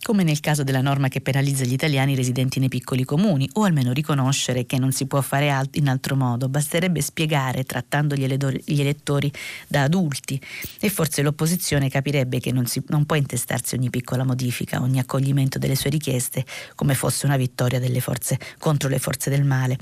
come 0.05 0.21
nel 0.21 0.39
caso 0.39 0.63
della 0.63 0.81
norma 0.81 1.07
che 1.07 1.19
penalizza 1.19 1.63
gli 1.63 1.73
italiani 1.73 2.13
residenti 2.13 2.59
nei 2.59 2.69
piccoli 2.69 3.03
comuni, 3.03 3.49
o 3.53 3.63
almeno 3.63 3.91
riconoscere 3.91 4.67
che 4.67 4.77
non 4.77 4.91
si 4.91 5.07
può 5.07 5.19
fare 5.21 5.51
in 5.71 5.89
altro 5.89 6.15
modo, 6.15 6.47
basterebbe 6.47 7.01
spiegare 7.01 7.63
trattando 7.63 8.13
gli 8.13 8.23
elettori, 8.23 9.31
da 9.67 9.81
adulti 9.81 10.39
e 10.79 10.89
forse 10.91 11.23
l'opposizione 11.23 11.89
capirebbe 11.89 12.39
che 12.39 12.51
non, 12.51 12.67
si, 12.67 12.83
non 12.89 13.07
può 13.07 13.15
intestarsi 13.15 13.73
ogni 13.73 13.89
piccola 13.89 14.23
modifica, 14.23 14.79
ogni 14.79 14.99
accoglimento 14.99 15.57
delle 15.57 15.73
sue 15.75 15.89
richieste 15.89 16.45
come 16.75 16.93
fosse 16.93 17.25
una 17.25 17.35
vittoria 17.35 17.79
delle 17.79 17.99
forze 17.99 18.37
contro 18.59 18.89
le 18.89 18.99
forze 18.99 19.31
del 19.31 19.43
male. 19.43 19.75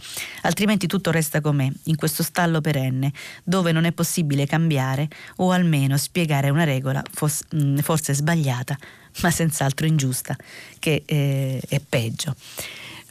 Altrimenti 0.44 0.88
tutto 0.88 1.12
resta 1.12 1.42
com'è, 1.42 1.70
in 1.84 1.98
questo 1.98 2.24
stallo 2.24 2.62
perenne, 2.62 3.12
dove 3.44 3.74
non 3.74 3.84
è 3.84 3.92
possibile 3.92 4.46
cambiare 4.46 5.10
o 5.38 5.52
almeno 5.52 5.98
spiegare 5.98 6.50
una 6.50 6.64
regola 6.64 7.04
forse 7.12 8.14
sbagliata 8.14 8.78
ma 9.22 9.32
senz'altro 9.32 9.86
ingiusta, 9.86 10.36
che 10.80 11.03
eh, 11.05 11.61
è 11.68 11.80
peggio. 11.80 12.36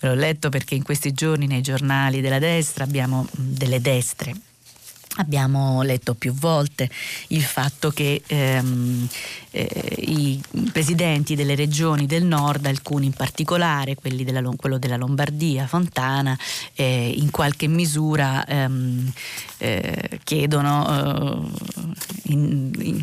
L'ho 0.01 0.15
letto 0.15 0.49
perché 0.49 0.75
in 0.75 0.83
questi 0.83 1.13
giorni 1.13 1.47
nei 1.47 1.63
giornali 1.63 2.21
della 2.21 2.41
destra 2.41 2.83
abbiamo 2.85 3.27
delle 3.33 3.81
destre 3.81 4.35
Abbiamo 5.17 5.83
letto 5.83 6.15
più 6.15 6.33
volte 6.33 6.89
il 7.29 7.43
fatto 7.43 7.91
che 7.91 8.23
ehm, 8.27 9.07
eh, 9.51 9.95
i 9.99 10.41
presidenti 10.73 11.35
delle 11.35 11.55
regioni 11.55 12.07
del 12.07 12.25
nord, 12.25 12.65
alcuni 12.65 13.07
in 13.07 13.13
particolare, 13.13 13.95
della, 14.01 14.43
quello 14.57 14.79
della 14.79 14.97
Lombardia, 14.97 15.67
Fontana, 15.67 16.39
eh, 16.75 17.13
in 17.15 17.31
qualche 17.31 17.67
misura 17.67 18.47
ehm, 18.47 19.13
eh, 19.59 20.19
chiedono 20.25 21.45
eh, 21.45 22.33
in, 22.33 22.73
in, 22.79 23.03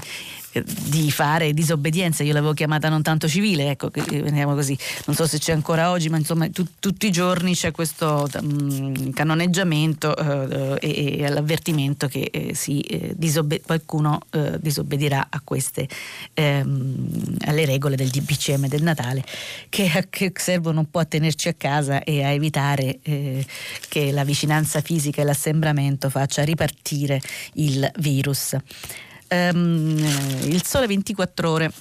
di 0.52 1.12
fare 1.12 1.54
disobbedienza, 1.54 2.24
io 2.24 2.34
l'avevo 2.34 2.54
chiamata 2.54 2.90
non 2.90 3.02
tanto 3.02 3.28
civile, 3.28 3.70
ecco, 3.70 3.90
veniamo 3.90 4.56
così, 4.56 4.78
non 5.06 5.16
so 5.16 5.28
se 5.28 5.38
c'è 5.38 5.54
ancora 5.54 5.92
oggi, 5.92 6.10
ma 6.10 6.18
insomma 6.18 6.50
tu, 6.50 6.66
tutti 6.80 7.08
i 7.08 7.12
giorni 7.12 7.54
c'è 7.54 7.72
questo 7.72 8.28
um, 8.42 9.12
canoneggiamento 9.12 10.14
uh, 10.18 10.76
e, 10.80 11.20
e, 11.20 11.30
l'avvertimento 11.30 12.08
che 12.08 12.30
eh, 12.32 12.56
si, 12.56 12.80
eh, 12.82 13.14
disobbe- 13.16 13.62
qualcuno 13.62 14.22
eh, 14.32 14.58
disobbedirà 14.60 15.28
a 15.30 15.42
queste, 15.44 15.88
ehm, 16.34 17.38
alle 17.46 17.66
regole 17.66 17.96
del 17.96 18.10
DPCM 18.10 18.68
del 18.68 18.82
Natale, 18.82 19.24
che, 19.70 20.08
che, 20.10 20.32
servono 20.36 20.80
un 20.80 20.90
po' 20.90 21.00
a 21.00 21.06
tenerci 21.06 21.48
a 21.50 21.54
casa 21.54 22.04
e 22.04 22.24
a 22.24 22.30
evitare 22.30 23.00
eh, 23.04 23.46
che 23.88 24.12
la 24.12 24.24
vicinanza 24.24 24.82
fisica 24.82 25.22
e 25.22 25.26
l'assembramento 25.26 26.10
faccia 26.10 26.44
ripartire 26.44 27.22
il 27.54 27.90
virus 27.98 28.56
um, 29.30 29.98
il 30.44 30.64
Sole 30.64 30.88
24 30.88 31.50
Ore 31.50 31.72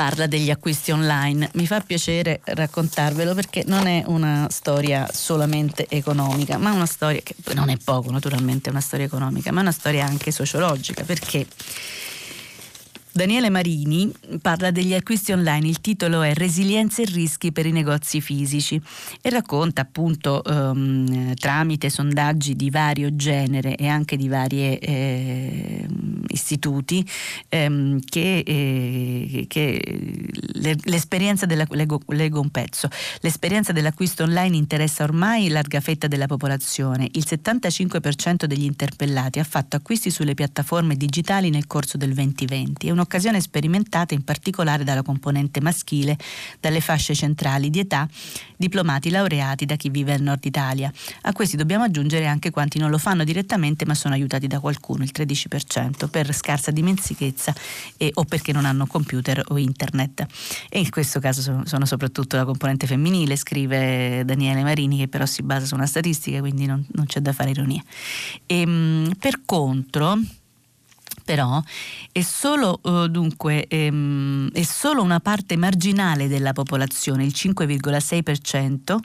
parla 0.00 0.26
degli 0.26 0.50
acquisti 0.50 0.92
online. 0.92 1.50
Mi 1.54 1.66
fa 1.66 1.80
piacere 1.80 2.40
raccontarvelo 2.42 3.34
perché 3.34 3.64
non 3.66 3.86
è 3.86 4.02
una 4.06 4.46
storia 4.48 5.06
solamente 5.12 5.86
economica, 5.90 6.56
ma 6.56 6.72
una 6.72 6.86
storia 6.86 7.20
che 7.22 7.34
non 7.52 7.68
è 7.68 7.76
poco, 7.76 8.10
naturalmente 8.10 8.70
una 8.70 8.80
storia 8.80 9.04
economica, 9.04 9.52
ma 9.52 9.58
è 9.58 9.62
una 9.62 9.72
storia 9.72 10.06
anche 10.06 10.30
sociologica, 10.30 11.04
perché 11.04 11.46
Daniele 13.12 13.50
Marini 13.50 14.12
parla 14.40 14.70
degli 14.70 14.94
acquisti 14.94 15.32
online, 15.32 15.66
il 15.66 15.80
titolo 15.80 16.22
è 16.22 16.32
Resilienza 16.32 17.02
e 17.02 17.06
rischi 17.06 17.50
per 17.50 17.66
i 17.66 17.72
negozi 17.72 18.20
fisici 18.20 18.80
e 19.20 19.30
racconta 19.30 19.82
appunto 19.82 20.42
um, 20.46 21.34
tramite 21.34 21.90
sondaggi 21.90 22.54
di 22.54 22.70
vario 22.70 23.16
genere 23.16 23.74
e 23.74 23.88
anche 23.88 24.16
di 24.16 24.28
vari 24.28 24.78
eh, 24.78 25.86
istituti 26.28 27.04
ehm, 27.48 27.98
che, 28.08 28.38
eh, 28.46 29.44
che 29.48 30.28
l'esperienza 30.84 31.46
della, 31.46 31.66
leggo, 31.70 32.00
leggo 32.06 32.40
un 32.40 32.50
pezzo, 32.50 32.88
l'esperienza 33.20 33.72
dell'acquisto 33.72 34.22
online 34.22 34.56
interessa 34.56 35.02
ormai 35.02 35.48
larga 35.48 35.80
fetta 35.80 36.06
della 36.06 36.26
popolazione, 36.26 37.08
il 37.12 37.24
75% 37.26 38.44
degli 38.44 38.64
interpellati 38.64 39.40
ha 39.40 39.44
fatto 39.44 39.74
acquisti 39.74 40.10
sulle 40.10 40.34
piattaforme 40.34 40.94
digitali 40.94 41.50
nel 41.50 41.66
corso 41.66 41.96
del 41.96 42.14
2020, 42.14 42.86
è 42.86 42.90
un'occasione 43.00 43.40
sperimentata 43.40 44.14
in 44.14 44.22
particolare 44.22 44.84
dalla 44.84 45.02
componente 45.02 45.60
maschile, 45.60 46.18
dalle 46.60 46.80
fasce 46.80 47.14
centrali 47.14 47.70
di 47.70 47.80
età, 47.80 48.06
diplomati 48.56 49.10
laureati 49.10 49.64
da 49.64 49.76
chi 49.76 49.88
vive 49.88 50.12
al 50.12 50.20
nord 50.20 50.44
Italia. 50.44 50.92
A 51.22 51.32
questi 51.32 51.56
dobbiamo 51.56 51.84
aggiungere 51.84 52.26
anche 52.26 52.50
quanti 52.50 52.78
non 52.78 52.90
lo 52.90 52.98
fanno 52.98 53.24
direttamente 53.24 53.86
ma 53.86 53.94
sono 53.94 54.14
aiutati 54.14 54.46
da 54.46 54.60
qualcuno, 54.60 55.02
il 55.02 55.10
13%, 55.14 56.08
per 56.08 56.32
scarsa 56.34 56.70
dimentichezza 56.70 57.54
e, 57.96 58.10
o 58.14 58.24
perché 58.24 58.52
non 58.52 58.66
hanno 58.66 58.86
computer 58.86 59.42
o 59.48 59.56
internet. 59.56 60.26
E 60.68 60.78
in 60.78 60.90
questo 60.90 61.20
caso 61.20 61.40
sono, 61.40 61.64
sono 61.64 61.86
soprattutto 61.86 62.36
la 62.36 62.44
componente 62.44 62.86
femminile, 62.86 63.36
scrive 63.36 64.24
Daniele 64.24 64.62
Marini, 64.62 64.98
che 64.98 65.08
però 65.08 65.24
si 65.24 65.42
basa 65.42 65.64
su 65.64 65.74
una 65.74 65.86
statistica, 65.86 66.40
quindi 66.40 66.66
non, 66.66 66.84
non 66.92 67.06
c'è 67.06 67.20
da 67.20 67.32
fare 67.32 67.50
ironia. 67.50 67.82
E, 68.46 68.60
ehm, 68.60 69.14
per 69.18 69.40
contro, 69.46 70.18
però 71.24 71.62
è 72.12 72.20
solo, 72.22 72.80
uh, 72.82 73.06
dunque, 73.08 73.66
ehm, 73.66 74.50
è 74.52 74.62
solo, 74.62 75.02
una 75.02 75.20
parte 75.20 75.56
marginale 75.56 76.28
della 76.28 76.52
popolazione, 76.52 77.24
il 77.24 77.32
5,6%, 77.34 78.98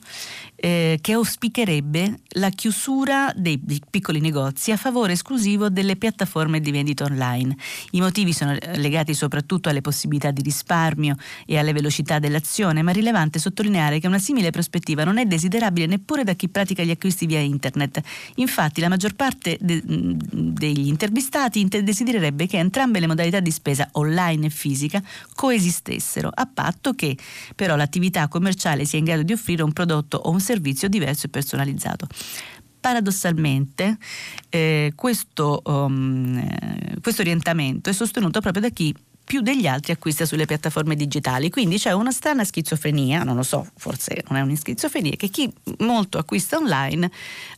eh, 0.65 0.97
che 0.99 1.13
auspicherebbe 1.13 2.21
la 2.37 2.49
chiusura 2.49 3.31
dei, 3.35 3.61
piccoli 3.87 4.19
negozi 4.19 4.71
a 4.71 4.77
favore 4.77 5.13
esclusivo 5.13 5.69
delle 5.69 5.95
piattaforme 5.95 6.59
di 6.59 6.71
vendita 6.71 7.03
online. 7.03 7.55
I 7.91 8.01
motivi 8.01 8.33
sono 8.33 8.53
eh, 8.53 8.75
legati 8.79 9.13
soprattutto 9.13 9.69
alle 9.69 9.81
possibilità 9.81 10.31
di 10.31 10.41
risparmio 10.41 11.17
e 11.45 11.59
alle 11.59 11.71
velocità 11.71 12.17
dell'azione, 12.17 12.81
ma 12.81 12.89
è 12.89 12.93
rilevante 12.95 13.37
sottolineare 13.37 13.99
che 13.99 14.07
una 14.07 14.17
simile 14.17 14.49
prospettiva 14.49 15.03
non 15.03 15.19
è 15.19 15.25
desiderabile 15.25 15.85
neppure 15.85 16.23
da 16.23 16.33
chi 16.33 16.49
pratica 16.49 16.81
gli 16.81 16.89
acquisti 16.89 17.27
via 17.27 17.39
internet. 17.39 18.01
Infatti 18.37 18.81
la 18.81 18.89
maggior 18.89 19.13
parte 19.13 19.59
de- 19.61 19.83
degli 19.85 20.87
intervistati 20.87 21.63
desidererebbe 21.67 22.47
che 22.47 22.57
entrambe 22.57 22.99
le 22.99 23.05
modalità 23.05 23.39
di 23.39 23.51
spesa 23.51 23.87
online 23.91 24.47
e 24.47 24.49
fisica 24.49 24.99
coesistessero, 25.35 26.31
a 26.33 26.49
patto 26.51 26.93
che 26.93 27.15
però 27.53 27.75
l'attività 27.75 28.27
commerciale 28.27 28.85
sia 28.85 28.97
in 28.97 29.05
grado 29.05 29.21
di 29.21 29.31
offrire 29.31 29.61
un 29.61 29.71
prodotto 29.71 30.17
o 30.17 30.31
un 30.31 30.39
servizio 30.39 30.53
diverso 30.87 31.25
e 31.25 31.29
personalizzato. 31.29 32.07
Paradossalmente 32.79 33.97
eh, 34.49 34.93
questo, 34.95 35.61
um, 35.65 36.99
questo, 37.01 37.21
orientamento 37.21 37.89
è 37.89 37.93
sostenuto 37.93 38.41
proprio 38.41 38.61
da 38.61 38.69
chi 38.69 38.93
più 39.25 39.41
degli 39.41 39.65
altri 39.65 39.91
acquista 39.91 40.25
sulle 40.25 40.45
piattaforme 40.45 40.95
digitali. 40.95 41.49
Quindi 41.49 41.77
c'è 41.77 41.91
una 41.91 42.11
strana 42.11 42.43
schizofrenia, 42.43 43.23
non 43.23 43.35
lo 43.35 43.43
so, 43.43 43.67
forse 43.75 44.23
non 44.29 44.37
è 44.37 44.41
una 44.41 44.55
schizofrenia, 44.55 45.15
che 45.17 45.29
chi 45.29 45.51
molto 45.79 46.19
acquista 46.19 46.57
online 46.57 47.09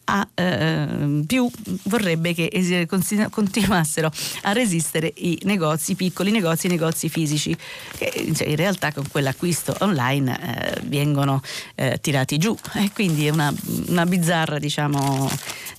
ha, 0.05 0.27
eh, 0.33 1.23
più 1.27 1.49
vorrebbe 1.83 2.33
che 2.33 2.87
continuassero 3.29 4.09
a 4.43 4.53
resistere 4.53 5.11
i 5.17 5.37
negozi, 5.43 5.91
i 5.91 5.95
piccoli 5.95 6.31
negozi, 6.31 6.67
i 6.67 6.69
negozi 6.69 7.09
fisici, 7.09 7.55
che 7.97 8.31
cioè, 8.33 8.47
in 8.47 8.55
realtà 8.55 8.93
con 8.93 9.05
quell'acquisto 9.11 9.75
online 9.79 10.39
eh, 10.39 10.81
vengono 10.85 11.41
eh, 11.75 11.99
tirati 11.99 12.37
giù. 12.37 12.57
E 12.75 12.91
quindi 12.93 13.27
è 13.27 13.29
una, 13.29 13.53
una 13.87 14.05
bizzarra, 14.05 14.57
diciamo, 14.57 15.29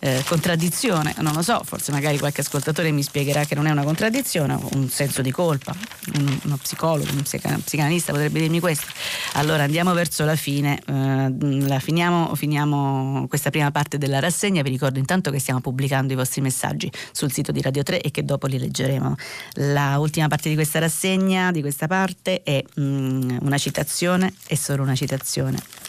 eh, 0.00 0.22
contraddizione. 0.26 1.14
Non 1.20 1.32
lo 1.32 1.42
so, 1.42 1.62
forse 1.64 1.92
magari 1.92 2.18
qualche 2.18 2.42
ascoltatore 2.42 2.90
mi 2.90 3.02
spiegherà 3.02 3.44
che 3.44 3.54
non 3.54 3.66
è 3.66 3.70
una 3.70 3.84
contraddizione, 3.84 4.58
un 4.72 4.88
senso 4.90 5.22
di 5.22 5.30
colpa 5.30 5.77
uno 6.44 6.56
psicologo, 6.56 7.10
un 7.12 7.22
psicanalista 7.22 8.12
potrebbe 8.12 8.40
dirmi 8.40 8.60
questo. 8.60 8.86
Allora 9.34 9.62
andiamo 9.62 9.92
verso 9.94 10.24
la 10.24 10.36
fine, 10.36 10.80
eh, 10.86 11.34
la 11.66 11.78
finiamo, 11.78 12.34
finiamo 12.34 13.26
questa 13.28 13.50
prima 13.50 13.70
parte 13.70 13.98
della 13.98 14.18
rassegna, 14.18 14.62
vi 14.62 14.70
ricordo 14.70 14.98
intanto 14.98 15.30
che 15.30 15.38
stiamo 15.38 15.60
pubblicando 15.60 16.12
i 16.12 16.16
vostri 16.16 16.40
messaggi 16.40 16.90
sul 17.12 17.32
sito 17.32 17.52
di 17.52 17.60
Radio 17.60 17.82
3 17.82 18.00
e 18.00 18.10
che 18.10 18.24
dopo 18.24 18.46
li 18.46 18.58
leggeremo. 18.58 19.14
La 19.54 19.98
ultima 19.98 20.28
parte 20.28 20.48
di 20.48 20.54
questa 20.54 20.78
rassegna, 20.78 21.50
di 21.50 21.60
questa 21.60 21.86
parte, 21.86 22.42
è 22.42 22.62
mh, 22.74 23.38
una 23.42 23.58
citazione, 23.58 24.32
è 24.46 24.54
solo 24.54 24.82
una 24.82 24.94
citazione 24.94 25.87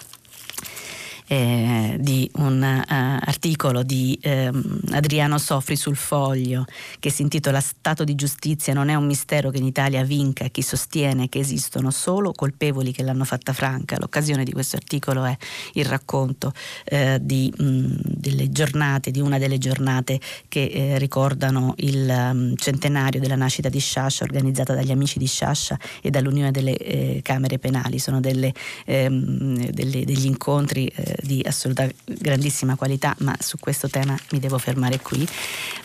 eh, 1.32 1.96
di 2.00 2.28
un 2.38 2.60
uh, 2.60 2.92
articolo 2.92 3.84
di 3.84 4.18
eh, 4.20 4.52
Adriano 4.92 5.38
Sofri 5.38 5.76
sul 5.76 5.96
Foglio 5.96 6.66
che 7.00 7.12
si 7.12 7.22
intitola 7.22 7.60
Stato 7.60 8.04
di 8.04 8.16
giustizia 8.16 8.74
non 8.74 8.90
è 8.90 8.96
un 8.96 9.06
mistero 9.06 9.52
che 9.52 9.60
in 9.60 9.66
Italia 9.66 10.04
vinca 10.04 10.48
chi 10.48 10.64
sostiene 10.64 11.30
che 11.30 11.38
esistono 11.38 11.92
solo 11.92 12.32
colpevoli 12.32 12.92
che 12.92 13.04
l'hanno 13.04 13.26
fatta 13.26 13.54
franca. 13.54 13.98
L'occasione 14.00 14.44
di 14.44 14.52
questo 14.52 14.76
articolo 14.76 15.24
è 15.24 15.38
il 15.74 15.86
racconto 15.86 16.52
eh, 16.86 17.20
di, 17.22 17.54
mh, 17.56 17.94
delle 18.06 18.50
giornate, 18.50 19.12
di 19.12 19.20
una 19.20 19.38
delle 19.38 19.60
giornate 19.60 20.20
che 20.48 20.66
eh, 20.66 20.98
ricordano 20.98 21.76
il 21.78 22.10
um, 22.10 22.56
centenario 22.56 23.20
della 23.20 23.36
nascita 23.36 23.70
di 23.70 23.80
Sciascia 23.80 24.24
organizzata 24.24 24.74
dagli 24.74 24.92
amici 24.92 25.20
di 25.20 25.28
Sciascia 25.28 25.78
e 26.02 26.10
dall'Unione 26.10 26.50
delle 26.50 26.76
eh, 26.76 27.20
Camere 27.22 27.60
Penali. 27.60 28.00
Sono 28.00 28.20
delle, 28.20 28.52
ehm, 28.86 29.70
delle, 29.70 30.06
degli 30.06 30.26
incontri 30.26 30.88
eh, 30.88 31.18
di 31.22 31.44
assoluta 31.46 31.88
grandissima 32.06 32.76
qualità, 32.76 33.16
ma 33.20 33.36
su 33.40 33.58
questo 33.60 33.90
tema 33.90 34.18
mi 34.32 34.40
devo 34.40 34.58
fermare 34.58 35.00
qui. 35.00 35.28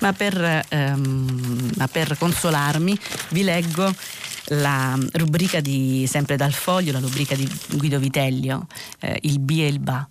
Ma 0.01 0.13
per, 0.13 0.65
ehm, 0.69 1.73
ma 1.77 1.87
per 1.89 2.17
consolarmi 2.19 2.99
vi 3.31 3.43
leggo 3.43 3.93
la 4.49 4.99
rubrica 5.13 5.61
di, 5.61 6.07
sempre 6.09 6.37
dal 6.37 6.53
foglio, 6.53 6.93
la 6.93 7.01
rubrica 7.01 7.35
di 7.35 7.49
Guido 7.71 7.99
Vitellio, 7.99 8.67
eh, 9.01 9.19
il 9.23 9.39
B 9.39 9.51
e 9.61 9.67
il 9.67 9.79
Ba. 9.79 10.07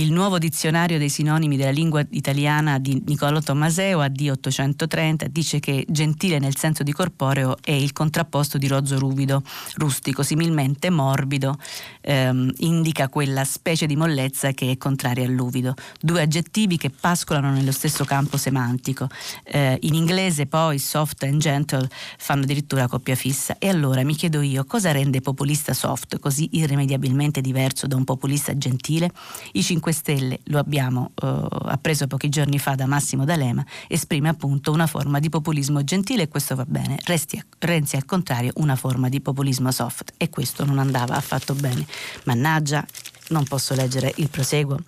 Il 0.00 0.12
nuovo 0.12 0.38
dizionario 0.38 0.96
dei 0.96 1.08
sinonimi 1.08 1.56
della 1.56 1.72
lingua 1.72 2.06
italiana 2.10 2.78
di 2.78 3.02
Niccolò 3.04 3.40
Tommaseo, 3.40 3.98
AD 4.00 4.28
830, 4.30 5.26
dice 5.26 5.58
che 5.58 5.84
gentile 5.88 6.38
nel 6.38 6.56
senso 6.56 6.84
di 6.84 6.92
corporeo 6.92 7.56
è 7.60 7.72
il 7.72 7.92
contrapposto 7.92 8.58
di 8.58 8.68
rozzo 8.68 8.96
ruvido, 8.96 9.42
rustico, 9.74 10.22
similmente 10.22 10.88
morbido, 10.90 11.58
ehm, 12.02 12.52
indica 12.58 13.08
quella 13.08 13.44
specie 13.44 13.86
di 13.86 13.96
mollezza 13.96 14.52
che 14.52 14.70
è 14.70 14.76
contraria 14.76 15.26
all'uvido. 15.26 15.74
Due 16.00 16.22
aggettivi 16.22 16.76
che 16.76 16.90
pascolano 16.90 17.50
nello 17.50 17.72
stesso 17.72 18.04
campo 18.04 18.36
semantico. 18.36 19.08
Eh, 19.42 19.78
in 19.80 19.94
inglese 19.94 20.46
poi 20.46 20.78
soft 20.78 21.24
and 21.24 21.40
gentle 21.40 21.88
fanno 22.18 22.44
addirittura 22.44 22.86
coppia 22.86 23.16
fissa. 23.16 23.56
E 23.58 23.68
allora 23.68 24.04
mi 24.04 24.14
chiedo 24.14 24.42
io, 24.42 24.64
cosa 24.64 24.92
rende 24.92 25.20
populista 25.20 25.72
soft 25.72 26.20
così 26.20 26.50
irrimediabilmente 26.52 27.40
diverso 27.40 27.88
da 27.88 27.96
un 27.96 28.04
populista 28.04 28.56
gentile? 28.56 29.10
I 29.54 29.62
5 29.64 29.86
5 29.88 29.92
Stelle, 29.92 30.38
lo 30.44 30.58
abbiamo 30.58 31.12
eh, 31.22 31.46
appreso 31.66 32.06
pochi 32.06 32.28
giorni 32.28 32.58
fa 32.58 32.74
da 32.74 32.86
Massimo 32.86 33.24
D'Alema, 33.24 33.64
esprime 33.88 34.28
appunto 34.28 34.72
una 34.72 34.86
forma 34.86 35.18
di 35.18 35.28
populismo 35.28 35.82
gentile 35.82 36.22
e 36.22 36.28
questo 36.28 36.54
va 36.54 36.64
bene. 36.66 36.98
Resti, 37.04 37.42
Renzi 37.58 37.96
al 37.96 38.04
contrario 38.04 38.52
una 38.56 38.76
forma 38.76 39.08
di 39.08 39.20
populismo 39.20 39.70
soft 39.70 40.12
e 40.16 40.28
questo 40.28 40.64
non 40.64 40.78
andava 40.78 41.14
affatto 41.14 41.54
bene. 41.54 41.86
Mannaggia, 42.24 42.84
non 43.28 43.44
posso 43.44 43.74
leggere 43.74 44.12
il 44.16 44.28
proseguo 44.28 44.78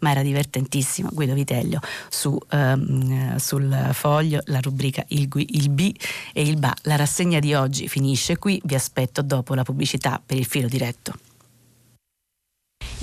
ma 0.00 0.10
era 0.10 0.22
divertentissimo. 0.22 1.08
Guido 1.12 1.32
Viteglio 1.32 1.80
su, 2.10 2.36
um, 2.50 3.36
sul 3.36 3.90
foglio, 3.92 4.40
la 4.46 4.60
rubrica 4.60 5.02
il, 5.08 5.28
il, 5.32 5.70
B 5.70 5.94
e 6.34 6.42
il 6.42 6.58
Ba. 6.58 6.74
La 6.82 6.96
rassegna 6.96 7.38
di 7.38 7.54
oggi 7.54 7.88
finisce 7.88 8.36
qui, 8.36 8.60
vi 8.64 8.74
aspetto 8.74 9.22
dopo 9.22 9.54
la 9.54 9.62
pubblicità 9.62 10.20
per 10.24 10.36
il 10.36 10.44
filo 10.44 10.68
diretto. 10.68 11.33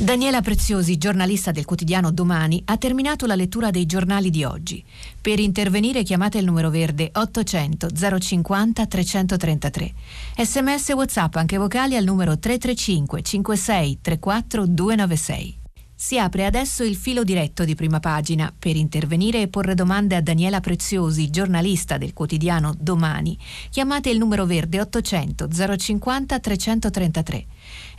Daniela 0.02 0.42
Preziosi, 0.42 0.98
giornalista 0.98 1.52
del 1.52 1.64
quotidiano 1.64 2.10
Domani, 2.10 2.60
ha 2.66 2.78
terminato 2.78 3.28
la 3.28 3.36
lettura 3.36 3.70
dei 3.70 3.86
giornali 3.86 4.32
di 4.32 4.44
oggi. 4.44 4.84
Per 5.22 5.38
intervenire 5.38 6.02
chiamate 6.02 6.40
il 6.40 6.46
numero 6.46 6.72
verde 6.72 7.12
800 7.14 7.88
050 8.20 8.88
333. 8.88 9.94
Sms 10.38 10.90
WhatsApp 10.94 11.36
anche 11.36 11.58
vocali 11.58 11.96
al 11.96 12.04
numero 12.04 12.40
335 12.40 13.22
56 13.22 14.00
34 14.02 14.66
296. 14.66 15.61
Si 16.04 16.18
apre 16.18 16.46
adesso 16.46 16.84
il 16.84 16.96
filo 16.96 17.24
diretto 17.24 17.64
di 17.64 17.76
prima 17.76 18.00
pagina. 18.00 18.52
Per 18.58 18.76
intervenire 18.76 19.44
e 19.44 19.48
porre 19.50 19.76
domande 19.76 20.16
a 20.16 20.22
Daniela 20.22 20.60
Preziosi, 20.60 21.30
giornalista 21.30 22.00
del 22.00 22.12
quotidiano 22.12 22.74
Domani, 22.76 23.38
chiamate 23.70 24.10
il 24.10 24.18
numero 24.18 24.48
verde 24.48 24.82
800 24.82 25.48
050 25.78 26.40
333. 26.40 27.46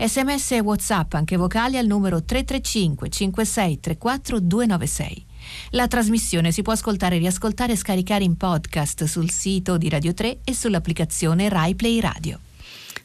Sms 0.00 0.50
e 0.50 0.58
WhatsApp 0.58 1.14
anche 1.14 1.36
vocali 1.36 1.78
al 1.78 1.86
numero 1.86 2.24
335 2.24 3.08
56 3.08 3.78
34 3.78 4.40
296. 4.40 5.26
La 5.70 5.86
trasmissione 5.86 6.50
si 6.50 6.62
può 6.62 6.72
ascoltare, 6.72 7.18
riascoltare 7.18 7.74
e 7.74 7.76
scaricare 7.76 8.24
in 8.24 8.36
podcast 8.36 9.04
sul 9.04 9.30
sito 9.30 9.78
di 9.78 9.88
Radio 9.88 10.12
3 10.12 10.40
e 10.42 10.52
sull'applicazione 10.52 11.48
Rai 11.48 11.76
Play 11.76 12.00
Radio 12.00 12.40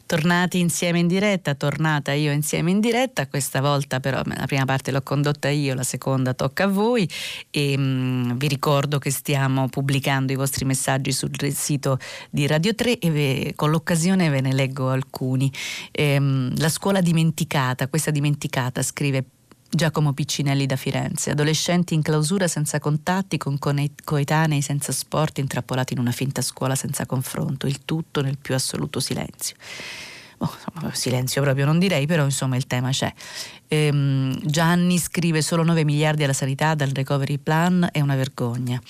tornati 0.07 0.57
insieme 0.57 0.97
in 0.97 1.07
diretta, 1.07 1.53
tornata 1.53 2.13
io 2.13 2.31
insieme 2.31 2.71
in 2.71 2.79
diretta, 2.79 3.27
questa 3.27 3.61
volta 3.61 3.99
però 3.99 4.21
la 4.23 4.45
prima 4.47 4.65
parte 4.65 4.91
l'ho 4.91 5.03
condotta 5.03 5.49
io, 5.49 5.75
la 5.75 5.83
seconda 5.83 6.33
tocca 6.33 6.63
a 6.63 6.67
voi 6.67 7.07
e 7.51 7.77
mh, 7.77 7.81
mm, 7.81 8.31
vi 8.37 8.47
ricordo 8.47 8.97
che 8.97 9.11
stiamo 9.11 9.67
pubblicando 9.67 10.31
i 10.31 10.35
vostri 10.35 10.65
messaggi 10.65 11.11
sul 11.11 11.31
sito 11.51 11.99
di 12.31 12.47
Radio 12.47 12.73
3 12.73 12.97
e 12.97 13.11
ve, 13.11 13.53
con 13.55 13.69
l'occasione 13.69 14.29
ve 14.29 14.41
ne 14.41 14.53
leggo 14.53 14.89
alcuni. 14.89 15.51
Ehm, 15.91 16.57
la 16.57 16.69
scuola 16.69 17.01
dimenticata, 17.01 17.87
questa 17.87 18.09
dimenticata 18.09 18.81
scrive 18.81 19.23
Giacomo 19.69 20.13
Piccinelli 20.13 20.65
da 20.65 20.75
Firenze, 20.75 21.31
adolescenti 21.31 21.93
in 21.93 22.01
clausura 22.01 22.47
senza 22.47 22.79
contatti, 22.79 23.37
con 23.37 23.57
coetanei 23.59 24.61
senza 24.61 24.91
sport, 24.91 25.39
intrappolati 25.39 25.93
in 25.93 25.99
una 25.99 26.11
finta 26.11 26.41
scuola 26.41 26.75
senza 26.75 27.05
confronto, 27.05 27.67
il 27.67 27.83
tutto 27.83 28.21
nel 28.21 28.37
più 28.37 28.55
assoluto 28.55 28.99
silenzio. 28.99 29.55
Oh, 30.39 30.53
insomma, 30.53 30.93
silenzio 30.93 31.41
proprio 31.41 31.65
non 31.65 31.79
direi, 31.79 32.05
però 32.05 32.23
insomma 32.23 32.55
il 32.55 32.67
tema 32.67 32.91
c'è. 32.91 33.11
Ehm, 33.67 34.39
Gianni 34.45 34.99
scrive 34.99 35.41
solo 35.41 35.63
9 35.63 35.83
miliardi 35.83 36.23
alla 36.23 36.33
sanità 36.33 36.75
dal 36.75 36.89
recovery 36.89 37.37
plan, 37.37 37.87
è 37.91 37.99
una 37.99 38.15
vergogna. 38.15 38.81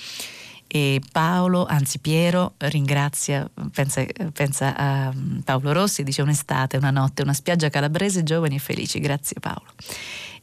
E 0.70 1.00
Paolo, 1.10 1.64
anzi 1.64 1.98
Piero, 1.98 2.52
ringrazia, 2.58 3.50
pensa, 3.72 4.04
pensa 4.34 4.76
a 4.76 5.14
Paolo 5.42 5.72
Rossi, 5.72 6.02
dice 6.02 6.20
un'estate, 6.20 6.76
una 6.76 6.90
notte, 6.90 7.22
una 7.22 7.32
spiaggia 7.32 7.70
calabrese, 7.70 8.22
giovani 8.22 8.56
e 8.56 8.58
felici. 8.58 9.00
Grazie 9.00 9.40
Paolo. 9.40 9.72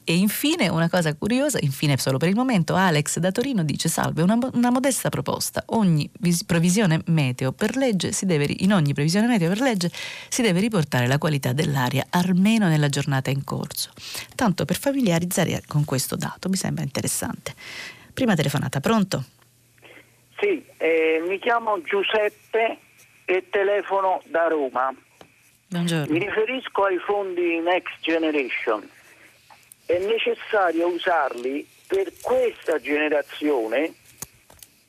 E 0.07 0.15
infine 0.15 0.67
una 0.67 0.87
cosa 0.87 1.15
curiosa, 1.15 1.57
infine 1.61 1.97
solo 1.97 2.19
per 2.19 2.29
il 2.29 2.35
momento, 2.35 2.75
Alex 2.75 3.17
da 3.17 3.31
Torino 3.31 3.63
dice 3.63 3.89
salve, 3.89 4.21
una, 4.21 4.37
una 4.53 4.69
modesta 4.69 5.09
proposta, 5.09 5.63
ogni 5.69 6.07
vis- 6.19 6.43
previsione 6.43 7.01
meteo 7.07 7.51
per 7.51 7.75
legge 7.75 8.11
si 8.11 8.27
deve, 8.27 8.45
in 8.59 8.71
ogni 8.71 8.93
previsione 8.93 9.25
meteo 9.25 9.49
per 9.49 9.61
legge 9.61 9.89
si 10.29 10.43
deve 10.43 10.59
riportare 10.59 11.07
la 11.07 11.17
qualità 11.17 11.53
dell'aria 11.53 12.05
almeno 12.11 12.67
nella 12.67 12.87
giornata 12.87 13.31
in 13.31 13.43
corso, 13.43 13.89
tanto 14.35 14.63
per 14.63 14.77
familiarizzare 14.77 15.63
con 15.65 15.85
questo 15.85 16.15
dato, 16.15 16.49
mi 16.49 16.55
sembra 16.55 16.83
interessante. 16.83 17.55
Prima 18.13 18.35
telefonata, 18.35 18.79
pronto? 18.81 19.23
Sì, 20.39 20.63
eh, 20.77 21.25
mi 21.27 21.39
chiamo 21.39 21.81
Giuseppe 21.81 22.77
e 23.25 23.47
telefono 23.49 24.21
da 24.27 24.49
Roma. 24.49 24.93
Buongiorno. 25.67 26.13
Mi 26.13 26.19
riferisco 26.19 26.83
ai 26.83 26.99
fondi 26.99 27.59
Next 27.59 27.95
Generation 28.01 28.87
è 29.85 29.97
necessario 29.99 30.87
usarli 30.87 31.65
per 31.87 32.11
questa 32.21 32.79
generazione 32.79 33.93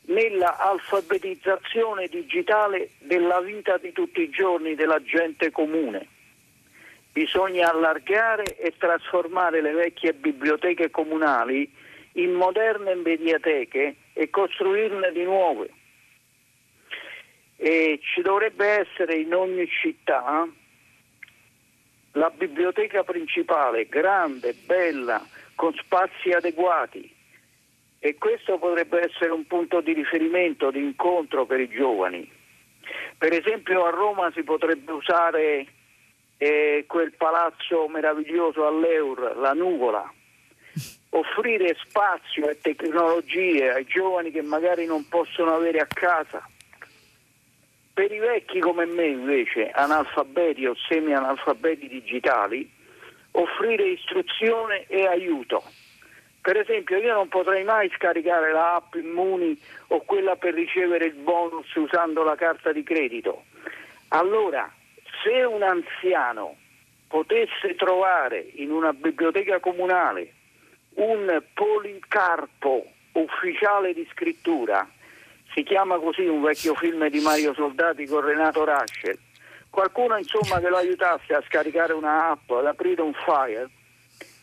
nella 0.06 0.56
alfabetizzazione 0.58 2.06
digitale 2.08 2.90
della 3.00 3.40
vita 3.40 3.76
di 3.76 3.92
tutti 3.92 4.22
i 4.22 4.30
giorni 4.30 4.74
della 4.74 5.02
gente 5.02 5.50
comune. 5.50 6.08
Bisogna 7.12 7.70
allargare 7.70 8.56
e 8.56 8.74
trasformare 8.76 9.60
le 9.60 9.72
vecchie 9.72 10.12
biblioteche 10.12 10.90
comunali 10.90 11.70
in 12.12 12.32
moderne 12.32 12.94
mediateche 12.94 13.96
e 14.12 14.30
costruirne 14.30 15.12
di 15.12 15.24
nuove. 15.24 15.70
E 17.56 17.98
ci 18.02 18.20
dovrebbe 18.22 18.66
essere 18.66 19.16
in 19.16 19.34
ogni 19.34 19.66
città 19.66 20.46
la 22.16 22.30
biblioteca 22.30 23.04
principale, 23.04 23.86
grande, 23.86 24.54
bella, 24.64 25.24
con 25.54 25.72
spazi 25.74 26.30
adeguati. 26.30 27.14
E 27.98 28.14
questo 28.16 28.58
potrebbe 28.58 29.00
essere 29.04 29.30
un 29.30 29.46
punto 29.46 29.80
di 29.80 29.92
riferimento, 29.92 30.70
di 30.70 30.80
incontro 30.80 31.46
per 31.46 31.60
i 31.60 31.68
giovani. 31.68 32.30
Per 33.18 33.32
esempio 33.32 33.84
a 33.84 33.90
Roma 33.90 34.30
si 34.32 34.42
potrebbe 34.42 34.92
usare 34.92 35.66
eh, 36.36 36.84
quel 36.86 37.12
palazzo 37.16 37.88
meraviglioso 37.88 38.66
all'Eur, 38.66 39.36
la 39.36 39.52
nuvola, 39.52 40.10
offrire 41.10 41.76
spazio 41.82 42.48
e 42.48 42.60
tecnologie 42.60 43.72
ai 43.72 43.84
giovani 43.84 44.30
che 44.30 44.42
magari 44.42 44.86
non 44.86 45.08
possono 45.08 45.54
avere 45.54 45.80
a 45.80 45.86
casa 45.86 46.46
per 47.96 48.12
i 48.12 48.18
vecchi 48.18 48.60
come 48.60 48.84
me 48.84 49.06
invece, 49.06 49.70
analfabeti 49.70 50.66
o 50.66 50.74
semi-analfabeti 50.74 51.88
digitali, 51.88 52.70
offrire 53.30 53.88
istruzione 53.88 54.84
e 54.86 55.06
aiuto. 55.06 55.62
Per 56.42 56.58
esempio 56.58 56.98
io 56.98 57.14
non 57.14 57.28
potrei 57.28 57.64
mai 57.64 57.90
scaricare 57.96 58.52
l'app 58.52 58.96
Immuni 58.96 59.58
o 59.86 60.02
quella 60.02 60.36
per 60.36 60.52
ricevere 60.52 61.06
il 61.06 61.14
bonus 61.14 61.74
usando 61.74 62.22
la 62.22 62.34
carta 62.34 62.70
di 62.70 62.82
credito. 62.82 63.44
Allora, 64.08 64.70
se 65.24 65.44
un 65.44 65.62
anziano 65.62 66.54
potesse 67.08 67.76
trovare 67.76 68.46
in 68.56 68.72
una 68.72 68.92
biblioteca 68.92 69.58
comunale 69.58 70.34
un 70.96 71.42
policarpo 71.54 72.84
ufficiale 73.12 73.94
di 73.94 74.06
scrittura 74.12 74.86
si 75.56 75.62
chiama 75.62 75.98
così 75.98 76.26
un 76.26 76.42
vecchio 76.42 76.74
film 76.74 77.08
di 77.08 77.18
Mario 77.20 77.54
Soldati 77.54 78.04
con 78.04 78.20
Renato 78.20 78.62
Raschel. 78.62 79.18
Qualcuno 79.70 80.18
insomma 80.18 80.60
che 80.60 80.68
lo 80.68 80.76
aiutasse 80.76 81.32
a 81.32 81.42
scaricare 81.46 81.94
una 81.94 82.28
app, 82.32 82.50
ad 82.50 82.66
aprire 82.66 83.00
un 83.00 83.14
file, 83.14 83.70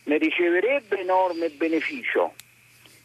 ne 0.05 0.17
riceverebbe 0.17 1.01
enorme 1.01 1.51
beneficio 1.51 2.33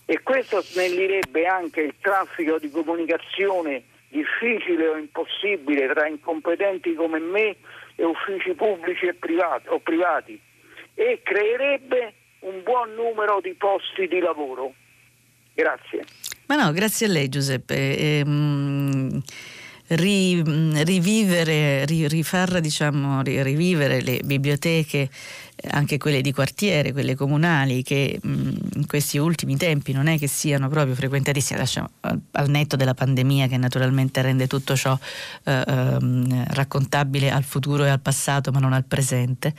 e 0.07 0.23
questo 0.23 0.63
snellirebbe 0.63 1.45
anche 1.45 1.83
il 1.83 1.95
traffico 2.01 2.59
di 2.59 2.71
comunicazione 2.71 3.85
difficile 4.09 4.89
o 4.89 4.97
impossibile 4.97 5.87
tra 5.89 6.07
incompetenti 6.07 6.95
come 6.95 7.19
me 7.19 7.57
e 7.95 8.05
uffici 8.07 8.55
pubblici 8.55 9.05
e 9.05 9.13
privati, 9.13 9.69
o 9.69 9.81
privati 9.81 10.41
e 10.95 11.21
creerebbe 11.23 12.15
un 12.41 12.63
buon 12.63 12.95
numero 12.95 13.41
di 13.43 13.53
posti 13.53 14.09
di 14.09 14.19
lavoro. 14.19 14.73
Grazie. 15.53 16.28
Ma 16.49 16.57
no, 16.57 16.73
grazie 16.73 17.07
a 17.07 17.11
lei 17.11 17.29
Giuseppe. 17.29 17.99
Ehm, 17.99 19.23
ri, 19.89 20.43
rivivere, 20.83 21.85
ri, 21.85 22.09
rifar, 22.09 22.61
diciamo, 22.61 23.21
rivivere 23.23 24.01
le 24.01 24.21
biblioteche 24.25 25.11
anche 25.71 25.99
quelle 25.99 26.21
di 26.21 26.33
quartiere, 26.33 26.93
quelle 26.93 27.15
comunali, 27.17 27.83
che 27.83 28.19
mh, 28.23 28.29
in 28.77 28.87
questi 28.87 29.19
ultimi 29.19 29.57
tempi 29.57 29.93
non 29.93 30.07
è 30.07 30.19
che 30.19 30.27
siano 30.27 30.69
proprio 30.69 30.95
frequentatissime, 30.95 31.59
lasciamo, 31.59 31.91
al, 32.01 32.49
netto 32.49 32.77
della 32.77 32.95
pandemia 32.95 33.47
che 33.47 33.57
naturalmente 33.57 34.23
rende 34.23 34.47
tutto 34.47 34.77
ciò 34.77 34.97
eh, 35.45 35.53
eh, 35.53 36.45
raccontabile 36.49 37.31
al 37.31 37.45
futuro 37.45 37.85
e 37.85 37.89
al 37.91 38.01
passato, 38.01 38.53
ma 38.53 38.61
non 38.61 38.73
al 38.73 38.85
presente, 38.85 39.53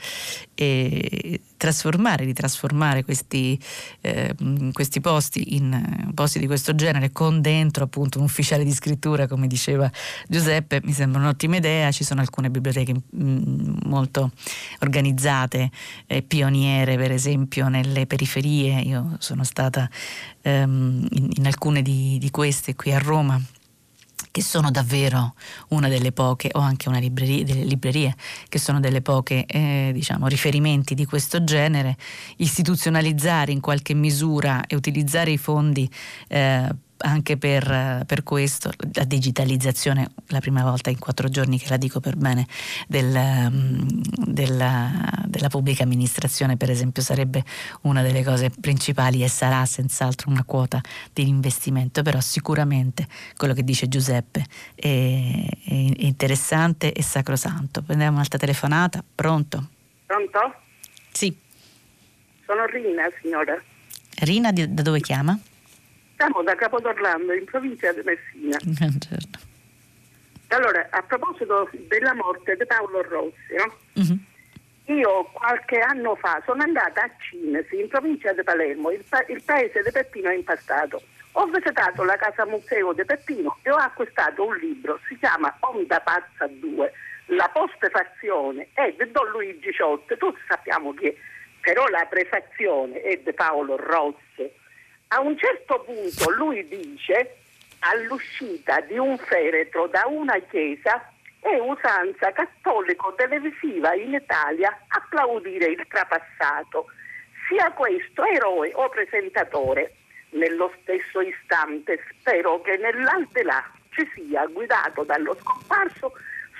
e 0.54 1.40
trasformare, 1.60 2.24
ritrasformare 2.24 3.04
questi, 3.04 3.60
eh, 4.00 4.34
questi 4.72 5.00
posti 5.02 5.56
in 5.56 6.08
posti 6.14 6.38
di 6.38 6.46
questo 6.46 6.74
genere 6.74 7.12
con 7.12 7.42
dentro 7.42 7.84
appunto 7.84 8.16
un 8.18 8.24
ufficiale 8.24 8.64
di 8.64 8.72
scrittura, 8.72 9.26
come 9.26 9.46
diceva 9.46 9.90
Giuseppe, 10.26 10.80
mi 10.84 10.92
sembra 10.92 11.20
un'ottima 11.20 11.56
idea. 11.56 11.90
Ci 11.90 12.02
sono 12.02 12.22
alcune 12.22 12.48
biblioteche 12.48 12.94
mh, 12.94 13.80
molto 13.84 14.30
organizzate 14.80 15.70
eh, 16.06 16.22
pioniere 16.22 16.96
per 16.96 17.12
esempio 17.12 17.68
nelle 17.68 18.06
periferie, 18.06 18.80
io 18.80 19.16
sono 19.18 19.44
stata 19.44 19.86
ehm, 20.40 21.08
in, 21.10 21.28
in, 21.36 21.46
alcune 21.46 21.82
di, 21.82 22.16
di 22.18 22.30
queste 22.30 22.74
qui 22.74 22.90
a 22.94 22.98
Roma 22.98 23.38
che 24.30 24.42
sono 24.42 24.70
davvero 24.70 25.34
una 25.68 25.88
delle 25.88 26.12
poche, 26.12 26.50
o 26.52 26.60
anche 26.60 26.88
una 26.88 26.98
libreria, 26.98 27.44
delle 27.44 27.64
librerie, 27.64 28.14
che 28.48 28.58
sono 28.58 28.80
delle 28.80 29.02
poche 29.02 29.44
eh, 29.46 29.90
diciamo, 29.92 30.26
riferimenti 30.26 30.94
di 30.94 31.04
questo 31.04 31.42
genere, 31.44 31.96
istituzionalizzare 32.36 33.52
in 33.52 33.60
qualche 33.60 33.94
misura 33.94 34.64
e 34.66 34.76
utilizzare 34.76 35.30
i 35.32 35.38
fondi 35.38 35.90
eh, 36.28 36.68
anche 37.00 37.36
per, 37.36 38.04
per, 38.06 38.22
questo 38.22 38.70
la 38.92 39.04
digitalizzazione, 39.04 40.10
la 40.28 40.40
prima 40.40 40.62
volta 40.62 40.90
in 40.90 40.98
quattro 40.98 41.28
giorni 41.28 41.58
che 41.58 41.68
la 41.68 41.76
dico 41.76 42.00
per 42.00 42.16
bene, 42.16 42.46
del, 42.86 43.06
mm, 43.50 43.88
della, 44.26 44.90
della, 45.26 45.48
pubblica 45.48 45.82
amministrazione 45.82 46.56
per 46.56 46.70
esempio 46.70 47.02
sarebbe 47.02 47.44
una 47.82 48.02
delle 48.02 48.22
cose 48.22 48.50
principali 48.50 49.22
e 49.22 49.28
sarà 49.28 49.64
senz'altro 49.64 50.30
una 50.30 50.44
quota 50.44 50.80
di 51.12 51.26
investimento, 51.28 52.02
però 52.02 52.20
sicuramente 52.20 53.06
quello 53.36 53.54
che 53.54 53.64
dice 53.64 53.88
Giuseppe 53.88 54.44
è, 54.74 55.46
è 55.64 55.74
interessante 55.98 56.92
e 56.92 57.02
sacrosanto. 57.02 57.82
Prendiamo 57.82 58.16
un'altra 58.16 58.38
telefonata, 58.38 59.02
pronto? 59.14 59.68
Pronto? 60.06 60.54
Sì. 61.12 61.36
Sono 62.46 62.64
Rina, 62.66 63.08
signora. 63.20 63.60
Rina 64.22 64.52
da 64.52 64.82
dove 64.82 65.00
chiama? 65.00 65.38
Siamo 66.20 66.42
da 66.42 66.54
Capodorlando, 66.54 67.32
in 67.32 67.46
provincia 67.46 67.90
di 67.94 68.02
Messina. 68.04 68.58
Buongiorno. 68.62 69.38
Allora, 70.48 70.86
a 70.90 71.00
proposito 71.00 71.70
della 71.88 72.12
morte 72.12 72.56
di 72.56 72.66
Paolo 72.66 73.00
Rossi, 73.08 73.54
no? 73.56 73.74
uh-huh. 73.94 74.94
io 74.94 75.24
qualche 75.32 75.78
anno 75.78 76.16
fa 76.16 76.42
sono 76.44 76.60
andata 76.60 77.04
a 77.04 77.10
Cinesi, 77.18 77.80
in 77.80 77.88
provincia 77.88 78.34
di 78.34 78.42
Palermo, 78.42 78.90
il, 78.90 79.02
pa- 79.08 79.24
il 79.28 79.42
paese 79.42 79.80
di 79.82 79.90
Peppino 79.90 80.28
è 80.28 80.34
impastato. 80.34 81.00
Ho 81.32 81.46
visitato 81.46 82.04
la 82.04 82.16
casa 82.16 82.44
museo 82.44 82.92
di 82.92 83.04
Peppino 83.06 83.56
e 83.62 83.70
ho 83.70 83.76
acquistato 83.76 84.44
un 84.44 84.56
libro, 84.56 85.00
si 85.08 85.16
chiama 85.16 85.56
Onda 85.60 86.00
Pazza 86.00 86.46
2, 86.46 86.92
la 87.28 87.48
postefazione 87.50 88.68
è 88.74 88.94
di 88.94 89.10
Don 89.10 89.26
Luigi 89.30 89.72
Ciotte, 89.72 90.18
tutti 90.18 90.42
sappiamo 90.46 90.92
chi 90.92 91.06
è, 91.06 91.14
però 91.62 91.86
la 91.86 92.04
prefazione 92.10 93.00
è 93.00 93.16
di 93.24 93.32
Paolo 93.32 93.76
Rossi. 93.78 94.58
A 95.12 95.18
un 95.18 95.36
certo 95.36 95.80
punto 95.80 96.30
lui 96.30 96.68
dice 96.68 97.38
all'uscita 97.80 98.80
di 98.82 98.96
un 98.96 99.18
feretro 99.18 99.88
da 99.88 100.04
una 100.06 100.38
chiesa 100.38 101.12
è 101.40 101.56
usanza 101.56 102.30
cattolico-televisiva 102.30 103.92
in 103.94 104.14
Italia 104.14 104.78
applaudire 104.86 105.66
il 105.66 105.84
trapassato, 105.88 106.86
sia 107.48 107.72
questo 107.72 108.22
eroe 108.22 108.70
o 108.74 108.88
presentatore. 108.88 109.94
Nello 110.30 110.72
stesso 110.80 111.20
istante 111.22 112.00
spero 112.12 112.60
che 112.60 112.76
nell'aldilà 112.76 113.68
ci 113.90 114.08
sia, 114.14 114.46
guidato 114.46 115.02
dallo 115.02 115.36
scomparso, 115.40 116.12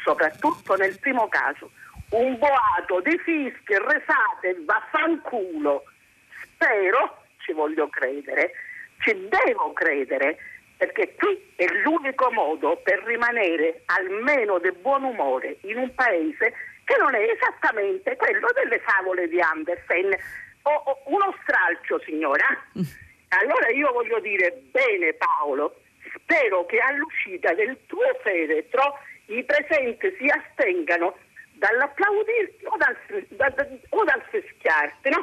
soprattutto 0.03 0.75
nel 0.75 0.99
primo 0.99 1.29
caso, 1.29 1.71
un 2.11 2.37
boato 2.37 3.01
di 3.01 3.17
fischi, 3.19 3.75
resate, 3.79 4.57
vaffanculo. 4.65 5.85
Spero, 6.43 7.20
ci 7.41 7.53
voglio 7.53 7.89
credere, 7.89 8.53
ci 9.01 9.29
devo 9.29 9.73
credere 9.73 10.39
perché 10.77 11.15
qui 11.15 11.53
è 11.57 11.67
l'unico 11.83 12.31
modo 12.31 12.77
per 12.83 13.03
rimanere 13.05 13.83
almeno 13.87 14.59
di 14.59 14.73
buon 14.73 15.05
umore 15.05 15.59
in 15.63 15.77
un 15.77 15.95
paese 15.95 16.55
che 16.85 16.97
non 16.99 17.15
è 17.15 17.21
esattamente 17.21 18.17
quello 18.17 18.49
delle 18.55 18.81
favole 18.81 19.29
di 19.29 19.41
Andersen 19.41 20.17
o, 20.63 20.71
o 20.71 21.03
uno 21.07 21.37
stralcio 21.43 22.01
signora. 22.01 22.47
Allora 23.29 23.69
io 23.69 23.93
voglio 23.93 24.19
dire 24.21 24.61
bene 24.71 25.13
Paolo, 25.13 25.83
spero 26.15 26.65
che 26.67 26.79
all'uscita 26.79 27.53
del 27.53 27.77
tuo 27.87 28.19
feretro 28.23 28.99
i 29.27 29.45
presenti 29.45 30.17
si 30.19 30.27
astengano 30.29 31.17
dall'applaudirti 31.53 32.65
o 32.65 32.77
dal, 32.77 32.97
da, 33.29 33.49
da, 33.51 33.69
o 33.91 34.05
dal 34.05 34.23
fischiarti, 34.31 35.11
no? 35.11 35.21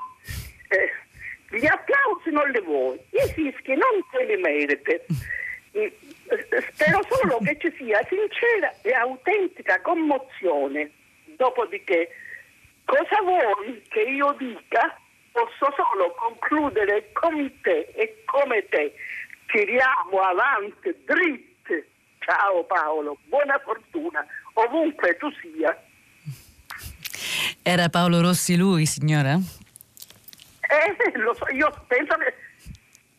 Eh, 0.70 0.94
gli 1.50 1.66
applausi 1.66 2.30
non 2.32 2.50
li 2.50 2.62
vuoi, 2.62 2.98
i 3.12 3.32
fischi 3.34 3.74
non 3.74 4.04
te 4.12 4.26
li 4.26 4.42
meriti. 4.42 5.00
Spero 6.72 7.02
solo 7.10 7.38
che 7.40 7.58
ci 7.60 7.74
sia 7.78 8.00
sincera 8.08 8.74
e 8.82 8.94
autentica 8.94 9.80
commozione. 9.82 10.92
Dopodiché, 11.38 12.10
cosa 12.86 13.22
vuoi 13.22 13.82
che 13.88 14.02
io 14.02 14.36
dica? 14.38 15.00
Posso 15.32 15.74
solo 15.76 16.16
concludere 16.16 17.12
con 17.14 17.52
te 17.62 17.92
e 17.96 18.24
come 18.26 18.68
te. 18.70 18.94
Tiriamo 19.48 20.20
avanti 20.20 20.96
dritte. 21.06 21.88
Ciao 22.20 22.64
Paolo, 22.66 23.18
buona 23.26 23.58
fortuna 23.64 24.26
ovunque 24.54 25.16
tu 25.18 25.32
sia. 25.42 25.76
Era 27.64 27.90
Paolo 27.90 28.22
Rossi 28.22 28.56
lui, 28.56 28.86
signora? 28.86 29.38
Eh, 30.70 31.18
lo 31.20 31.34
so, 31.34 31.48
io 31.50 31.70
penso 31.88 32.16
che 32.16 32.34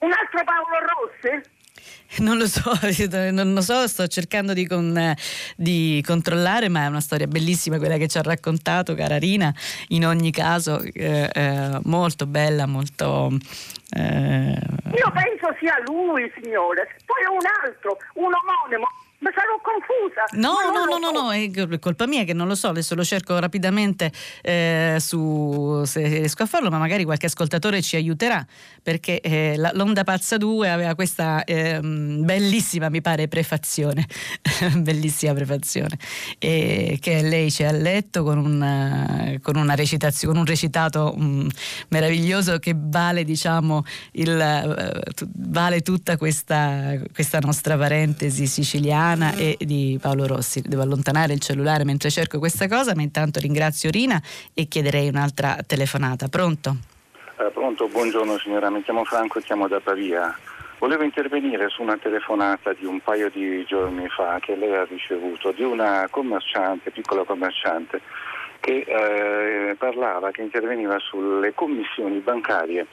un 0.00 0.12
altro 0.12 0.44
Paolo 0.44 0.78
Rossi? 0.86 1.56
Non 2.20 2.38
lo 2.38 2.46
so, 2.46 2.72
non 3.32 3.52
lo 3.52 3.60
so, 3.60 3.86
sto 3.86 4.06
cercando 4.06 4.52
di, 4.52 4.66
con, 4.66 5.14
di, 5.56 6.02
controllare, 6.04 6.68
ma 6.68 6.84
è 6.84 6.86
una 6.86 7.00
storia 7.00 7.26
bellissima 7.26 7.78
quella 7.78 7.96
che 7.96 8.08
ci 8.08 8.18
ha 8.18 8.22
raccontato, 8.22 8.94
cara 8.94 9.18
Rina, 9.18 9.52
in 9.88 10.06
ogni 10.06 10.30
caso 10.30 10.80
eh, 10.80 11.30
eh, 11.32 11.78
molto 11.84 12.26
bella, 12.26 12.66
molto... 12.66 13.30
Eh... 13.90 14.58
Io 14.94 15.12
penso 15.12 15.54
sia 15.58 15.80
lui, 15.84 16.30
signore, 16.40 16.96
poi 17.04 17.22
è 17.22 17.28
un 17.28 17.46
altro, 17.64 17.98
un 18.14 18.32
omonimo 18.32 18.86
ma 19.28 19.32
sarò 19.34 19.60
confusa. 19.60 20.24
No, 20.32 20.56
no, 20.72 20.84
no, 20.84 20.98
no, 20.98 21.10
no, 21.10 21.32
è 21.32 21.78
colpa 21.78 22.06
mia 22.06 22.24
che 22.24 22.32
non 22.32 22.48
lo 22.48 22.54
so, 22.54 22.68
adesso 22.68 22.94
lo 22.94 23.04
cerco 23.04 23.38
rapidamente 23.38 24.10
eh, 24.42 24.96
su 24.98 25.82
se 25.84 26.06
riesco 26.06 26.42
a 26.42 26.46
farlo, 26.46 26.70
ma 26.70 26.78
magari 26.78 27.04
qualche 27.04 27.26
ascoltatore 27.26 27.82
ci 27.82 27.96
aiuterà, 27.96 28.44
perché 28.82 29.20
eh, 29.20 29.54
la, 29.56 29.70
l'Onda 29.74 30.04
Pazza 30.04 30.36
2 30.36 30.70
aveva 30.70 30.94
questa 30.94 31.44
eh, 31.44 31.80
bellissima, 31.80 32.88
mi 32.88 33.00
pare, 33.00 33.28
prefazione, 33.28 34.06
bellissima 34.78 35.34
prefazione, 35.34 35.98
che 36.38 37.20
lei 37.22 37.50
ci 37.50 37.64
ha 37.64 37.72
letto 37.72 38.22
con, 38.22 38.38
una, 38.38 39.34
con, 39.42 39.56
una 39.56 39.74
recitazione, 39.74 40.32
con 40.32 40.42
un 40.42 40.48
recitato 40.48 41.14
um, 41.16 41.48
meraviglioso 41.88 42.58
che 42.58 42.74
vale, 42.76 43.24
diciamo, 43.24 43.84
il, 44.12 44.28
uh, 44.30 45.28
vale 45.34 45.80
tutta 45.80 46.16
questa, 46.16 46.94
questa 47.12 47.38
nostra 47.40 47.76
parentesi 47.76 48.46
siciliana 48.46 49.17
Luciana 49.18 49.34
e 49.34 49.56
di 49.58 49.98
Paolo 50.00 50.26
Rossi. 50.26 50.62
Devo 50.64 50.82
allontanare 50.82 51.32
il 51.32 51.40
cellulare 51.40 51.84
mentre 51.84 52.10
cerco 52.10 52.38
questa 52.38 52.68
cosa, 52.68 52.94
ma 52.94 53.02
intanto 53.02 53.40
ringrazio 53.40 53.90
Rina 53.90 54.20
e 54.54 54.66
chiederei 54.68 55.08
un'altra 55.08 55.58
telefonata. 55.66 56.28
Pronto? 56.28 56.76
Eh, 57.38 57.50
pronto, 57.52 57.88
buongiorno 57.88 58.38
signora, 58.38 58.70
mi 58.70 58.82
chiamo 58.82 59.04
Franco 59.04 59.38
e 59.38 59.42
chiamo 59.42 59.66
da 59.68 59.80
Pavia. 59.80 60.36
Volevo 60.78 61.02
intervenire 61.02 61.68
su 61.68 61.82
una 61.82 61.98
telefonata 61.98 62.72
di 62.72 62.84
un 62.84 63.00
paio 63.00 63.28
di 63.30 63.64
giorni 63.66 64.08
fa 64.08 64.38
che 64.40 64.54
lei 64.54 64.74
ha 64.74 64.84
ricevuto 64.84 65.50
di 65.50 65.64
una 65.64 66.06
commerciante, 66.08 66.92
piccola 66.92 67.24
commerciante, 67.24 68.00
che 68.60 68.84
eh, 68.86 69.74
parlava, 69.76 70.30
che 70.30 70.42
interveniva 70.42 70.96
sulle 71.00 71.52
commissioni 71.54 72.18
bancarie 72.20 72.86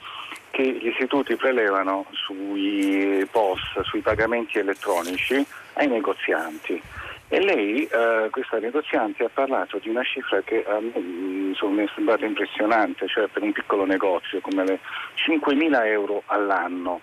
che 0.50 0.62
gli 0.80 0.88
istituti 0.88 1.36
prelevano 1.36 2.06
sui 2.12 3.24
POS, 3.30 3.82
sui 3.82 4.00
pagamenti 4.00 4.58
elettronici 4.58 5.46
ai 5.76 5.88
negozianti. 5.88 6.80
E 7.28 7.40
lei, 7.42 7.84
eh, 7.84 8.28
questa 8.30 8.58
negoziante, 8.58 9.24
ha 9.24 9.30
parlato 9.32 9.78
di 9.78 9.88
una 9.88 10.04
cifra 10.04 10.42
che 10.42 10.64
a 10.64 10.78
me 10.78 10.92
mm, 10.96 11.52
mi 11.60 11.84
è 11.84 11.88
sembrata 11.94 12.24
impressionante, 12.24 13.08
cioè 13.08 13.26
per 13.26 13.42
un 13.42 13.52
piccolo 13.52 13.84
negozio 13.84 14.40
come 14.40 14.64
le 14.64 14.78
5.000 15.26 15.86
euro 15.86 16.22
all'anno. 16.26 17.00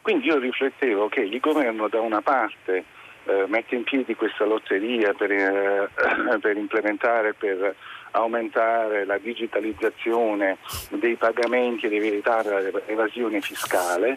Quindi 0.00 0.28
io 0.28 0.38
riflettevo 0.38 1.08
che 1.08 1.20
il 1.20 1.40
governo 1.40 1.88
da 1.88 2.00
una 2.00 2.22
parte 2.22 2.84
eh, 3.24 3.44
mette 3.48 3.74
in 3.74 3.82
piedi 3.82 4.14
questa 4.14 4.44
lotteria 4.44 5.12
per, 5.12 5.30
eh, 5.30 5.88
per 6.40 6.56
implementare, 6.56 7.34
per 7.34 7.74
aumentare 8.12 9.04
la 9.04 9.18
digitalizzazione 9.18 10.56
dei 10.90 11.16
pagamenti 11.16 11.86
ed 11.86 11.92
evitare 11.92 12.72
l'evasione 12.86 13.40
fiscale, 13.40 14.16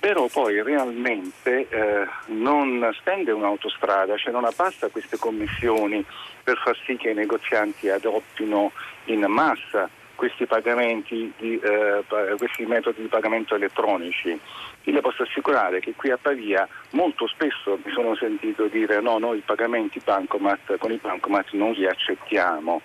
però 0.00 0.26
poi 0.28 0.62
realmente 0.62 1.68
eh, 1.68 2.08
non 2.28 2.90
stende 3.00 3.32
un'autostrada, 3.32 4.16
cioè 4.16 4.32
non 4.32 4.46
abbassa 4.46 4.88
queste 4.88 5.18
commissioni 5.18 6.02
per 6.42 6.56
far 6.56 6.76
sì 6.86 6.96
che 6.96 7.10
i 7.10 7.14
negozianti 7.14 7.90
adottino 7.90 8.72
in 9.04 9.26
massa 9.28 9.88
questi 10.14 10.46
di, 11.38 11.60
eh, 11.62 12.04
questi 12.36 12.66
metodi 12.66 13.02
di 13.02 13.08
pagamento 13.08 13.54
elettronici. 13.54 14.38
Io 14.84 14.92
le 14.92 15.00
posso 15.00 15.22
assicurare 15.22 15.80
che 15.80 15.94
qui 15.94 16.10
a 16.10 16.18
Pavia 16.20 16.66
molto 16.90 17.26
spesso 17.26 17.78
mi 17.82 17.92
sono 17.92 18.14
sentito 18.16 18.66
dire 18.66 19.00
no, 19.00 19.18
noi 19.18 19.38
i 19.38 19.42
pagamenti 19.44 20.00
bancomat, 20.02 20.76
con 20.78 20.92
i 20.92 20.98
bancomat 21.00 21.52
non 21.52 21.72
li 21.72 21.86
accettiamo. 21.86 22.80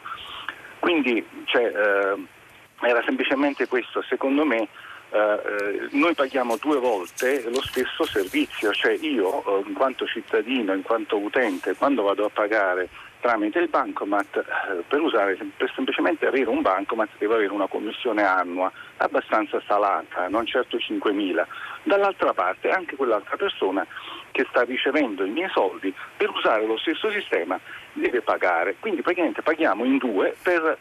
Quindi 0.80 1.26
cioè, 1.45 1.63
eh, 1.63 2.88
era 2.88 3.01
semplicemente 3.03 3.68
questo, 3.68 4.01
secondo 4.03 4.45
me 4.45 4.68
eh, 5.16 5.18
eh, 5.18 5.88
noi 5.91 6.13
paghiamo 6.13 6.57
due 6.57 6.78
volte 6.78 7.49
lo 7.49 7.61
stesso 7.61 8.03
servizio, 8.03 8.74
cioè 8.74 8.97
io 8.99 9.45
eh, 9.45 9.63
in 9.66 9.74
quanto 9.74 10.05
cittadino, 10.05 10.74
in 10.74 10.82
quanto 10.82 11.18
utente, 11.18 11.74
quando 11.76 12.01
vado 12.01 12.26
a 12.26 12.30
pagare 12.30 12.89
tramite 13.22 13.59
il 13.59 13.70
bancomat, 13.70 14.43
per, 14.89 14.99
usare, 14.99 15.38
per 15.55 15.72
semplicemente 15.74 16.28
avere 16.28 16.49
un 16.49 16.61
bancomat 16.61 17.11
devo 17.18 17.36
avere 17.36 17.53
una 17.53 17.68
commissione 17.68 18.24
annua 18.24 18.70
abbastanza 18.97 19.61
salata, 19.66 20.28
non 20.28 20.45
certo 20.45 20.76
5.000. 20.76 21.45
Dall'altra 21.84 22.34
parte 22.34 22.70
anche 22.72 22.97
quell'altra 22.97 23.38
persona 23.38 23.88
che 24.32 24.45
sta 24.49 24.63
ricevendo 24.63 25.24
i 25.24 25.30
miei 25.30 25.49
soldi 25.53 25.93
per 26.18 26.30
usare 26.30 26.66
lo 26.66 26.78
stesso 26.78 27.09
sistema 27.09 27.57
deve 27.93 28.22
pagare. 28.22 28.76
Quindi 28.82 29.01
praticamente 29.01 29.41
paghiamo 29.41 29.86
in 29.86 29.97
due 29.97 30.36
per 30.43 30.78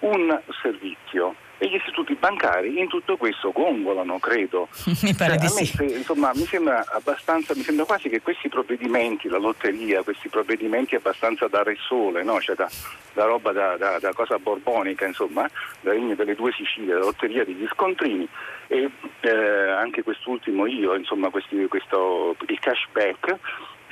un 0.00 0.40
servizio 0.60 1.36
e 1.58 1.68
gli 1.68 1.74
istituti 1.74 2.14
bancari 2.14 2.78
in 2.78 2.88
tutto 2.88 3.16
questo 3.16 3.50
gongolano, 3.50 4.18
credo. 4.18 4.68
mi 5.02 5.14
pare 5.14 5.38
cioè, 5.38 5.48
di 5.48 5.48
sì. 5.48 5.84
insomma, 5.96 6.32
mi 6.34 6.44
sembra 6.44 6.84
abbastanza, 6.88 7.54
mi 7.54 7.62
sembra 7.62 7.84
quasi 7.84 8.08
che 8.08 8.20
questi 8.20 8.48
provvedimenti, 8.48 9.28
la 9.28 9.38
lotteria, 9.38 10.02
questi 10.02 10.28
provvedimenti 10.28 10.94
abbastanza 10.94 11.48
da 11.48 11.62
re 11.62 11.76
sole, 11.86 12.22
no? 12.22 12.40
cioè 12.40 12.54
da, 12.56 12.68
da, 13.14 13.24
roba 13.24 13.52
da, 13.52 13.76
da, 13.76 13.98
da, 13.98 14.12
cosa 14.12 14.38
borbonica, 14.38 15.06
insomma, 15.06 15.48
da 15.80 15.92
regno 15.92 16.14
delle 16.14 16.34
due 16.34 16.52
Sicilie, 16.52 16.94
la 16.94 17.00
lotteria 17.00 17.44
degli 17.44 17.66
scontrini 17.72 18.28
e 18.68 18.90
eh, 19.20 19.30
anche 19.70 20.02
quest'ultimo 20.02 20.66
io, 20.66 20.94
insomma, 20.94 21.30
questi, 21.30 21.66
questo, 21.68 22.36
il 22.46 22.58
cashback 22.58 23.38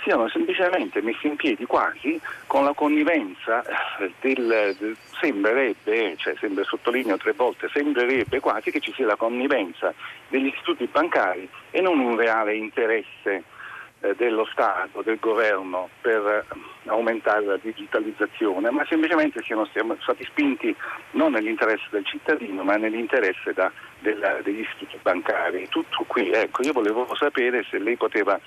siano 0.04 0.28
semplicemente 0.28 1.00
messi 1.00 1.26
in 1.26 1.36
piedi 1.36 1.64
quasi 1.64 2.20
con 2.46 2.64
la 2.64 2.74
connivenza 2.74 3.64
eh, 3.98 4.12
del, 4.20 4.76
del 4.78 4.96
sembrerebbe, 5.18 6.14
cioè 6.16 6.34
sempre 6.38 6.64
sottolineo 6.64 7.16
tre 7.16 7.32
volte, 7.32 7.68
sembrerebbe 7.72 8.38
quasi 8.40 8.70
che 8.70 8.80
ci 8.80 8.92
sia 8.92 9.06
la 9.06 9.16
connivenza 9.16 9.92
degli 10.28 10.46
istituti 10.46 10.86
bancari 10.86 11.48
e 11.70 11.80
non 11.80 11.98
un 11.98 12.16
reale 12.16 12.54
interesse 12.54 13.42
eh, 14.00 14.14
dello 14.16 14.46
Stato, 14.52 15.00
del 15.00 15.18
governo 15.18 15.88
per 16.02 16.44
aumentare 16.86 17.46
la 17.46 17.56
digitalizzazione, 17.56 18.70
ma 18.70 18.84
semplicemente 18.86 19.42
siano 19.42 19.66
stati 19.66 20.24
spinti 20.24 20.76
non 21.12 21.32
nell'interesse 21.32 21.86
del 21.90 22.04
cittadino, 22.04 22.62
ma 22.62 22.76
nell'interesse 22.76 23.54
da, 23.54 23.72
della, 24.00 24.40
degli 24.42 24.60
istituti 24.60 24.98
bancari. 25.00 25.66
Tutto 25.70 26.04
qui, 26.06 26.30
ecco, 26.30 26.62
io 26.62 26.72
volevo 26.72 27.14
sapere 27.14 27.64
se 27.70 27.78
lei 27.78 27.96
poteva 27.96 28.38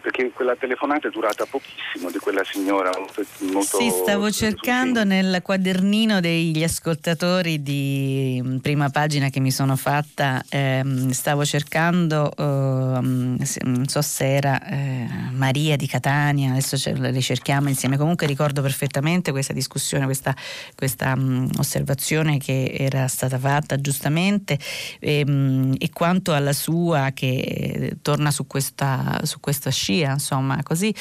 perché 0.00 0.30
quella 0.32 0.56
telefonata 0.56 1.08
è 1.08 1.10
durata 1.10 1.44
pochissimo 1.44 2.10
di 2.10 2.18
quella 2.18 2.42
signora. 2.44 2.90
Molto, 2.96 3.78
sì, 3.78 3.90
stavo 3.90 4.30
cercando 4.30 5.04
nel 5.04 5.40
quadernino 5.42 6.20
degli 6.20 6.62
ascoltatori 6.62 7.62
di 7.62 8.40
mm, 8.42 8.56
prima 8.58 8.88
pagina 8.88 9.28
che 9.28 9.40
mi 9.40 9.50
sono 9.50 9.76
fatta, 9.76 10.42
ehm, 10.48 11.10
stavo 11.10 11.44
cercando, 11.44 12.32
ehm, 12.36 13.36
non 13.64 13.86
so 13.86 14.02
se 14.02 14.34
era 14.34 14.62
eh, 14.64 15.06
Maria 15.32 15.76
di 15.76 15.86
Catania, 15.86 16.52
adesso 16.52 16.76
ce 16.76 16.94
le 16.94 17.10
ricerchiamo 17.10 17.68
insieme, 17.68 17.96
comunque 17.96 18.26
ricordo 18.26 18.62
perfettamente 18.62 19.30
questa 19.30 19.52
discussione, 19.52 20.06
questa, 20.06 20.34
questa 20.74 21.14
mh, 21.14 21.20
mm, 21.20 21.46
osservazione 21.58 22.38
che 22.38 22.74
era 22.76 23.06
stata 23.08 23.38
fatta 23.38 23.80
giustamente 23.80 24.58
e, 24.98 25.20
ehm, 25.20 25.30
mh, 25.30 25.74
e 25.78 25.90
quanto 25.92 26.32
alla 26.32 26.52
sua 26.52 27.10
che 27.12 27.26
eh, 27.26 27.96
torna 28.02 28.30
su 28.30 28.46
questa, 28.46 29.20
su 29.24 29.40
questa 29.40 29.70
scia 29.70 29.89
scia, 29.90 30.12
insomma, 30.12 30.62
così 30.62 30.94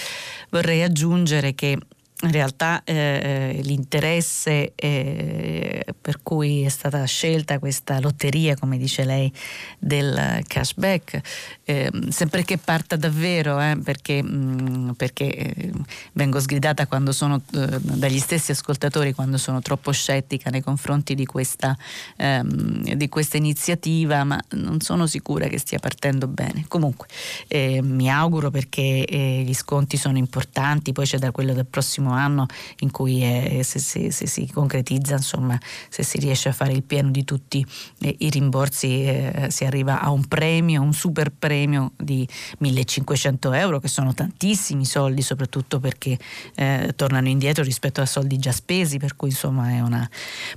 vorrei 0.50 0.82
aggiungere 0.82 1.54
che 1.54 1.78
in 2.22 2.32
realtà 2.32 2.84
eh, 2.84 3.62
l'interesse 3.64 4.74
eh, 4.76 5.86
per 6.02 6.22
cui 6.22 6.64
è 6.64 6.70
stata 6.70 7.06
scelta 7.06 7.60
questa 7.60 8.00
lotteria, 8.02 8.56
come 8.56 8.78
dice 8.78 9.06
lei, 9.06 9.32
del 9.78 10.44
cashback, 10.46 11.22
eh, 11.70 11.92
sempre 12.10 12.44
che 12.44 12.58
parta 12.58 12.96
davvero, 12.96 13.62
eh, 13.62 13.78
perché, 13.84 14.24
mh, 14.24 14.28
mm, 14.28 14.90
perché 14.94 15.32
eh, 15.32 15.72
vengo 16.14 16.40
sgridata 16.40 16.88
sono, 17.12 17.42
eh, 17.54 17.80
dagli 17.80 18.18
stessi 18.18 18.50
ascoltatori 18.50 19.14
quando 19.14 19.38
sono 19.38 19.62
troppo 19.62 19.92
scettica 19.92 20.50
nei 20.50 20.64
confronti 20.64 21.14
di 21.14 21.28
questa, 21.28 21.78
ehm, 22.18 22.96
di 22.96 23.08
questa 23.08 23.38
iniziativa, 23.38 24.24
ma 24.24 24.42
non 24.54 24.82
sono 24.82 25.06
sicura 25.06 25.46
che 25.46 25.60
stia 25.60 25.78
partendo 25.78 26.28
bene. 26.28 26.66
Comunque 26.68 27.08
mi 27.50 28.10
auguro 28.10 28.50
perché 28.50 29.06
gli 29.44 29.54
sconti 29.54 29.98
sono 29.98 30.18
importanti, 30.18 30.92
poi 30.92 31.06
c'è 31.06 31.18
da 31.18 31.32
quello 31.32 31.54
del 31.54 31.66
prossimo 31.66 32.12
anno 32.12 32.48
in 32.80 32.90
cui 32.92 33.22
è, 33.22 33.62
se, 33.62 33.80
se, 33.80 34.12
se, 34.12 34.26
si 34.28 34.50
concretizza, 34.52 35.16
insomma, 35.16 35.60
se 35.90 36.04
si 36.04 36.18
riesce 36.18 36.50
a 36.50 36.54
fare 36.54 36.74
il 36.74 36.84
pieno 36.84 37.12
di 37.12 37.24
tutti 37.24 37.66
eh, 38.02 38.16
i 38.20 38.30
rimborsi, 38.30 39.04
eh, 39.06 39.48
si 39.50 39.66
arriva 39.66 40.02
a 40.02 40.10
un 40.10 40.26
premio, 40.26 40.82
un 40.82 40.94
super 40.94 41.32
premio 41.32 41.59
di 41.98 42.28
1500 42.60 43.54
euro, 43.54 43.80
che 43.80 43.88
sono 43.88 44.14
tantissimi 44.14 44.86
soldi, 44.86 45.22
soprattutto 45.22 45.80
perché 45.80 46.18
eh, 46.56 46.94
tornano 46.96 47.28
indietro 47.28 47.64
rispetto 47.64 48.02
a 48.02 48.06
soldi 48.06 48.38
già 48.38 48.52
spesi, 48.52 48.98
per 48.98 49.16
cui 49.16 49.30
insomma 49.30 49.70
è 49.70 49.82
una... 49.82 50.08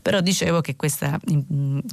Però 0.00 0.20
dicevo 0.20 0.60
che 0.60 0.76
questa, 0.76 1.18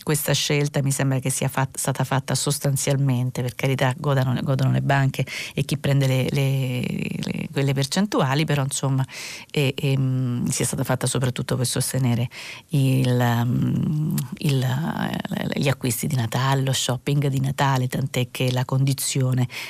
questa 0.03 0.33
scelta 0.33 0.81
mi 0.81 0.91
sembra 0.91 1.19
che 1.19 1.29
sia 1.29 1.47
fat, 1.47 1.77
stata 1.77 2.03
fatta 2.03 2.35
sostanzialmente, 2.35 3.41
per 3.41 3.55
carità 3.55 3.93
godono, 3.97 4.39
godono 4.41 4.71
le 4.71 4.81
banche 4.81 5.25
e 5.53 5.63
chi 5.63 5.77
prende 5.77 6.07
le, 6.07 6.27
le, 6.29 6.81
le, 6.81 7.47
quelle 7.51 7.73
percentuali, 7.73 8.45
però 8.45 8.63
insomma 8.63 9.05
e, 9.51 9.73
e 9.75 9.97
mh, 9.97 10.47
sia 10.47 10.65
stata 10.65 10.83
fatta 10.83 11.07
soprattutto 11.07 11.55
per 11.55 11.65
sostenere 11.65 12.29
il, 12.69 13.07
um, 13.07 14.15
il, 14.37 14.63
uh, 14.63 15.59
gli 15.59 15.67
acquisti 15.67 16.07
di 16.07 16.15
Natale, 16.15 16.61
lo 16.61 16.73
shopping 16.73 17.27
di 17.27 17.39
Natale, 17.39 17.87
tant'è 17.87 18.27
che 18.31 18.51
la 18.51 18.65
condizione 18.65 18.97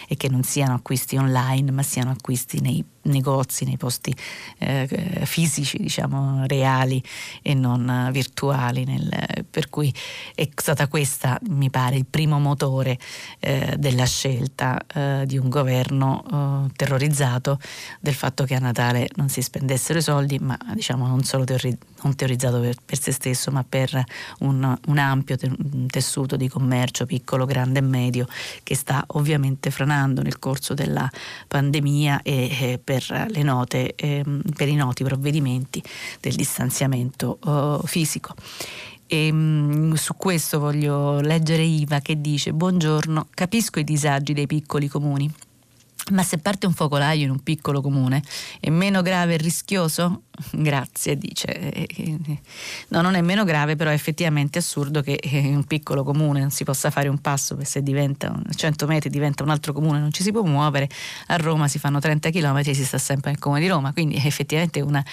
è 0.08 0.16
che 0.18 0.30
non 0.30 0.44
siano 0.44 0.74
acquisti 0.74 1.18
online 1.18 1.72
ma 1.72 1.84
siano 1.84 2.12
acquisti 2.12 2.60
nei 2.62 2.84
negozi, 3.04 3.66
nei 3.66 3.78
posti 3.78 4.16
eh, 4.58 4.88
fisici, 5.24 5.78
diciamo, 5.78 6.46
reali 6.46 7.02
e 7.42 7.54
non 7.54 8.10
virtuali. 8.12 8.86
Nel, 8.86 9.46
per 9.50 9.70
cui 9.70 9.94
è 10.36 10.48
stata 10.56 10.88
questa, 10.88 11.40
mi 11.50 11.70
pare, 11.70 11.96
il 11.96 12.06
primo 12.06 12.40
motore 12.40 12.98
eh, 13.40 13.76
della 13.78 14.06
scelta 14.06 14.80
eh, 14.94 15.24
di 15.26 15.38
un 15.38 15.50
governo 15.50 16.68
eh, 16.68 16.72
terrorizzato 16.76 17.60
del 18.00 18.14
fatto 18.14 18.44
che 18.46 18.56
a 18.56 18.60
Natale 18.60 19.10
non 19.16 19.30
si 19.30 19.42
spendessero 19.42 20.00
i 20.00 20.02
soldi, 20.02 20.40
ma 20.40 20.58
diciamo 20.74 21.08
non 21.08 21.24
solo 21.24 21.44
teori- 21.44 21.78
non 22.04 22.16
teorizzato 22.16 22.60
per, 22.60 22.76
per, 22.84 23.00
se 23.00 23.12
stesso, 23.12 23.52
ma 23.52 23.66
per 23.68 24.04
un, 24.40 24.78
un 24.88 24.98
ampio 24.98 25.38
te- 25.38 25.52
tessuto 25.88 26.36
di 26.36 26.48
commercio 26.48 27.06
piccolo, 27.06 27.46
grande 27.46 27.80
e 27.80 27.84
medio 27.84 28.28
che 28.64 28.76
sta 28.76 29.04
ovviamente 29.08 29.72
franando 29.72 30.22
nel 30.22 30.40
corso 30.40 30.74
della 30.74 31.10
pandemia 31.48 32.22
e, 32.22 32.50
e 32.60 32.80
per, 32.90 33.30
note, 33.44 33.94
eh, 33.96 34.24
per 34.56 34.68
i 34.68 34.74
noti 34.74 35.04
provvedimenti 35.04 35.84
del 36.20 36.34
distanziamento 36.34 37.38
uh, 37.44 37.86
fisico. 37.86 38.34
E, 39.06 39.32
mh, 39.32 39.94
su 39.94 40.16
questo 40.16 40.58
voglio 40.58 41.20
leggere 41.22 41.62
Iva 41.62 42.00
che 42.00 42.20
dice 42.20 42.52
buongiorno, 42.52 43.28
capisco 43.30 43.80
i 43.80 43.84
disagi 43.84 44.34
dei 44.34 44.48
piccoli 44.48 44.88
comuni 44.88 45.32
ma 46.12 46.24
se 46.24 46.38
parte 46.38 46.66
un 46.66 46.74
focolaio 46.74 47.24
in 47.24 47.30
un 47.30 47.42
piccolo 47.44 47.82
comune 47.82 48.22
è 48.60 48.70
meno 48.70 49.02
grave 49.02 49.36
e 49.36 49.38
rischioso? 49.38 50.24
Grazie, 50.52 51.18
dice. 51.18 51.88
No, 52.90 53.02
non 53.02 53.16
è 53.16 53.22
meno 53.22 53.44
grave, 53.44 53.76
però 53.76 53.90
è 53.90 53.94
effettivamente 53.94 54.60
assurdo 54.60 55.02
che 55.02 55.20
in 55.24 55.56
un 55.56 55.64
piccolo 55.66 56.04
comune 56.04 56.40
non 56.40 56.50
si 56.50 56.64
possa 56.64 56.90
fare 56.90 57.10
un 57.10 57.20
passo, 57.20 57.56
perché 57.56 57.70
se 57.70 57.84
diventa 57.84 58.34
100 58.56 58.88
metri 58.88 59.10
diventa 59.10 59.44
un 59.44 59.50
altro 59.50 59.74
comune, 59.74 60.00
non 60.00 60.12
ci 60.12 60.24
si 60.24 60.32
può 60.32 60.44
muovere. 60.44 60.90
A 61.28 61.36
Roma 61.36 61.68
si 61.68 61.78
fanno 61.78 62.00
30 62.00 62.30
km 62.30 62.58
e 62.66 62.74
si 62.74 62.86
sta 62.86 62.98
sempre 62.98 63.32
nel 63.32 63.40
comune 63.40 63.62
di 63.62 63.68
Roma, 63.68 63.92
quindi 63.92 64.16
effettivamente 64.24 64.80
una, 64.80 65.04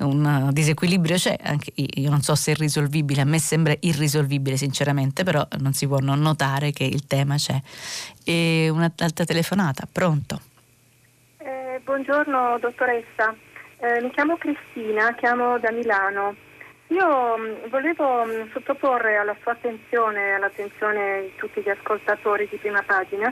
un 0.00 0.50
disequilibrio 0.52 1.16
c'è. 1.16 1.38
Anche 1.42 1.72
io 1.74 2.10
non 2.10 2.22
so 2.22 2.34
se 2.34 2.52
è 2.52 2.54
risolvibile, 2.54 3.22
a 3.22 3.24
me 3.24 3.38
sembra 3.38 3.74
irrisolvibile 3.80 4.56
sinceramente, 4.56 5.22
però 5.22 5.46
non 5.58 5.72
si 5.72 5.86
può 5.86 5.98
non 5.98 6.20
notare 6.20 6.72
che 6.72 6.84
il 6.84 7.06
tema 7.06 7.36
c'è. 7.36 7.60
E 8.24 8.70
un'altra 8.70 9.24
telefonata, 9.26 9.86
pronto? 9.90 10.40
Eh, 11.36 11.78
buongiorno 11.84 12.58
dottoressa, 12.58 13.34
eh, 13.76 14.00
mi 14.00 14.10
chiamo 14.12 14.38
Cristina, 14.38 15.14
chiamo 15.14 15.58
da 15.58 15.70
Milano. 15.70 16.34
Io 16.86 17.36
mh, 17.36 17.42
mm, 17.42 17.68
volevo 17.68 18.24
mh, 18.24 18.30
mm, 18.30 18.52
sottoporre 18.52 19.18
alla 19.18 19.36
sua 19.42 19.52
attenzione, 19.52 20.32
all'attenzione 20.32 21.20
di 21.20 21.32
tutti 21.36 21.60
gli 21.60 21.68
ascoltatori 21.68 22.48
di 22.50 22.56
prima 22.56 22.82
pagina, 22.82 23.30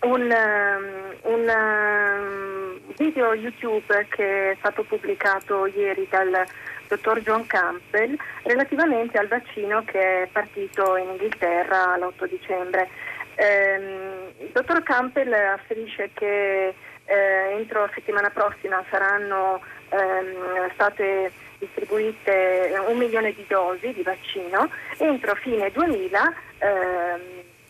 un, 0.00 0.20
um, 0.20 1.32
un 1.32 1.48
um, 1.48 2.94
video 2.98 3.32
YouTube 3.32 4.06
che 4.10 4.50
è 4.50 4.56
stato 4.58 4.82
pubblicato 4.84 5.64
ieri 5.64 6.06
dal 6.10 6.44
dottor 6.88 7.20
John 7.20 7.46
Campbell 7.46 8.16
relativamente 8.42 9.16
al 9.16 9.28
vaccino 9.28 9.82
che 9.84 10.24
è 10.24 10.28
partito 10.30 10.96
in 10.96 11.08
Inghilterra 11.08 11.96
l'8 11.96 12.28
dicembre. 12.28 12.88
Ehm, 13.34 14.32
il 14.38 14.50
dottor 14.52 14.82
Campbell 14.82 15.32
afferisce 15.32 16.10
che 16.12 16.74
eh, 17.04 17.54
entro 17.56 17.88
settimana 17.94 18.30
prossima 18.30 18.82
saranno 18.90 19.60
ehm, 19.88 20.72
state 20.74 21.32
distribuite 21.58 22.74
un 22.88 22.96
milione 22.98 23.32
di 23.32 23.44
dosi 23.46 23.92
di 23.92 24.02
vaccino, 24.02 24.68
entro 24.98 25.34
fine 25.36 25.70
2000 25.70 26.34
ehm, 26.58 27.20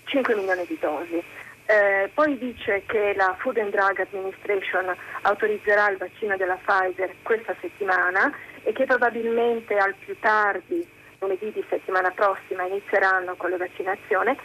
5 0.05 0.35
milioni 0.35 0.65
di 0.67 0.79
dosi. 0.81 1.23
Eh, 1.65 2.11
poi 2.13 2.37
dice 2.39 2.83
che 2.87 3.15
la 3.17 3.35
Food 3.39 3.59
and 3.59 3.71
Drug 3.71 4.01
Administration 4.01 4.95
autorizzerà 5.23 5.89
il 5.91 5.97
vaccino 5.97 6.37
della 6.37 6.59
Pfizer 6.63 7.15
questa 7.23 7.55
settimana 7.61 8.33
e 8.63 8.73
che 8.73 8.85
probabilmente 8.85 9.77
al 9.77 9.95
più 9.95 10.19
tardi 10.19 10.87
lunedì 11.21 11.53
di 11.53 11.65
settimana 11.69 12.11
prossima 12.11 12.65
inizieranno 12.65 13.35
con 13.37 13.51
le 13.51 13.57
vaccinazioni. 13.57 14.37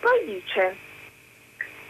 Poi 0.00 0.24
dice, 0.26 0.76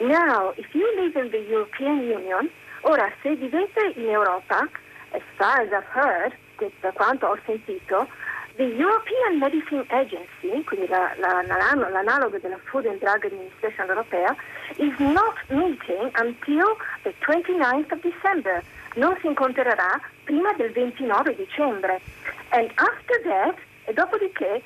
now 0.01 0.53
if 0.57 0.75
you 0.75 0.87
live 0.97 1.17
in 1.17 1.31
the 1.31 1.41
European 1.49 2.03
Union, 2.03 2.51
ora 2.83 3.13
se 3.23 3.35
vivete 3.37 3.93
in 3.97 4.09
Europa, 4.09 4.69
as 5.13 5.23
far 5.37 5.61
as 5.61 5.73
I've 5.73 5.85
heard, 5.93 6.33
da 6.81 6.93
quanto 6.93 7.27
ho 7.27 7.39
sentito, 7.45 8.07
the 8.57 8.65
European 8.65 9.39
Medicine 9.39 9.85
Agency, 9.91 10.65
quindi 10.65 10.89
la, 10.89 11.13
la, 11.19 11.43
l'analogo 11.43 12.39
della 12.39 12.59
Food 12.65 12.87
and 12.87 12.99
Drug 13.01 13.25
Administration 13.25 13.87
europea, 13.89 14.35
is 14.79 14.99
not 14.99 15.37
meeting 15.51 16.11
until 16.17 16.77
the 17.05 17.13
29th 17.21 17.93
of 17.93 18.01
December. 18.01 18.63
Non 18.95 19.15
si 19.21 19.27
incontrerà 19.27 20.01
prima 20.25 20.55
del 20.55 20.71
29 20.71 21.37
dicembre. 21.37 22.01
And 22.49 22.71
after 22.77 23.21
that, 23.25 23.59
e 23.85 23.93
dopodiché 23.93 24.63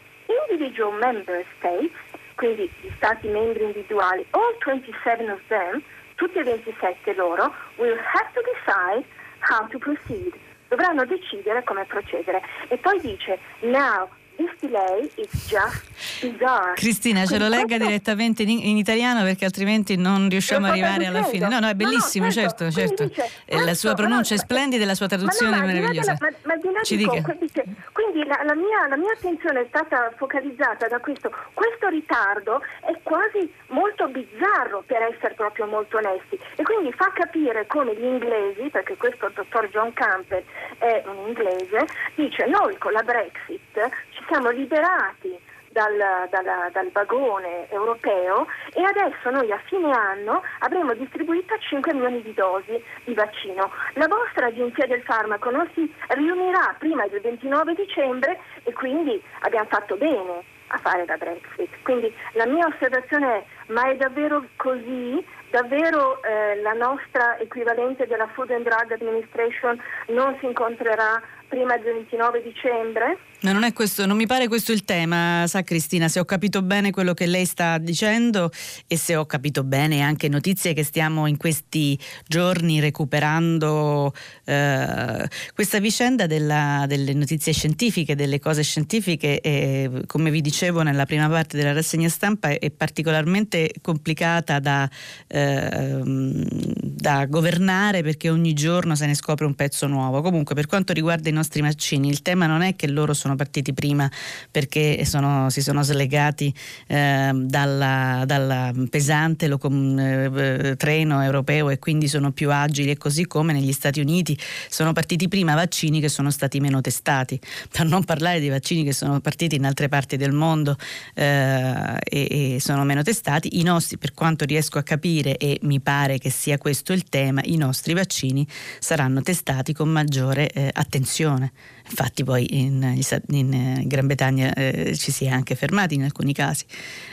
individual 0.48 0.92
member 0.92 1.44
states, 1.58 1.92
quindi 2.40 2.70
gli 2.80 2.90
stati 2.96 3.28
membri 3.28 3.64
individuali, 3.64 4.24
all 4.30 4.56
27 4.64 5.30
of 5.30 5.40
them, 5.48 5.82
tutti 6.14 6.38
e 6.38 6.42
27 6.42 7.12
loro, 7.12 7.52
will 7.76 7.98
have 7.98 8.30
to 8.32 8.40
decide 8.40 9.04
how 9.40 9.68
to 9.68 9.76
proceed. 9.76 10.32
Dovranno 10.68 11.04
decidere 11.04 11.62
come 11.64 11.84
procedere. 11.84 12.40
E 12.68 12.78
poi 12.78 12.98
dice, 13.00 13.38
now 13.60 14.08
this 14.36 14.50
delay 14.58 15.10
is 15.16 15.28
just 15.48 15.84
bizarre. 16.22 16.72
Cristina, 16.76 17.26
ce 17.26 17.36
lo 17.36 17.48
legga 17.48 17.76
direttamente 17.76 18.42
in, 18.42 18.48
in, 18.48 18.76
italiano 18.78 19.22
perché 19.22 19.44
altrimenti 19.44 19.96
non 19.96 20.30
riusciamo 20.30 20.64
ad 20.64 20.72
arrivare 20.72 21.04
alla 21.04 21.24
fine. 21.24 21.46
No, 21.46 21.58
no, 21.58 21.68
è 21.68 21.74
bellissimo, 21.74 22.26
no, 22.26 22.32
certo, 22.32 22.70
certo. 22.70 23.10
certo. 23.10 23.22
Dice, 23.44 23.64
la 23.64 23.74
sua 23.74 23.92
pronuncia 23.92 24.34
no, 24.34 24.40
è 24.40 24.42
splendida 24.42 24.82
e 24.82 24.86
la 24.86 24.94
sua 24.94 25.08
traduzione 25.08 25.58
è 25.58 25.60
meravigliosa. 25.60 26.16
Ma, 26.18 26.28
ma, 26.44 26.54
ma 26.72 26.82
Ci 26.82 26.96
dica. 26.96 27.36
Dice, 27.38 27.64
quindi 28.10 28.26
la, 28.28 28.42
la, 28.42 28.54
mia, 28.54 28.88
la 28.88 28.96
mia 28.96 29.12
attenzione 29.12 29.60
è 29.60 29.66
stata 29.68 30.12
focalizzata 30.16 30.88
da 30.88 30.98
questo. 30.98 31.32
Questo 31.54 31.88
ritardo 31.88 32.60
è 32.80 32.98
quasi 33.02 33.52
molto 33.68 34.08
bizzarro 34.08 34.82
per 34.84 35.02
essere 35.02 35.34
proprio 35.34 35.66
molto 35.66 35.98
onesti 35.98 36.38
e 36.56 36.62
quindi 36.64 36.92
fa 36.92 37.12
capire 37.12 37.66
come 37.66 37.94
gli 37.94 38.04
inglesi, 38.04 38.68
perché 38.68 38.96
questo 38.96 39.30
dottor 39.32 39.68
John 39.68 39.92
Campbell 39.92 40.42
è 40.78 41.04
un 41.06 41.28
inglese, 41.28 41.86
dice 42.16 42.46
noi 42.46 42.76
con 42.78 42.92
la 42.92 43.02
Brexit 43.02 43.88
ci 44.10 44.24
siamo 44.28 44.50
liberati 44.50 45.38
dal, 45.70 45.96
dal, 46.30 46.70
dal, 46.72 46.90
vagone 46.92 47.68
europeo 47.70 48.46
e 48.74 48.82
adesso 48.82 49.30
noi 49.30 49.50
a 49.52 49.60
fine 49.66 49.90
anno 49.92 50.42
avremo 50.60 50.92
distribuito 50.94 51.56
5 51.58 51.94
milioni 51.94 52.22
di 52.22 52.34
dosi 52.34 52.82
di 53.04 53.14
vaccino. 53.14 53.70
La 53.94 54.08
vostra 54.08 54.46
agenzia 54.46 54.86
del 54.86 55.02
farmaco 55.02 55.50
non 55.50 55.68
si 55.74 55.92
riunirà 56.08 56.74
prima 56.78 57.06
del 57.06 57.20
29 57.20 57.74
dicembre 57.74 58.40
e 58.64 58.72
quindi 58.72 59.22
abbiamo 59.40 59.68
fatto 59.68 59.96
bene 59.96 60.42
a 60.72 60.78
fare 60.78 61.04
la 61.06 61.16
Brexit. 61.16 61.70
Quindi 61.82 62.12
la 62.32 62.46
mia 62.46 62.66
osservazione 62.66 63.36
è 63.38 63.44
ma 63.70 63.88
è 63.88 63.96
davvero 63.96 64.44
così? 64.56 65.24
Davvero 65.50 66.22
eh, 66.22 66.60
la 66.60 66.74
nostra 66.74 67.38
equivalente 67.38 68.06
della 68.06 68.28
Food 68.28 68.50
and 68.50 68.64
Drug 68.64 68.92
Administration 68.92 69.80
non 70.08 70.36
si 70.38 70.46
incontrerà 70.46 71.20
prima 71.48 71.76
del 71.76 71.94
29 71.94 72.42
dicembre? 72.42 73.18
No, 73.42 73.52
non 73.52 73.62
è 73.62 73.72
questo, 73.72 74.04
non 74.04 74.18
mi 74.18 74.26
pare 74.26 74.48
questo 74.48 74.70
il 74.70 74.84
tema, 74.84 75.46
sa 75.46 75.62
Cristina, 75.62 76.08
se 76.08 76.20
ho 76.20 76.26
capito 76.26 76.60
bene 76.60 76.90
quello 76.90 77.14
che 77.14 77.24
lei 77.24 77.46
sta 77.46 77.78
dicendo 77.78 78.50
e 78.86 78.98
se 78.98 79.16
ho 79.16 79.24
capito 79.24 79.64
bene 79.64 80.02
anche 80.02 80.28
notizie 80.28 80.74
che 80.74 80.84
stiamo 80.84 81.26
in 81.26 81.38
questi 81.38 81.98
giorni 82.26 82.80
recuperando 82.80 84.12
eh, 84.44 85.26
questa 85.54 85.80
vicenda 85.80 86.26
della, 86.26 86.84
delle 86.86 87.14
notizie 87.14 87.54
scientifiche, 87.54 88.14
delle 88.14 88.38
cose 88.38 88.62
scientifiche, 88.62 89.40
eh, 89.40 90.02
come 90.04 90.30
vi 90.30 90.42
dicevo 90.42 90.82
nella 90.82 91.06
prima 91.06 91.26
parte 91.26 91.56
della 91.56 91.72
rassegna 91.72 92.10
stampa, 92.10 92.50
è 92.50 92.70
particolarmente 92.70 93.72
complicata 93.80 94.58
da, 94.58 94.86
eh, 95.28 96.02
da 96.04 97.24
governare 97.24 98.02
perché 98.02 98.28
ogni 98.28 98.52
giorno 98.52 98.94
se 98.94 99.06
ne 99.06 99.14
scopre 99.14 99.46
un 99.46 99.54
pezzo 99.54 99.86
nuovo. 99.86 100.20
Comunque 100.20 100.54
per 100.54 100.66
quanto 100.66 100.92
riguarda 100.92 101.30
i 101.30 101.32
nostri 101.32 101.62
vaccini, 101.62 102.10
il 102.10 102.20
tema 102.20 102.44
non 102.44 102.60
è 102.60 102.76
che 102.76 102.86
loro 102.86 103.14
sono 103.14 103.28
partiti 103.36 103.72
prima 103.72 104.10
perché 104.50 105.04
sono, 105.04 105.50
si 105.50 105.62
sono 105.62 105.82
slegati 105.82 106.52
eh, 106.86 107.30
dalla, 107.34 108.24
dalla, 108.26 108.72
pesante 108.88 109.46
locom, 109.46 109.98
eh, 109.98 110.74
treno 110.76 111.22
europeo 111.22 111.70
e 111.70 111.78
quindi 111.78 112.08
sono 112.08 112.32
più 112.32 112.50
agili 112.50 112.90
e 112.90 112.96
così 112.96 113.26
come 113.26 113.52
negli 113.52 113.72
Stati 113.72 114.00
Uniti. 114.00 114.38
Sono 114.68 114.92
partiti 114.92 115.28
prima 115.28 115.54
vaccini 115.54 116.00
che 116.00 116.08
sono 116.08 116.30
stati 116.30 116.60
meno 116.60 116.80
testati, 116.80 117.38
per 117.70 117.86
non 117.86 118.04
parlare 118.04 118.40
dei 118.40 118.48
vaccini 118.48 118.84
che 118.84 118.92
sono 118.92 119.20
partiti 119.20 119.56
in 119.56 119.64
altre 119.64 119.88
parti 119.88 120.16
del 120.16 120.32
mondo 120.32 120.76
eh, 121.14 121.96
e, 122.04 122.54
e 122.54 122.60
sono 122.60 122.84
meno 122.84 123.02
testati, 123.02 123.58
i 123.58 123.62
nostri 123.62 123.98
per 123.98 124.14
quanto 124.14 124.44
riesco 124.44 124.78
a 124.78 124.82
capire 124.82 125.36
e 125.36 125.58
mi 125.62 125.80
pare 125.80 126.18
che 126.18 126.30
sia 126.30 126.58
questo 126.58 126.92
il 126.92 127.04
tema, 127.04 127.40
i 127.44 127.56
nostri 127.56 127.94
vaccini 127.94 128.46
saranno 128.78 129.22
testati 129.22 129.72
con 129.72 129.88
maggiore 129.88 130.50
eh, 130.50 130.70
attenzione. 130.72 131.52
Infatti 131.90 132.22
poi 132.22 132.46
in, 132.50 133.02
in 133.30 133.52
eh, 133.52 133.82
Gran 133.84 134.06
Bretagna 134.06 134.52
eh, 134.54 134.96
ci 134.96 135.10
si 135.10 135.24
è 135.24 135.28
anche 135.28 135.56
fermati 135.56 135.94
in 135.96 136.04
alcuni 136.04 136.32
casi. 136.32 136.64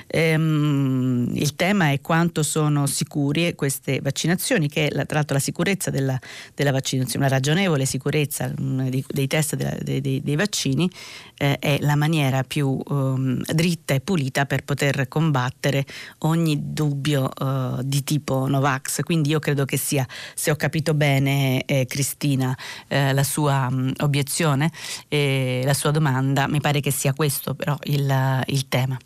Ehm, 0.05 1.31
il 1.33 1.55
tema 1.55 1.91
è 1.91 1.99
quanto 1.99 2.43
sono 2.43 2.85
sicure 2.85 3.55
queste 3.55 3.99
vaccinazioni, 4.01 4.69
che 4.69 4.87
è 4.87 4.93
la, 4.93 5.05
tra 5.05 5.17
l'altro 5.17 5.35
la 5.35 5.41
sicurezza 5.41 5.89
della, 5.89 6.17
della, 6.53 6.71
vaccinazione, 6.71 7.25
una 7.25 7.33
ragionevole 7.33 7.85
sicurezza 7.85 8.53
mh, 8.55 8.89
dei, 8.89 9.03
dei, 9.07 9.27
test 9.27 9.55
della, 9.55 9.75
dei, 9.81 9.99
dei, 9.99 10.21
dei, 10.21 10.35
vaccini 10.35 10.89
eh, 11.37 11.57
è 11.57 11.77
la 11.81 11.95
maniera 11.95 12.43
più 12.43 12.79
um, 12.87 13.41
dritta 13.41 13.95
e 13.95 13.99
pulita 13.99 14.45
per 14.45 14.63
poter 14.63 15.07
combattere 15.07 15.85
ogni 16.19 16.71
dubbio 16.71 17.31
uh, 17.35 17.81
di 17.81 18.03
tipo 18.03 18.47
Novax. 18.47 19.01
Quindi 19.01 19.29
io 19.29 19.39
credo 19.39 19.65
che 19.65 19.77
sia, 19.77 20.07
se 20.35 20.51
ho 20.51 20.55
capito 20.55 20.93
bene 20.93 21.63
eh, 21.65 21.85
Cristina, 21.87 22.55
la 22.87 23.23
sua 23.23 23.67
um, 23.69 23.91
obiezione 23.99 24.66
e 25.07 25.61
la 25.63 25.73
sua 25.73 25.91
domanda, 25.91 26.47
mi 26.47 26.61
pare 26.61 26.79
che 26.79 26.91
sia 26.91 27.13
questo 27.13 27.53
però 27.53 27.77
il, 27.83 28.43
il 28.47 28.67
tema. 28.67 28.97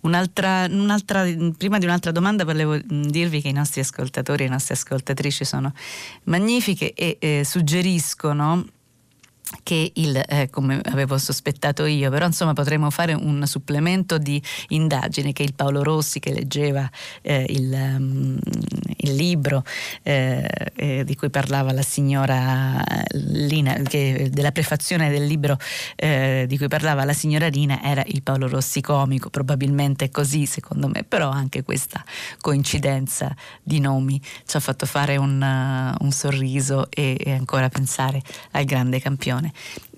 Un'altra, 0.00 0.66
un'altra, 0.68 1.24
prima 1.56 1.78
di 1.78 1.86
un'altra 1.86 2.12
domanda 2.12 2.44
volevo 2.44 2.78
dirvi 2.84 3.40
che 3.40 3.48
i 3.48 3.52
nostri 3.52 3.80
ascoltatori 3.80 4.42
e 4.42 4.46
le 4.46 4.52
nostre 4.52 4.74
ascoltatrici 4.74 5.44
sono 5.44 5.72
magnifiche 6.24 6.92
e 6.92 7.16
eh, 7.20 7.42
suggeriscono 7.44 8.64
che 9.62 9.92
il, 9.94 10.20
eh, 10.26 10.48
come 10.50 10.80
avevo 10.84 11.18
sospettato 11.18 11.84
io, 11.84 12.10
però 12.10 12.26
insomma 12.26 12.52
potremmo 12.54 12.90
fare 12.90 13.12
un 13.12 13.46
supplemento 13.46 14.18
di 14.18 14.42
indagine 14.68 15.32
che 15.32 15.42
il 15.42 15.54
Paolo 15.54 15.82
Rossi 15.82 16.18
che 16.18 16.32
leggeva 16.32 16.88
eh, 17.22 17.46
il, 17.48 17.72
um, 17.72 18.38
il, 18.96 19.14
libro 19.14 19.62
eh, 20.02 20.48
eh, 20.76 21.04
di 21.04 21.14
cui 21.14 21.30
parlava 21.30 21.72
la 21.72 21.82
signora 21.82 22.82
Lina, 23.12 23.74
che, 23.74 24.28
della 24.32 24.50
prefazione 24.50 25.10
del 25.10 25.26
libro 25.26 25.58
eh, 25.96 26.46
di 26.48 26.56
cui 26.56 26.68
parlava 26.68 27.04
la 27.04 27.12
signora 27.12 27.46
Lina 27.48 27.82
era 27.82 28.02
il 28.06 28.22
Paolo 28.22 28.48
Rossi 28.48 28.80
comico, 28.80 29.30
probabilmente 29.30 30.10
così 30.10 30.46
secondo 30.46 30.88
me, 30.88 31.04
però 31.04 31.28
anche 31.30 31.62
questa 31.62 32.02
coincidenza 32.40 33.34
di 33.62 33.78
nomi 33.78 34.20
ci 34.46 34.56
ha 34.56 34.60
fatto 34.60 34.86
fare 34.86 35.16
un, 35.16 35.40
uh, 35.40 36.04
un 36.04 36.10
sorriso 36.10 36.90
e, 36.90 37.16
e 37.18 37.32
ancora 37.32 37.68
pensare 37.68 38.20
al 38.52 38.64
grande 38.64 39.00
campione 39.00 39.43
Napoleone 39.44 39.52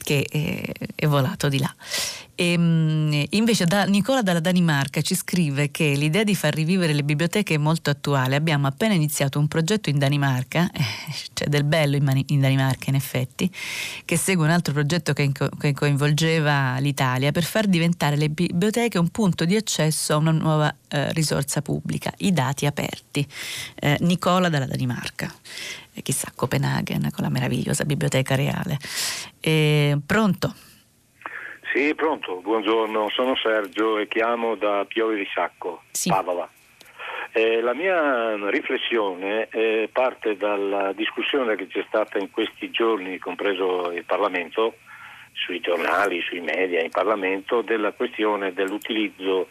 che 0.07 0.25
è, 0.31 0.63
è 0.95 1.07
volato 1.07 1.49
di 1.49 1.59
là. 1.59 1.75
E, 2.37 2.53
ehm, 2.53 3.25
invece 3.31 3.65
da 3.65 3.85
Nicola 3.87 4.23
dalla 4.23 4.39
Danimarca 4.39 5.01
ci 5.01 5.17
scrive 5.17 5.73
che 5.73 5.95
l'idea 5.97 6.23
di 6.23 6.37
far 6.37 6.55
rivivere 6.55 6.93
le 6.93 7.03
biblioteche 7.03 7.55
è 7.55 7.59
molto 7.59 7.91
attuale. 7.91 8.37
Abbiamo 8.37 8.69
appena 8.69 8.95
iniziato 8.95 9.41
un 9.41 9.49
progetto 9.49 9.91
in 9.91 9.99
Danimarca, 9.99 10.71
eh, 10.73 10.85
c'è 11.35 11.47
del 11.47 11.65
bello 11.65 11.97
in, 11.97 12.05
Mani- 12.05 12.25
in, 12.29 12.41
Danimarca 12.41 12.89
in 12.91 12.95
effetti, 12.95 13.51
che 14.05 14.17
segue 14.17 14.45
un 14.45 14.53
altro 14.53 14.73
progetto 14.73 15.13
che, 15.13 15.23
inco- 15.23 15.49
che, 15.59 15.75
coinvolgeva 15.75 16.79
l'Italia 16.79 17.33
per 17.33 17.43
far 17.43 17.67
diventare 17.67 18.17
le 18.17 18.29
biblioteche 18.29 18.99
un 18.99 19.09
punto 19.09 19.45
di 19.45 19.57
accesso 19.57 20.13
a 20.13 20.17
una 20.19 20.31
nuova 20.31 20.73
eh, 20.87 21.13
risorsa 21.15 21.63
pubblica, 21.63 22.13
i 22.19 22.33
dati 22.33 22.65
aperti. 22.65 23.27
Eh, 23.75 23.97
Nicola 24.03 24.49
dalla 24.49 24.67
Danimarca 24.67 25.35
chissà 26.03 26.33
Copenaghen 26.35 27.11
con 27.13 27.25
la 27.25 27.31
meravigliosa 27.31 27.85
biblioteca 27.85 28.35
reale. 28.35 28.79
E, 29.41 29.97
pronto? 30.05 30.55
Sì, 31.73 31.95
pronto, 31.95 32.41
buongiorno, 32.41 33.11
sono 33.11 33.37
Sergio 33.37 33.99
e 33.99 34.09
chiamo 34.09 34.55
da 34.55 34.85
Piove 34.87 35.17
di 35.17 35.29
Sacco, 35.35 35.83
sì. 35.91 36.09
Padova. 36.09 36.49
Eh, 37.33 37.61
la 37.61 37.75
mia 37.75 38.35
riflessione 38.49 39.49
eh, 39.51 39.91
parte 39.93 40.39
dalla 40.39 40.95
discussione 40.95 41.55
che 41.55 41.67
c'è 41.67 41.85
stata 41.87 42.19
in 42.19 42.31
questi 42.31 42.71
giorni, 42.71 43.19
compreso 43.19 43.91
il 43.91 44.05
Parlamento, 44.05 44.77
sui 45.33 45.61
giornali, 45.61 46.23
sui 46.23 46.41
media, 46.41 46.83
in 46.83 46.89
Parlamento, 46.89 47.61
della 47.61 47.93
questione 47.93 48.55
dell'utilizzo 48.55 49.49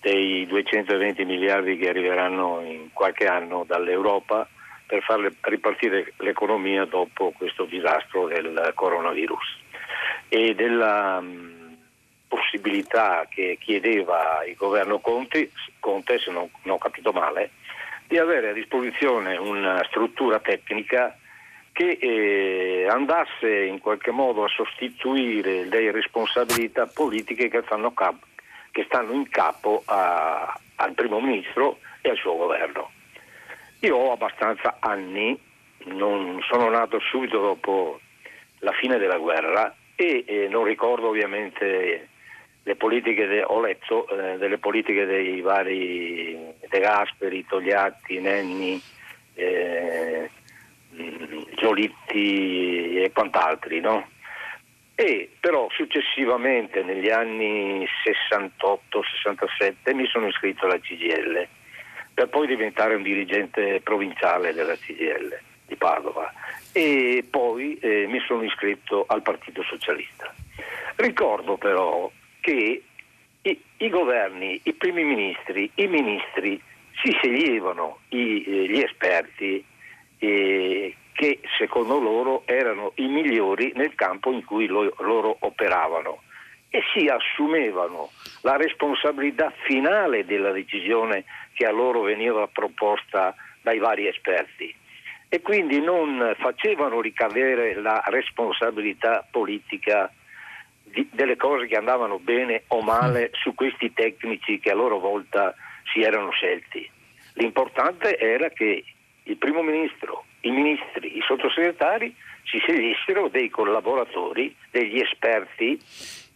dei 0.00 0.46
220 0.46 1.24
miliardi 1.24 1.76
che 1.76 1.88
arriveranno 1.88 2.60
in 2.62 2.92
qualche 2.92 3.26
anno 3.26 3.64
dall'Europa 3.66 4.48
per 4.88 5.02
far 5.02 5.20
ripartire 5.42 6.14
l'economia 6.16 6.86
dopo 6.86 7.32
questo 7.36 7.66
disastro 7.66 8.26
del 8.26 8.72
coronavirus 8.74 9.58
e 10.28 10.54
della 10.54 11.20
mh, 11.20 11.76
possibilità 12.26 13.26
che 13.28 13.58
chiedeva 13.60 14.42
il 14.46 14.56
governo 14.56 14.98
Conte, 14.98 15.50
Conte 15.78 16.18
se 16.18 16.30
non, 16.30 16.48
non 16.62 16.76
ho 16.76 16.78
capito 16.78 17.12
male, 17.12 17.50
di 18.06 18.16
avere 18.16 18.48
a 18.48 18.54
disposizione 18.54 19.36
una 19.36 19.84
struttura 19.84 20.38
tecnica 20.38 21.14
che 21.72 21.98
eh, 22.00 22.88
andasse 22.88 23.64
in 23.64 23.80
qualche 23.80 24.10
modo 24.10 24.44
a 24.44 24.48
sostituire 24.48 25.66
le 25.66 25.90
responsabilità 25.90 26.86
politiche 26.86 27.48
che, 27.48 27.62
cap- 27.62 28.24
che 28.70 28.84
stanno 28.84 29.12
in 29.12 29.28
capo 29.28 29.82
a, 29.84 30.58
al 30.76 30.94
primo 30.94 31.20
ministro 31.20 31.78
e 32.00 32.08
al 32.08 32.16
suo 32.16 32.36
governo. 32.36 32.90
Io 33.80 33.96
ho 33.96 34.12
abbastanza 34.12 34.78
anni, 34.80 35.38
non 35.84 36.40
sono 36.50 36.68
nato 36.68 36.98
subito 36.98 37.40
dopo 37.40 38.00
la 38.58 38.72
fine 38.72 38.98
della 38.98 39.18
guerra 39.18 39.72
e 39.94 40.24
eh, 40.26 40.48
non 40.48 40.64
ricordo 40.64 41.08
ovviamente 41.08 42.08
le 42.64 42.76
politiche, 42.76 43.26
de, 43.26 43.44
ho 43.44 43.60
letto 43.60 44.08
eh, 44.08 44.36
delle 44.38 44.58
politiche 44.58 45.06
dei 45.06 45.40
vari 45.40 46.36
De 46.68 46.78
Gasperi, 46.80 47.46
Togliatti, 47.46 48.18
Nenni, 48.18 48.82
eh, 49.34 50.28
Giolitti 51.54 53.00
e 53.00 53.12
quant'altri, 53.12 53.78
no? 53.80 54.08
E 54.96 55.30
però 55.38 55.68
successivamente 55.70 56.82
negli 56.82 57.10
anni 57.10 57.86
68-67 58.04 59.94
mi 59.94 60.06
sono 60.08 60.26
iscritto 60.26 60.64
alla 60.64 60.80
CGL 60.80 61.46
per 62.18 62.30
poi 62.30 62.48
diventare 62.48 62.96
un 62.96 63.04
dirigente 63.04 63.80
provinciale 63.80 64.52
della 64.52 64.74
CGL 64.74 65.38
di 65.68 65.76
Padova 65.76 66.32
e 66.72 67.24
poi 67.30 67.78
eh, 67.78 68.08
mi 68.08 68.18
sono 68.26 68.42
iscritto 68.42 69.04
al 69.06 69.22
Partito 69.22 69.62
Socialista. 69.62 70.34
Ricordo 70.96 71.56
però 71.58 72.10
che 72.40 72.82
i, 73.42 73.62
i 73.76 73.88
governi, 73.88 74.60
i 74.64 74.72
primi 74.72 75.04
ministri, 75.04 75.70
i 75.76 75.86
ministri 75.86 76.60
si 77.00 77.12
sceglievano 77.12 77.98
i, 78.08 78.44
eh, 78.44 78.68
gli 78.68 78.80
esperti 78.80 79.64
eh, 80.18 80.96
che 81.12 81.38
secondo 81.56 82.00
loro 82.00 82.42
erano 82.46 82.94
i 82.96 83.06
migliori 83.06 83.70
nel 83.76 83.94
campo 83.94 84.32
in 84.32 84.44
cui 84.44 84.66
lo, 84.66 84.92
loro 84.98 85.36
operavano 85.38 86.22
e 86.70 86.82
si 86.92 87.06
assumevano 87.06 88.10
la 88.42 88.56
responsabilità 88.56 89.52
finale 89.64 90.24
della 90.24 90.52
decisione 90.52 91.24
che 91.54 91.64
a 91.64 91.70
loro 91.70 92.02
veniva 92.02 92.46
proposta 92.46 93.34
dai 93.62 93.78
vari 93.78 94.06
esperti. 94.06 94.74
E 95.30 95.40
quindi 95.42 95.80
non 95.80 96.34
facevano 96.38 97.00
ricadere 97.00 97.74
la 97.74 98.02
responsabilità 98.06 99.26
politica 99.30 100.10
di, 100.84 101.06
delle 101.12 101.36
cose 101.36 101.66
che 101.66 101.76
andavano 101.76 102.18
bene 102.18 102.62
o 102.68 102.80
male 102.80 103.30
su 103.34 103.54
questi 103.54 103.92
tecnici 103.92 104.58
che 104.58 104.70
a 104.70 104.74
loro 104.74 104.98
volta 104.98 105.54
si 105.92 106.00
erano 106.00 106.30
scelti. 106.30 106.88
L'importante 107.34 108.18
era 108.18 108.48
che 108.48 108.84
il 109.22 109.36
primo 109.36 109.62
ministro, 109.62 110.24
i 110.40 110.50
ministri, 110.50 111.16
i 111.16 111.22
sottosegretari 111.26 112.14
si 112.44 112.58
scegliessero 112.58 113.28
dei 113.28 113.50
collaboratori, 113.50 114.54
degli 114.70 114.98
esperti 114.98 115.78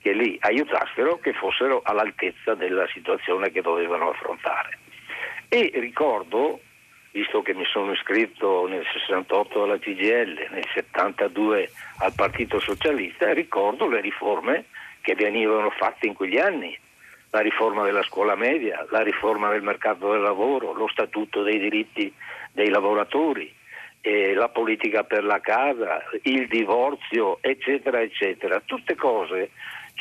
che 0.02 0.12
li 0.12 0.36
aiutassero, 0.40 1.18
che 1.18 1.32
fossero 1.32 1.80
all'altezza 1.84 2.54
della 2.54 2.86
situazione 2.88 3.50
che 3.50 3.62
dovevano 3.62 4.10
affrontare. 4.10 4.78
E 5.48 5.70
ricordo, 5.74 6.60
visto 7.12 7.42
che 7.42 7.54
mi 7.54 7.64
sono 7.64 7.92
iscritto 7.92 8.66
nel 8.66 8.84
68 8.92 9.62
alla 9.62 9.78
CGL, 9.78 10.48
nel 10.50 10.66
72 10.74 11.70
al 11.98 12.12
Partito 12.14 12.58
Socialista, 12.58 13.32
ricordo 13.32 13.88
le 13.88 14.00
riforme 14.00 14.64
che 15.00 15.14
venivano 15.14 15.70
fatte 15.70 16.06
in 16.06 16.14
quegli 16.14 16.38
anni, 16.38 16.76
la 17.30 17.40
riforma 17.40 17.84
della 17.84 18.02
scuola 18.02 18.34
media, 18.34 18.86
la 18.90 19.02
riforma 19.02 19.50
del 19.50 19.62
mercato 19.62 20.10
del 20.10 20.20
lavoro, 20.20 20.72
lo 20.72 20.88
statuto 20.88 21.42
dei 21.42 21.58
diritti 21.58 22.12
dei 22.52 22.68
lavoratori, 22.68 23.52
eh, 24.00 24.34
la 24.34 24.48
politica 24.48 25.04
per 25.04 25.24
la 25.24 25.40
casa, 25.40 26.02
il 26.22 26.48
divorzio, 26.48 27.38
eccetera, 27.40 28.00
eccetera. 28.00 28.60
Tutte 28.64 28.96
cose 28.96 29.50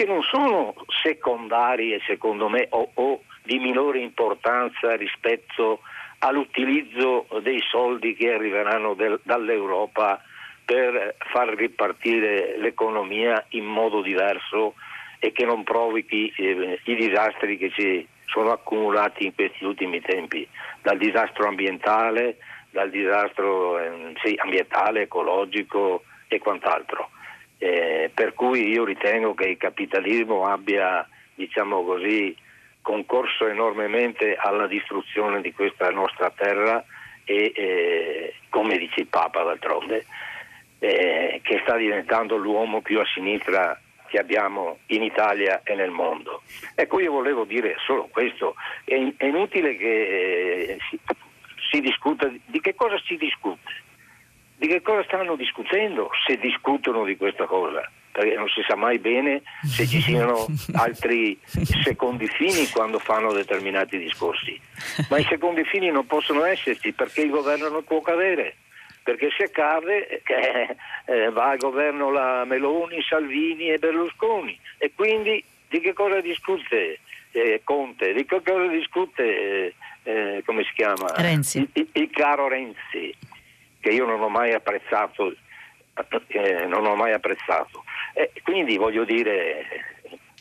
che 0.02 0.08
non 0.08 0.24
sono 0.24 0.74
secondarie, 1.04 2.02
secondo 2.08 2.50
me, 2.50 2.66
o, 2.72 2.90
o 2.96 3.22
di 3.44 3.60
minore 3.60 4.00
importanza 4.00 4.96
rispetto 4.96 5.82
all'utilizzo 6.20 7.28
dei 7.44 7.62
soldi 7.70 8.16
che 8.16 8.34
arriveranno 8.34 8.96
del, 8.96 9.20
dall'Europa 9.22 10.20
per 10.66 11.18
far 11.32 11.50
ripartire 11.50 12.58
l'economia 12.58 13.46
in 13.50 13.66
modo 13.66 14.02
diverso 14.02 14.74
e 15.20 15.32
che 15.34 15.46
non 15.46 15.64
provochi 15.64 16.34
eh, 16.36 16.80
i 16.86 16.96
disastri 16.96 17.58
che 17.58 17.72
si 17.76 18.08
sono 18.26 18.52
accumulati 18.52 19.26
in 19.26 19.36
questi 19.36 19.64
ultimi 19.64 20.02
tempi, 20.02 20.48
dal 20.82 20.98
disastro 20.98 21.48
ambientale, 21.48 22.38
dal 22.72 22.90
disastro 22.90 23.78
eh, 23.78 24.14
sì, 24.24 24.34
ambientale, 24.42 25.02
ecologico 25.02 26.06
e 26.28 26.40
quant'altro. 26.40 27.12
Eh, 27.64 28.10
per 28.12 28.34
cui 28.34 28.70
io 28.70 28.84
ritengo 28.84 29.36
che 29.36 29.50
il 29.50 29.58
capitalismo 29.58 30.48
abbia, 30.48 31.08
diciamo 31.36 31.84
così, 31.84 32.36
concorso 32.82 33.46
enormemente 33.46 34.36
alla 34.36 34.66
distruzione 34.66 35.42
di 35.42 35.54
questa 35.54 35.92
nostra 35.92 36.32
terra 36.32 36.84
e, 37.24 37.52
eh, 37.56 38.34
come 38.50 38.80
dice 38.80 39.02
il 39.02 39.08
Papa 39.08 39.44
d'altronde, 39.44 40.06
eh, 40.80 41.40
che 41.44 41.60
sta 41.62 41.78
diventando 41.78 42.36
l'uomo 42.36 42.82
più 42.82 43.00
a 43.00 43.06
sinistra 43.14 43.80
che 44.08 44.18
abbiamo 44.18 44.80
in 44.88 45.04
Italia 45.04 45.62
e 45.64 45.76
nel 45.76 45.92
mondo. 45.92 46.42
Ecco, 46.74 47.00
io 47.00 47.12
volevo 47.12 47.44
dire 47.44 47.76
solo 47.86 48.08
questo, 48.12 48.56
è, 48.86 48.96
è 49.18 49.26
inutile 49.26 49.78
che 49.78 50.02
eh, 50.02 50.78
si, 50.90 51.00
si 51.70 51.80
discuta, 51.80 52.28
di 52.44 52.60
che 52.60 52.74
cosa 52.74 53.00
si 53.06 53.18
discute, 53.18 53.81
di 54.62 54.68
che 54.68 54.84
cosa 54.84 55.04
stanno 55.06 55.36
discutendo 55.36 56.12
se 56.28 56.38
discutono 56.38 57.04
di 57.04 57.18
questa 57.18 57.46
cosa 57.46 57.82
perché 58.12 58.36
non 58.36 58.48
si 58.48 58.62
sa 58.68 58.76
mai 58.76 59.00
bene 59.00 59.42
se 59.64 59.88
ci 59.88 60.00
siano 60.02 60.46
altri 60.76 61.36
secondi 61.84 62.28
fini 62.28 62.70
quando 62.70 63.00
fanno 63.00 63.34
determinati 63.34 63.98
discorsi. 63.98 64.60
Ma 65.10 65.18
i 65.18 65.26
secondi 65.28 65.64
fini 65.64 65.90
non 65.90 66.06
possono 66.06 66.44
esserci 66.44 66.92
perché 66.92 67.22
il 67.22 67.32
governo 67.32 67.70
non 67.70 67.84
può 67.84 68.02
cadere 68.02 68.58
perché 69.02 69.30
se 69.36 69.50
cade 69.50 70.22
eh, 70.22 70.76
eh, 71.06 71.30
va 71.32 71.50
al 71.50 71.58
governo 71.58 72.12
la 72.12 72.46
Meloni, 72.46 73.02
Salvini 73.02 73.70
e 73.72 73.80
Berlusconi 73.80 74.60
e 74.78 74.92
quindi 74.94 75.44
di 75.70 75.80
che 75.80 75.94
cosa 75.94 76.22
discute 76.22 77.00
eh, 77.32 77.62
Conte, 77.64 78.14
di 78.14 78.26
che 78.26 78.44
cosa 78.44 78.68
discute 78.68 79.24
eh, 79.24 79.74
eh, 80.04 80.44
come 80.46 80.64
si 80.66 80.74
chiama? 80.76 81.08
Renzi. 81.16 81.68
Il, 81.74 81.88
il, 81.94 82.10
caro 82.12 82.48
Renzi 82.48 83.16
che 83.82 83.90
io 83.90 84.06
non 84.06 84.22
ho 84.22 84.30
mai 84.30 84.54
apprezzato, 84.54 85.34
eh, 86.28 86.66
non 86.66 86.86
ho 86.86 86.96
mai 86.96 87.12
apprezzato. 87.12 87.84
quindi 88.44 88.78
voglio 88.78 89.04
dire, 89.04 89.66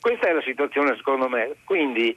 questa 0.01 0.29
è 0.29 0.33
la 0.33 0.43
situazione 0.43 0.95
secondo 0.97 1.29
me, 1.29 1.57
quindi 1.65 2.17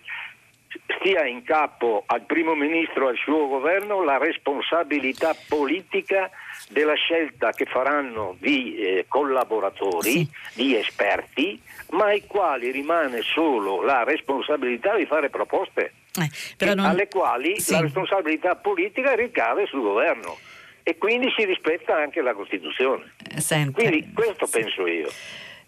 stia 0.98 1.26
in 1.26 1.44
capo 1.44 2.04
al 2.06 2.22
primo 2.22 2.56
ministro 2.56 3.08
e 3.08 3.12
al 3.12 3.18
suo 3.18 3.48
governo 3.48 4.04
la 4.04 4.18
responsabilità 4.18 5.36
politica 5.48 6.30
della 6.70 6.96
scelta 6.96 7.52
che 7.52 7.66
faranno 7.66 8.36
di 8.40 8.76
eh, 8.76 9.06
collaboratori, 9.08 10.12
sì. 10.12 10.30
di 10.54 10.76
esperti, 10.76 11.62
ma 11.92 12.06
ai 12.06 12.26
quali 12.26 12.72
rimane 12.72 13.22
solo 13.22 13.84
la 13.84 14.04
responsabilità 14.04 14.96
di 14.96 15.06
fare 15.06 15.30
proposte, 15.30 15.94
eh, 16.58 16.66
non... 16.74 16.86
alle 16.86 17.08
quali 17.08 17.60
sì. 17.60 17.74
la 17.74 17.82
responsabilità 17.82 18.56
politica 18.56 19.14
ricade 19.14 19.66
sul 19.68 19.82
governo 19.82 20.38
e 20.84 20.98
quindi 20.98 21.32
si 21.36 21.46
rispetta 21.46 21.96
anche 21.96 22.22
la 22.22 22.34
Costituzione. 22.34 23.14
Eh, 23.34 23.40
Sente. 23.40 23.82
Quindi 23.82 24.12
questo 24.14 24.48
penso 24.48 24.86
io. 24.86 25.10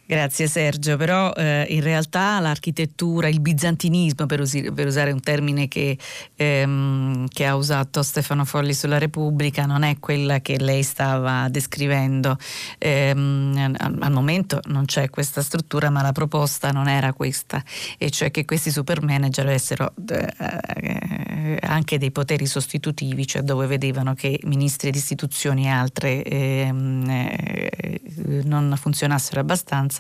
Grazie 0.07 0.45
Sergio, 0.45 0.97
però 0.97 1.33
eh, 1.33 1.65
in 1.69 1.81
realtà 1.81 2.39
l'architettura, 2.39 3.27
il 3.27 3.39
bizantinismo, 3.39 4.27
per, 4.27 4.39
usi- 4.39 4.71
per 4.71 4.85
usare 4.85 5.11
un 5.11 5.19
termine 5.19 5.67
che, 5.67 5.97
ehm, 6.35 7.27
che, 7.27 7.43
ha 7.47 7.55
usato 7.55 8.03
Stefano 8.03 8.45
Folli 8.45 8.75
sulla 8.75 8.99
Repubblica, 8.99 9.65
non 9.65 9.81
è 9.81 9.97
quella 9.99 10.41
che 10.41 10.59
lei 10.59 10.83
stava 10.83 11.49
descrivendo. 11.49 12.37
Ehm, 12.77 13.75
al, 13.79 14.11
momento 14.11 14.59
non 14.65 14.85
c'è 14.85 15.09
questa 15.09 15.41
struttura, 15.41 15.89
ma 15.89 16.03
la 16.03 16.11
proposta 16.11 16.69
non 16.69 16.87
era 16.87 17.11
questa, 17.13 17.63
e 17.97 18.11
cioè 18.11 18.29
che 18.29 18.45
questi 18.45 18.69
super 18.69 19.01
manager 19.01 19.47
avessero 19.47 19.91
eh, 20.07 21.57
anche 21.61 21.97
dei 21.97 22.11
poteri 22.11 22.45
sostitutivi, 22.45 23.25
cioè 23.25 23.41
dove 23.41 23.65
vedevano 23.65 24.13
che 24.13 24.39
ministri 24.43 24.91
di 24.91 24.99
istituzioni 24.99 25.65
e 25.65 25.69
altre 25.69 26.21
ehm, 26.21 27.09
eh, 27.09 28.01
non 28.43 28.71
funzionassero 28.79 29.39
abbastanza 29.39 29.94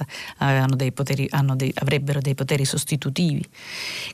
dei 0.75 0.91
poteri, 0.91 1.29
dei, 1.55 1.71
avrebbero 1.75 2.19
dei 2.19 2.35
poteri 2.35 2.65
sostitutivi, 2.65 3.45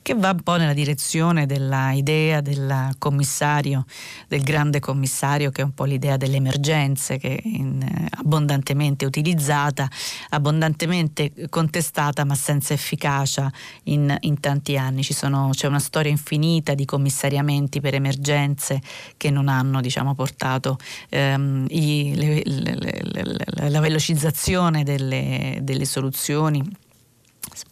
che 0.01 0.13
va 0.13 0.31
un 0.31 0.41
po' 0.41 0.57
nella 0.57 0.73
direzione 0.73 1.45
dell'idea 1.45 2.41
del 2.41 2.95
commissario, 2.97 3.85
del 4.27 4.43
grande 4.43 4.79
commissario, 4.79 5.51
che 5.51 5.61
è 5.61 5.63
un 5.63 5.73
po' 5.73 5.85
l'idea 5.85 6.17
delle 6.17 6.37
emergenze, 6.37 7.17
che 7.17 7.35
è 7.35 7.41
abbondantemente 8.17 9.05
utilizzata, 9.05 9.89
abbondantemente 10.29 11.31
contestata, 11.49 12.23
ma 12.25 12.35
senza 12.35 12.73
efficacia 12.73 13.51
in, 13.83 14.15
in 14.21 14.39
tanti 14.39 14.77
anni. 14.77 15.03
Sono, 15.03 15.49
c'è 15.51 15.67
una 15.67 15.79
storia 15.79 16.11
infinita 16.11 16.73
di 16.73 16.85
commissariamenti 16.85 17.81
per 17.81 17.95
emergenze 17.95 18.81
che 19.17 19.29
non 19.29 19.47
hanno 19.47 19.81
diciamo, 19.81 20.15
portato 20.15 20.77
ehm, 21.09 21.65
i, 21.69 22.13
le, 22.15 22.41
le, 22.45 22.75
le, 22.77 23.69
la 23.69 23.79
velocizzazione 23.79 24.83
delle 24.83 25.59
soluzioni 25.85 26.63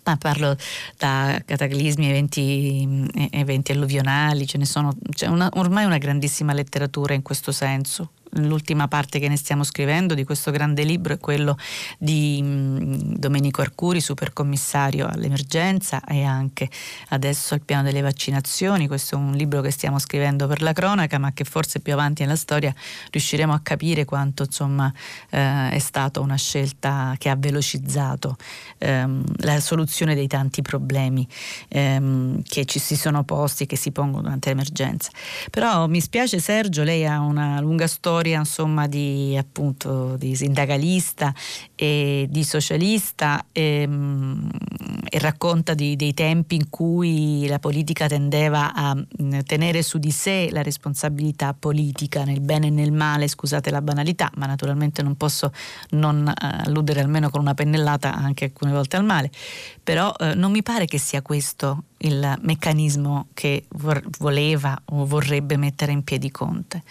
ma 0.04 0.18
parlo 0.18 0.58
da 0.97 1.41
cataclismi, 1.45 2.10
eventi, 2.10 3.08
eventi 3.32 3.72
alluvionali, 3.72 4.47
ce 4.47 4.58
ne 4.58 4.66
sono, 4.66 4.95
c'è 5.12 5.28
una, 5.28 5.50
ormai 5.54 5.86
una 5.86 5.97
grandissima 5.97 6.54
letteratura 6.54 7.14
in 7.14 7.22
questo 7.22 7.52
senso. 7.52 8.12
L'ultima 8.34 8.88
parte 8.88 9.20
che 9.20 9.28
ne 9.28 9.38
stiamo 9.38 9.64
scrivendo 9.64 10.14
di 10.14 10.24
questo 10.24 10.52
grande 10.52 10.84
libro 10.84 11.14
è 11.14 11.18
quello 11.18 11.58
di 11.98 12.40
mm, 12.42 13.14
Domenico 13.16 13.62
Arcuri, 13.62 14.00
supercommissario 14.02 15.08
all'emergenza 15.08 16.04
e 16.04 16.24
anche 16.24 16.70
adesso 17.10 17.54
al 17.54 17.62
piano 17.62 17.84
delle 17.84 18.02
vaccinazioni. 18.02 18.88
Questo 18.88 19.16
è 19.16 19.18
un 19.18 19.34
libro 19.34 19.62
che 19.62 19.72
stiamo 19.72 20.00
scrivendo 20.00 20.48
per 20.48 20.62
la 20.62 20.74
cronaca, 20.74 21.18
ma 21.18 21.34
che 21.34 21.44
forse 21.44 21.80
più 21.80 21.94
avanti 21.94 22.22
nella 22.22 22.36
storia 22.36 22.74
riusciremo 23.10 23.54
a 23.54 23.60
capire 23.62 24.06
quanto 24.06 24.44
insomma, 24.44 24.92
eh, 25.30 25.70
è 25.72 25.80
stata 25.80 26.20
una 26.20 26.36
scelta 26.36 27.16
che 27.18 27.30
ha 27.30 27.36
velocizzato 27.36 28.38
ehm, 28.78 29.24
la 29.38 29.60
soluzione 29.60 30.16
dei 30.16 30.28
tanti 30.28 30.62
problemi 30.62 31.28
ehm, 31.70 32.42
che 32.44 32.66
ci 32.66 32.80
si 32.80 32.96
sono 32.96 33.24
posti, 33.24 33.66
che 33.66 33.76
si 33.76 33.92
pongono 33.92 34.24
durante 34.24 34.50
l'emergenza. 34.50 35.10
Però 35.50 35.88
mi 35.88 36.02
spiace 36.02 36.40
Sergio, 36.40 36.84
lei 36.84 37.06
ha 37.06 37.20
una 37.20 37.60
lunga 37.60 37.88
storia 37.88 38.19
insomma, 38.28 38.88
di, 38.88 39.36
appunto, 39.38 40.16
di 40.18 40.36
sindacalista 40.36 41.34
e 41.76 42.28
di 42.30 42.44
socialista 42.44 43.46
e, 43.52 43.82
ehm, 43.82 44.50
e 45.10 45.20
racconta 45.20 45.74
di, 45.74 45.96
dei 45.96 46.14
tempi 46.14 46.56
in 46.56 46.70
cui 46.70 47.48
la 47.48 47.60
politica 47.60 48.08
tendeva 48.08 48.74
a 48.74 48.96
mm, 48.96 49.40
tenere 49.46 49.82
su 49.82 49.98
di 49.98 50.12
sé 50.12 50.50
la 50.52 50.62
responsabilità 50.62 51.56
politica 51.58 52.24
nel 52.24 52.41
bene 52.41 52.68
e 52.68 52.70
nel 52.70 52.91
male, 52.91 53.28
scusate 53.28 53.72
la 53.72 53.82
banalità, 53.82 54.30
ma 54.36 54.46
naturalmente 54.46 55.02
non 55.02 55.16
posso 55.16 55.52
non 55.91 56.28
eh, 56.28 56.34
alludere 56.38 57.02
almeno 57.02 57.30
con 57.30 57.41
una 57.41 57.54
pennellata 57.54 58.14
anche 58.14 58.46
alcune 58.46 58.72
volte 58.72 58.98
al 58.98 59.04
male, 59.06 59.32
però 59.84 60.14
eh, 60.20 60.36
non 60.36 60.52
mi 60.52 60.64
pare 60.64 60.86
che 60.86 61.00
sia 61.00 61.22
questo 61.22 61.84
il 62.00 62.38
meccanismo 62.41 63.28
che 63.34 63.66
vor- 63.70 64.08
voleva 64.20 64.80
o 64.86 65.06
vorrebbe 65.06 65.58
mettere 65.58 65.91
in 65.91 66.04
piedi 66.04 66.32
Conte 66.32 66.84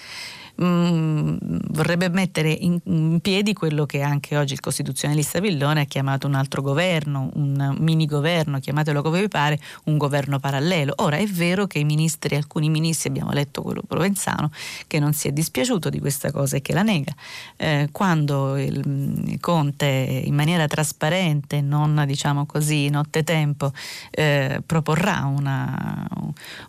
mm, 0.62 1.36
vorrebbe 1.70 2.08
mettere 2.08 2.50
in, 2.50 2.78
in, 2.84 3.20
piedi 3.20 3.52
quello 3.52 3.86
che 3.86 4.02
anche 4.02 4.36
oggi 4.36 4.54
il 4.54 4.60
costituzionalista 4.60 5.38
Villone 5.40 5.82
ha 5.82 5.84
chiamato 5.84 6.26
un 6.26 6.34
altro 6.34 6.62
governo, 6.62 7.30
un 7.34 7.76
mini 7.78 8.06
governo, 8.06 8.58
chiamatelo 8.58 9.02
come 9.02 9.20
vi 9.20 9.28
pare, 9.28 9.58
un 9.84 9.96
governo 9.96 10.40
parallelo. 10.40 10.94
Ora 10.96 11.16
è 11.16 11.26
vero 11.26 11.66
che 11.66 11.78
i 11.78 11.84
ministri, 11.84 12.34
alcuni 12.34 12.68
ministri, 12.68 13.08
abbiamo 13.08 13.32
letto 13.32 13.62
quello 13.62 13.82
provenzano, 13.86 14.50
che 14.86 14.98
non 14.98 15.12
si 15.12 15.28
è 15.28 15.32
dispiaciuto 15.32 15.88
di 15.88 16.00
questa 16.00 16.32
cosa 16.32 16.56
e 16.56 16.62
che 16.62 16.72
la 16.72 16.82
nega. 16.82 17.14
Eh, 17.56 17.88
quando 17.92 18.56
il, 18.56 19.36
Conte 19.40 19.86
in 19.86 20.34
maniera 20.34 20.66
trasparente, 20.66 21.60
non 21.60 22.02
diciamo 22.06 22.46
così, 22.46 22.88
nottetempo, 22.88 23.72
eh, 24.10 24.60
proporrà 24.64 25.24
una, 25.24 26.06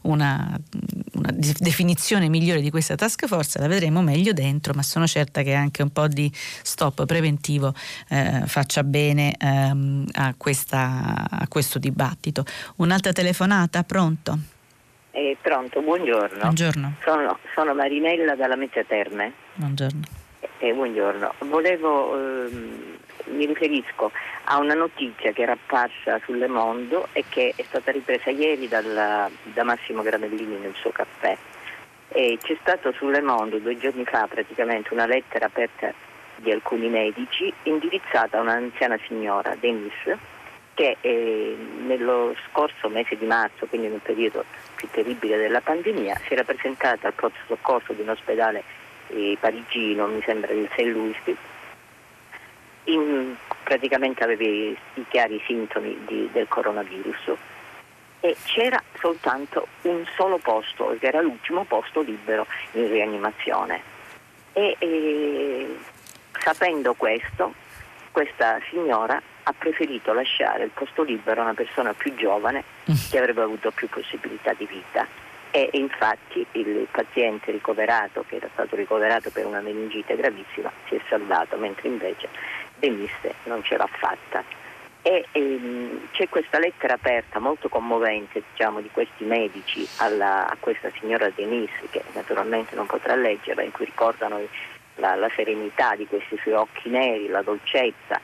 una, 0.03 0.59
una 1.13 1.31
definizione 1.31 2.29
migliore 2.29 2.61
di 2.61 2.69
questa 2.69 2.95
task 2.95 3.25
force, 3.25 3.59
la 3.59 3.67
vedremo 3.67 3.78
meglio 3.87 4.33
dentro, 4.33 4.73
ma 4.73 4.83
sono 4.83 5.07
certa 5.07 5.41
che 5.41 5.53
anche 5.53 5.81
un 5.81 5.91
po' 5.91 6.07
di 6.07 6.29
stop 6.33 7.05
preventivo 7.05 7.73
eh, 8.09 8.43
faccia 8.45 8.83
bene 8.83 9.35
ehm, 9.39 10.05
a, 10.13 10.33
questa, 10.37 11.27
a, 11.29 11.47
questo 11.47 11.79
dibattito. 11.79 12.43
Un'altra 12.77 13.11
telefonata, 13.11 13.83
pronto? 13.83 14.37
Eh, 15.11 15.37
pronto, 15.41 15.81
buongiorno. 15.81 16.39
Buongiorno. 16.39 16.95
Sono, 17.03 17.39
sono 17.55 17.73
Marinella 17.73 18.35
dalla 18.35 18.55
Mezzia 18.55 18.83
Terme. 18.83 19.33
Buongiorno. 19.55 20.01
Eh, 20.59 20.73
buongiorno. 20.73 21.33
Volevo, 21.45 22.15
ehm, 22.15 22.97
mi 23.27 23.45
riferisco 23.45 24.11
a 24.45 24.57
una 24.57 24.73
notizia 24.73 25.31
che 25.31 25.41
era 25.41 25.53
apparsa 25.53 26.19
sulle 26.25 26.47
Mondo 26.47 27.07
e 27.13 27.23
che 27.29 27.53
è 27.55 27.63
stata 27.63 27.91
ripresa 27.91 28.29
ieri 28.29 28.67
dal, 28.67 29.29
da 29.43 29.63
Massimo 29.63 30.01
Gramellini 30.01 30.57
nel 30.57 30.73
suo 30.75 30.91
caffè. 30.91 31.37
E 32.11 32.39
c'è 32.41 32.57
stato 32.61 32.91
sulle 32.93 33.21
Mondo 33.21 33.59
due 33.59 33.77
giorni 33.77 34.03
fa 34.03 34.27
praticamente 34.27 34.93
una 34.93 35.05
lettera 35.05 35.45
aperta 35.45 35.93
di 36.37 36.51
alcuni 36.51 36.89
medici 36.89 37.53
indirizzata 37.63 38.37
a 38.37 38.41
un'anziana 38.41 38.97
signora, 39.07 39.55
Denise, 39.59 40.17
che 40.73 40.97
eh, 41.01 41.57
nello 41.85 42.33
scorso 42.47 42.89
mese 42.89 43.17
di 43.17 43.25
marzo, 43.25 43.67
quindi 43.67 43.87
nel 43.87 43.99
periodo 44.01 44.45
più 44.75 44.87
terribile 44.89 45.37
della 45.37 45.61
pandemia, 45.61 46.19
si 46.25 46.33
era 46.33 46.43
presentata 46.43 47.07
al 47.07 47.13
pronto 47.13 47.37
soccorso 47.47 47.93
di 47.93 48.01
un 48.01 48.09
ospedale 48.09 48.63
eh, 49.07 49.37
parigino, 49.39 50.07
mi 50.07 50.21
sembra 50.23 50.53
del 50.53 50.69
St. 50.71 50.85
Louis, 50.85 51.17
in, 52.85 53.35
praticamente 53.63 54.23
aveva 54.23 54.43
i, 54.43 54.75
i 54.95 55.05
chiari 55.09 55.41
sintomi 55.45 55.97
di, 56.07 56.29
del 56.31 56.47
coronavirus 56.47 57.35
e 58.21 58.35
c'era 58.45 58.81
soltanto 58.99 59.67
un 59.83 60.05
solo 60.15 60.37
posto, 60.37 60.95
che 60.99 61.07
era 61.07 61.21
l'ultimo 61.21 61.63
posto 61.63 62.01
libero 62.01 62.45
in 62.73 62.89
rianimazione. 62.89 63.81
E, 64.53 64.75
e 64.79 65.77
sapendo 66.39 66.93
questo, 66.95 67.53
questa 68.11 68.59
signora 68.69 69.21
ha 69.43 69.53
preferito 69.57 70.11
lasciare 70.13 70.65
il 70.65 70.71
posto 70.71 71.03
libero 71.03 71.41
a 71.41 71.45
una 71.45 71.53
persona 71.53 71.93
più 71.93 72.13
giovane 72.15 72.63
che 73.09 73.17
avrebbe 73.17 73.41
avuto 73.41 73.71
più 73.71 73.87
possibilità 73.87 74.53
di 74.53 74.65
vita. 74.65 75.07
E 75.51 75.69
infatti 75.73 76.45
il 76.51 76.87
paziente 76.91 77.51
ricoverato, 77.51 78.23
che 78.27 78.35
era 78.35 78.49
stato 78.53 78.75
ricoverato 78.75 79.31
per 79.31 79.47
una 79.47 79.61
meningite 79.61 80.15
gravissima, 80.15 80.71
si 80.87 80.95
è 80.95 81.01
salvato, 81.09 81.57
mentre 81.57 81.87
invece 81.87 82.29
Denisse 82.77 83.33
non 83.45 83.63
ce 83.63 83.75
l'ha 83.77 83.89
fatta 83.89 84.43
e 85.01 85.25
ehm, 85.31 86.09
c'è 86.11 86.27
questa 86.27 86.59
lettera 86.59 86.95
aperta 86.95 87.39
molto 87.39 87.69
commovente 87.69 88.43
diciamo, 88.51 88.81
di 88.81 88.89
questi 88.91 89.23
medici 89.23 89.87
alla, 89.97 90.49
a 90.49 90.57
questa 90.59 90.91
signora 90.99 91.31
Denise 91.33 91.87
che 91.89 92.03
naturalmente 92.13 92.75
non 92.75 92.85
potrà 92.85 93.15
leggerla 93.15 93.63
in 93.63 93.71
cui 93.71 93.85
ricordano 93.85 94.39
la, 94.95 95.15
la 95.15 95.29
serenità 95.35 95.95
di 95.95 96.05
questi 96.05 96.37
suoi 96.41 96.55
occhi 96.55 96.89
neri, 96.89 97.27
la 97.27 97.41
dolcezza 97.41 98.19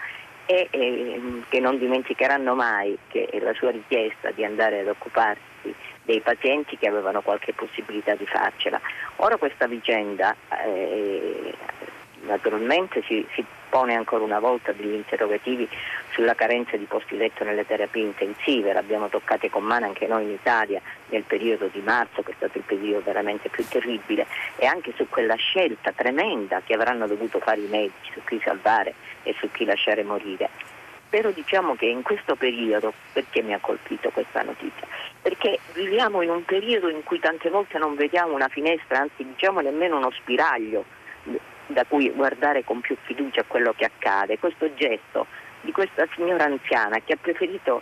e 0.46 0.68
ehm, 0.70 1.46
che 1.50 1.60
non 1.60 1.78
dimenticheranno 1.78 2.54
mai 2.54 2.98
che 3.08 3.28
la 3.42 3.54
sua 3.54 3.72
richiesta 3.72 4.32
di 4.32 4.44
andare 4.44 4.82
ad 4.82 4.88
occuparsi 4.88 5.74
dei 6.04 6.20
pazienti 6.20 6.78
che 6.78 6.88
avevano 6.88 7.22
qualche 7.22 7.54
possibilità 7.54 8.14
di 8.16 8.26
farcela. 8.28 8.80
Ora 9.18 9.38
questa 9.38 9.66
vicenda 9.66 10.36
eh, 10.66 11.54
naturalmente 12.26 13.02
si, 13.08 13.26
si 13.34 13.44
pone 13.76 13.94
ancora 13.94 14.24
una 14.24 14.40
volta 14.40 14.72
degli 14.72 14.94
interrogativi 14.94 15.68
sulla 16.12 16.34
carenza 16.34 16.78
di 16.78 16.86
posti 16.86 17.18
letto 17.18 17.44
nelle 17.44 17.66
terapie 17.66 18.04
intensive, 18.04 18.72
l'abbiamo 18.72 19.10
toccate 19.10 19.50
con 19.50 19.66
mano 19.66 19.86
anche 19.86 20.08
noi 20.08 20.24
in 20.24 20.30
Italia 20.30 20.80
nel 21.10 21.24
periodo 21.24 21.68
di 21.68 21.82
marzo 21.82 22.22
che 22.22 22.32
è 22.32 22.36
stato 22.38 22.58
il 22.58 22.64
periodo 22.64 23.04
veramente 23.04 23.50
più 23.50 23.68
terribile 23.68 24.28
e 24.56 24.66
anche 24.66 24.94
su 24.96 25.10
quella 25.10 25.36
scelta 25.36 25.92
tremenda 25.92 26.62
che 26.64 26.74
avranno 26.74 27.06
dovuto 27.06 27.40
fare 27.40 27.60
i 27.60 27.68
medici 27.68 28.14
su 28.14 28.22
chi 28.24 28.40
salvare 28.42 28.94
e 29.24 29.36
su 29.40 29.52
chi 29.52 29.66
lasciare 29.66 30.04
morire. 30.04 30.50
Però 31.10 31.30
diciamo 31.32 31.76
che 31.76 31.88
in 31.88 32.02
questo 32.02 32.36
periodo, 32.36 32.94
perché 33.12 33.42
mi 33.42 33.54
ha 33.54 33.60
colpito 33.60 34.10
questa 34.12 34.42
notizia? 34.42 34.88
Perché 35.22 35.60
viviamo 35.74 36.22
in 36.22 36.30
un 36.30 36.46
periodo 36.46 36.88
in 36.88 37.04
cui 37.04 37.20
tante 37.20 37.50
volte 37.50 37.78
non 37.78 37.96
vediamo 37.96 38.36
una 38.36 38.48
finestra, 38.48 39.00
anzi 39.00 39.26
diciamo 39.26 39.60
nemmeno 39.60 39.98
uno 39.98 40.12
spiraglio 40.12 40.95
da 41.68 41.86
cui 41.86 42.10
guardare 42.12 42.64
con 42.64 42.82
più 42.82 42.96
fiducia 43.04 43.44
quello 43.44 43.74
che 43.76 43.86
accade. 43.86 44.40
Questo 44.40 44.74
gesto 44.76 45.28
di 45.62 45.72
questa 45.72 46.08
signora 46.14 46.46
anziana 46.46 47.00
che 47.00 47.14
ha 47.14 47.18
preferito 47.20 47.82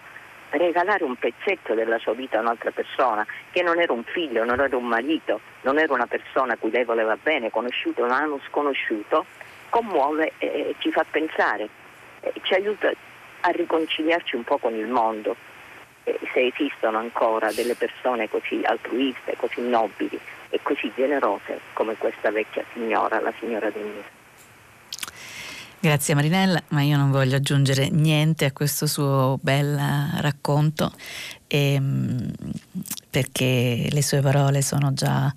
regalare 0.51 1.03
un 1.03 1.15
pezzetto 1.15 1.73
della 1.73 1.97
sua 1.97 2.13
vita 2.13 2.37
a 2.37 2.41
un'altra 2.41 2.71
persona, 2.71 3.25
che 3.51 3.63
non 3.63 3.79
era 3.79 3.91
un 3.91 4.03
figlio, 4.03 4.43
non 4.43 4.59
era 4.59 4.77
un 4.77 4.85
marito, 4.85 5.39
non 5.61 5.79
era 5.79 5.93
una 5.93 6.05
persona 6.05 6.53
a 6.53 6.57
cui 6.57 6.69
lei 6.69 6.83
voleva 6.83 7.17
bene, 7.21 7.49
conosciuto, 7.49 8.05
ma 8.05 8.19
uno 8.19 8.39
sconosciuto, 8.47 9.25
commuove 9.69 10.33
e 10.37 10.75
ci 10.77 10.91
fa 10.91 11.03
pensare, 11.09 11.67
ci 12.43 12.53
aiuta 12.53 12.91
a 13.41 13.49
riconciliarci 13.49 14.35
un 14.35 14.43
po' 14.43 14.57
con 14.57 14.75
il 14.75 14.87
mondo. 14.87 15.35
se 16.03 16.47
esistono 16.47 16.97
ancora 16.97 17.51
delle 17.51 17.75
persone 17.75 18.29
così 18.29 18.61
altruiste, 18.63 19.35
così 19.37 19.61
nobili, 19.61 20.19
e 20.53 20.59
così 20.61 20.91
generose 20.95 21.59
come 21.73 21.95
questa 21.97 22.29
vecchia 22.29 22.63
signora, 22.73 23.19
la 23.19 23.33
signora 23.39 23.71
Denise. 23.71 24.21
Grazie 25.79 26.13
Marinella, 26.13 26.61
ma 26.69 26.83
io 26.83 26.95
non 26.95 27.09
voglio 27.09 27.37
aggiungere 27.37 27.89
niente 27.89 28.45
a 28.45 28.51
questo 28.51 28.85
suo 28.85 29.39
bel 29.41 29.75
racconto 30.21 30.93
ehm, 31.47 32.31
perché 33.09 33.87
le 33.89 34.01
sue 34.03 34.21
parole 34.21 34.61
sono 34.61 34.93
già 34.93 35.33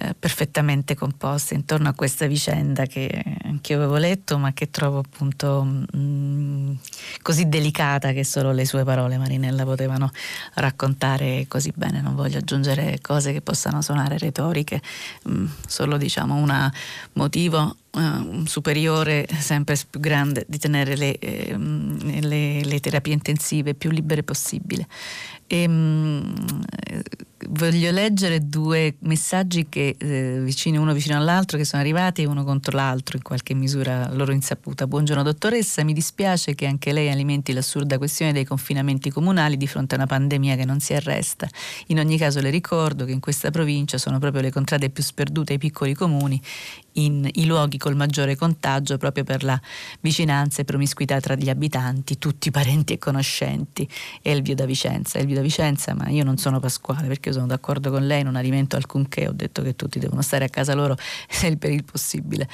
eh, 0.00 0.14
perfettamente 0.16 0.94
composte 0.94 1.54
intorno 1.54 1.88
a 1.88 1.92
questa 1.92 2.26
vicenda 2.26 2.86
che 2.86 3.22
anche 3.42 3.72
io 3.72 3.78
avevo 3.78 3.96
letto 3.96 4.38
ma 4.38 4.52
che 4.52 4.70
trovo 4.70 5.00
appunto 5.00 5.64
mh, 5.64 5.86
mm, 5.96 6.72
così 7.22 7.48
delicata 7.48 8.12
che 8.12 8.22
solo 8.22 8.52
le 8.52 8.64
sue 8.64 8.84
parole 8.84 9.18
Marinella 9.18 9.64
potevano 9.64 10.12
raccontare 10.54 11.46
così 11.48 11.72
bene. 11.74 12.00
Non 12.00 12.14
voglio 12.14 12.38
aggiungere 12.38 13.00
cose 13.02 13.32
che 13.32 13.40
possano 13.40 13.82
suonare 13.82 14.18
retoriche 14.18 14.80
mh, 15.24 15.32
mm, 15.32 15.46
solo 15.66 15.96
diciamo 15.96 16.36
un 16.36 16.70
motivo 17.14 17.76
uh, 17.90 18.44
superiore 18.46 19.26
sempre 19.38 19.76
più 19.90 19.98
grande 19.98 20.44
di 20.46 20.58
tenere 20.58 20.96
le, 20.96 21.18
eh, 21.18 21.56
le, 21.56 22.64
le 22.64 22.80
terapie 22.80 23.14
intensive 23.14 23.74
più 23.74 23.90
libere 23.90 24.22
possibile. 24.22 24.86
E, 25.46 25.66
mh, 25.66 26.60
voglio 27.50 27.90
leggere 27.90 28.48
due 28.48 28.96
messaggi 29.00 29.66
che, 29.68 29.94
eh, 29.96 30.40
vicini, 30.42 30.76
uno 30.76 30.92
vicino 30.92 31.16
all'altro 31.16 31.56
che 31.56 31.64
sono 31.64 31.80
arrivati 31.80 32.24
uno 32.24 32.44
contro 32.44 32.76
l'altro 32.76 33.16
in 33.16 33.22
qualche 33.22 33.54
misura 33.54 34.12
loro 34.12 34.32
insaputa. 34.32 34.86
Buongiorno 34.86 35.22
dottoressa, 35.22 35.84
mi 35.84 35.92
dispiace 35.92 36.54
che 36.54 36.66
anche 36.66 36.92
lei 36.92 37.10
alimenti 37.10 37.52
l'assurda 37.52 37.98
questione 37.98 38.32
dei 38.32 38.44
confinamenti 38.44 39.10
comunali 39.10 39.56
di 39.56 39.66
fronte 39.66 39.94
a 39.94 39.98
una 39.98 40.06
pandemia 40.06 40.56
che 40.56 40.64
non 40.64 40.80
si 40.80 40.94
arresta. 40.94 41.48
In 41.86 41.98
ogni 41.98 42.18
caso 42.18 42.40
le 42.40 42.50
ricordo 42.50 43.04
che 43.04 43.12
in 43.12 43.20
questa 43.20 43.50
provincia 43.50 43.98
sono 43.98 44.18
proprio 44.18 44.42
le 44.42 44.50
contrade 44.50 44.90
più 44.90 45.02
sperdute 45.02 45.52
ai 45.52 45.58
piccoli 45.58 45.94
comuni 45.94 46.40
in, 46.98 47.28
i 47.32 47.46
luoghi 47.46 47.78
col 47.78 47.96
maggiore 47.96 48.36
contagio 48.36 48.96
proprio 48.98 49.24
per 49.24 49.44
la 49.44 49.60
vicinanza 50.00 50.62
e 50.62 50.64
promiscuità 50.64 51.20
tra 51.20 51.34
gli 51.34 51.48
abitanti, 51.48 52.18
tutti 52.18 52.50
parenti 52.50 52.94
e 52.94 52.98
conoscenti. 52.98 53.88
Elvio 54.22 54.54
da 54.54 54.66
Vicenza, 54.66 55.18
Elvio 55.18 55.36
da 55.36 55.42
Vicenza, 55.42 55.94
ma 55.94 56.08
io 56.08 56.24
non 56.24 56.36
sono 56.36 56.60
Pasquale 56.60 57.06
perché 57.06 57.27
io 57.28 57.34
sono 57.34 57.46
d'accordo 57.46 57.90
con 57.90 58.06
lei, 58.06 58.22
non 58.22 58.36
alimento 58.36 58.76
alcunché, 58.76 59.28
ho 59.28 59.32
detto 59.32 59.62
che 59.62 59.76
tutti 59.76 59.98
devono 59.98 60.22
stare 60.22 60.44
a 60.44 60.48
casa 60.48 60.74
loro 60.74 60.96
per 61.58 61.70
il 61.70 61.84
possibile. 61.84 62.48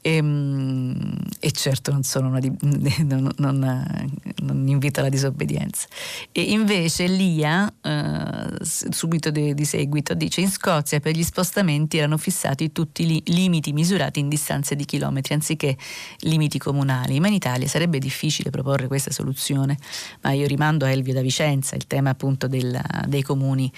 E, 0.00 0.16
ehm, 0.16 1.16
e 1.38 1.50
certo 1.52 1.92
non, 1.92 2.02
sono 2.02 2.28
una 2.28 2.40
di, 2.40 2.52
non, 3.04 3.30
non, 3.36 4.12
non, 4.42 4.68
invito 4.68 5.00
alla 5.00 5.08
disobbedienza. 5.08 5.86
E 6.32 6.42
invece 6.42 7.06
Lia, 7.06 7.72
eh, 7.80 8.64
subito 8.64 9.30
di, 9.30 9.54
di, 9.54 9.64
seguito, 9.64 10.14
dice 10.14 10.40
in 10.40 10.50
Scozia 10.50 11.00
per 11.00 11.14
gli 11.14 11.22
spostamenti 11.22 11.98
erano 11.98 12.16
fissati 12.16 12.72
tutti 12.72 13.02
i 13.02 13.22
limiti 13.32 13.72
misurati 13.72 14.20
in 14.20 14.28
distanze 14.28 14.74
di 14.74 14.84
chilometri 14.84 15.34
anziché 15.34 15.76
limiti 16.20 16.58
comunali, 16.58 17.20
ma 17.20 17.28
in 17.28 17.34
Italia 17.34 17.68
sarebbe 17.68 17.98
difficile 17.98 18.50
proporre 18.50 18.88
questa 18.88 19.10
soluzione, 19.10 19.76
ma 20.22 20.32
io 20.32 20.46
rimando 20.46 20.84
a 20.84 20.90
Elvio 20.90 21.14
da 21.14 21.22
Vicenza, 21.22 21.76
il 21.76 21.86
tema 21.86 22.10
appunto 22.10 22.48
del, 22.48 22.80
dei 23.06 23.22
comuni 23.22 23.70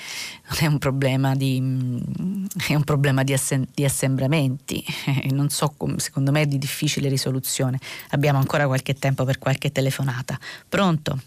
non 0.49 0.59
è 0.61 0.67
un 0.67 0.79
problema 0.79 1.35
di, 1.35 1.57
è 2.69 2.75
un 2.75 2.85
problema 2.85 3.23
di, 3.23 3.33
assen, 3.33 3.67
di 3.75 3.85
assembramenti, 3.85 4.85
non 5.31 5.49
so 5.49 5.75
secondo 5.97 6.31
me 6.31 6.43
è 6.43 6.47
di 6.47 6.59
difficile 6.59 7.09
risoluzione, 7.09 7.79
abbiamo 8.11 8.39
ancora 8.39 8.67
qualche 8.67 8.95
tempo 8.95 9.25
per 9.25 9.39
qualche 9.39 9.73
telefonata. 9.73 10.39
Pronto? 10.69 11.19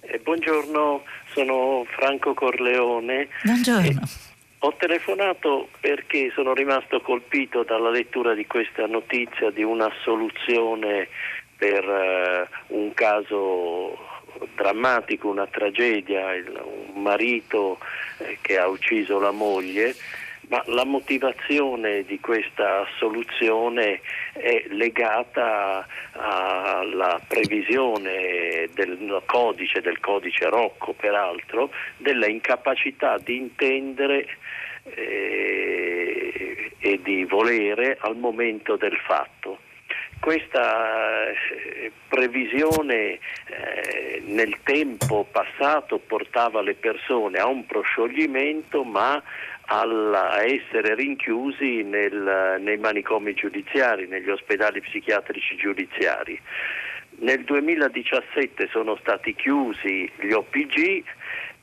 Eh, 0.00 0.18
buongiorno, 0.18 1.02
sono 1.32 1.84
Franco 1.96 2.34
Corleone. 2.34 3.28
Buongiorno. 3.44 4.00
Eh, 4.00 4.30
ho 4.64 4.74
telefonato 4.76 5.68
perché 5.80 6.30
sono 6.34 6.54
rimasto 6.54 7.00
colpito 7.00 7.64
dalla 7.64 7.90
lettura 7.90 8.34
di 8.34 8.46
questa 8.46 8.86
notizia 8.86 9.50
di 9.50 9.62
una 9.64 9.90
soluzione 10.02 11.08
per 11.56 11.84
uh, 12.68 12.76
un 12.76 12.94
caso 12.94 13.96
drammatico, 14.54 15.28
una 15.28 15.46
tragedia, 15.46 16.34
il, 16.34 16.60
un 16.94 17.02
marito 17.02 17.78
eh, 18.18 18.38
che 18.40 18.58
ha 18.58 18.66
ucciso 18.68 19.18
la 19.18 19.30
moglie, 19.30 19.94
ma 20.48 20.62
la 20.66 20.84
motivazione 20.84 22.04
di 22.04 22.20
questa 22.20 22.86
soluzione 22.98 24.00
è 24.32 24.64
legata 24.68 25.86
alla 26.12 27.20
previsione 27.26 28.68
del 28.74 29.22
codice, 29.24 29.80
del 29.80 30.00
codice 30.00 30.48
Rocco 30.48 30.92
peraltro, 30.92 31.70
della 31.96 32.26
incapacità 32.26 33.18
di 33.18 33.36
intendere 33.36 34.26
eh, 34.84 36.72
e 36.78 37.00
di 37.02 37.24
volere 37.24 37.96
al 38.00 38.16
momento 38.16 38.76
del 38.76 38.96
fatto. 38.96 39.70
Questa 40.22 41.30
eh, 41.30 41.90
previsione 42.06 43.18
eh, 43.18 44.22
nel 44.24 44.56
tempo 44.62 45.26
passato 45.28 45.98
portava 45.98 46.62
le 46.62 46.74
persone 46.74 47.40
a 47.40 47.48
un 47.48 47.66
proscioglimento 47.66 48.84
ma 48.84 49.20
a 49.66 50.44
essere 50.44 50.94
rinchiusi 50.94 51.82
nel, 51.82 52.58
nei 52.60 52.76
manicomi 52.76 53.34
giudiziari, 53.34 54.06
negli 54.06 54.30
ospedali 54.30 54.80
psichiatrici 54.80 55.56
giudiziari. 55.56 56.40
Nel 57.18 57.42
2017 57.42 58.68
sono 58.70 58.96
stati 59.00 59.34
chiusi 59.34 60.08
gli 60.20 60.30
OPG 60.30 61.02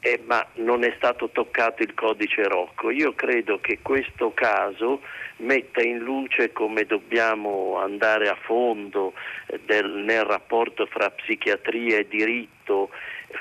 eh, 0.02 0.22
ma 0.26 0.46
non 0.56 0.84
è 0.84 0.94
stato 0.96 1.30
toccato 1.30 1.84
il 1.84 1.94
codice 1.94 2.44
Rocco. 2.44 2.90
Io 2.90 3.14
credo 3.14 3.60
che 3.60 3.80
questo 3.82 4.34
caso 4.34 5.02
metta 5.38 5.82
in 5.82 6.00
luce 6.00 6.52
come 6.52 6.86
dobbiamo 6.86 7.78
andare 7.78 8.30
a 8.30 8.36
fondo 8.36 9.14
eh, 9.48 9.60
del, 9.66 9.90
nel 9.90 10.24
rapporto 10.24 10.86
fra 10.86 11.10
psichiatria 11.10 11.98
e 11.98 12.08
diritto, 12.08 12.90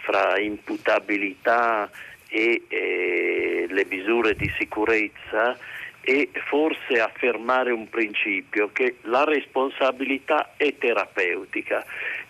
fra 0.03 0.39
imputabilità 0.39 1.91
e 2.29 2.65
eh, 2.69 3.67
le 3.69 3.87
misure 3.89 4.35
di 4.35 4.53
sicurezza 4.59 5.57
e 6.01 6.31
forse 6.47 7.01
affermare 7.01 7.71
un 7.71 7.89
principio 7.89 8.71
che 8.73 8.97
la 9.03 9.25
responsabilità 9.25 10.55
è 10.57 10.75
terapeutica 10.79 11.85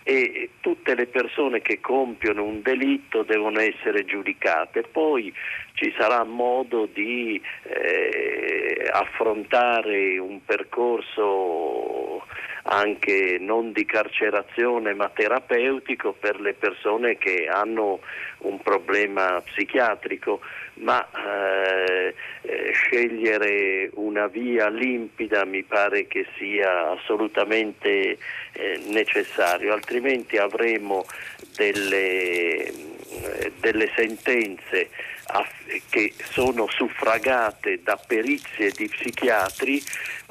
e 0.09 0.49
tutte 0.59 0.95
le 0.95 1.05
persone 1.05 1.61
che 1.61 1.79
compiono 1.79 2.43
un 2.43 2.63
delitto 2.63 3.21
devono 3.21 3.59
essere 3.59 4.05
giudicate. 4.05 4.81
Poi 4.81 5.31
ci 5.79 5.93
sarà 5.97 6.25
modo 6.25 6.89
di 6.91 7.41
eh, 7.63 8.85
affrontare 8.91 10.17
un 10.17 10.43
percorso 10.43 12.21
anche 12.63 13.37
non 13.39 13.71
di 13.71 13.85
carcerazione 13.85 14.93
ma 14.93 15.09
terapeutico 15.09 16.11
per 16.11 16.41
le 16.41 16.53
persone 16.53 17.17
che 17.17 17.47
hanno 17.49 18.01
un 18.39 18.61
problema 18.61 19.41
psichiatrico, 19.41 20.41
ma 20.75 21.05
eh, 21.11 22.13
eh, 22.41 22.71
scegliere 22.73 23.89
una 23.93 24.27
via 24.27 24.69
limpida 24.69 25.45
mi 25.45 25.63
pare 25.63 26.07
che 26.07 26.27
sia 26.37 26.91
assolutamente 26.91 28.17
eh, 28.51 28.81
necessario, 28.89 29.73
altrimenti 29.73 30.37
avremo 30.37 31.05
delle, 31.55 32.65
eh, 32.65 33.51
delle 33.59 33.89
sentenze 33.95 34.89
che 35.89 36.13
sono 36.31 36.67
suffragate 36.67 37.81
da 37.83 37.97
perizie 37.97 38.71
di 38.71 38.87
psichiatri 38.87 39.83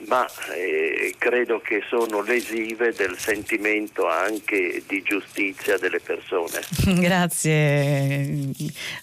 ma 0.07 0.25
eh, 0.55 1.15
credo 1.19 1.61
che 1.61 1.83
sono 1.89 2.23
lesive 2.23 2.93
del 2.93 3.19
sentimento 3.19 4.09
anche 4.09 4.83
di 4.87 5.03
giustizia 5.03 5.77
delle 5.77 5.99
persone. 5.99 6.61
Grazie 6.99 8.51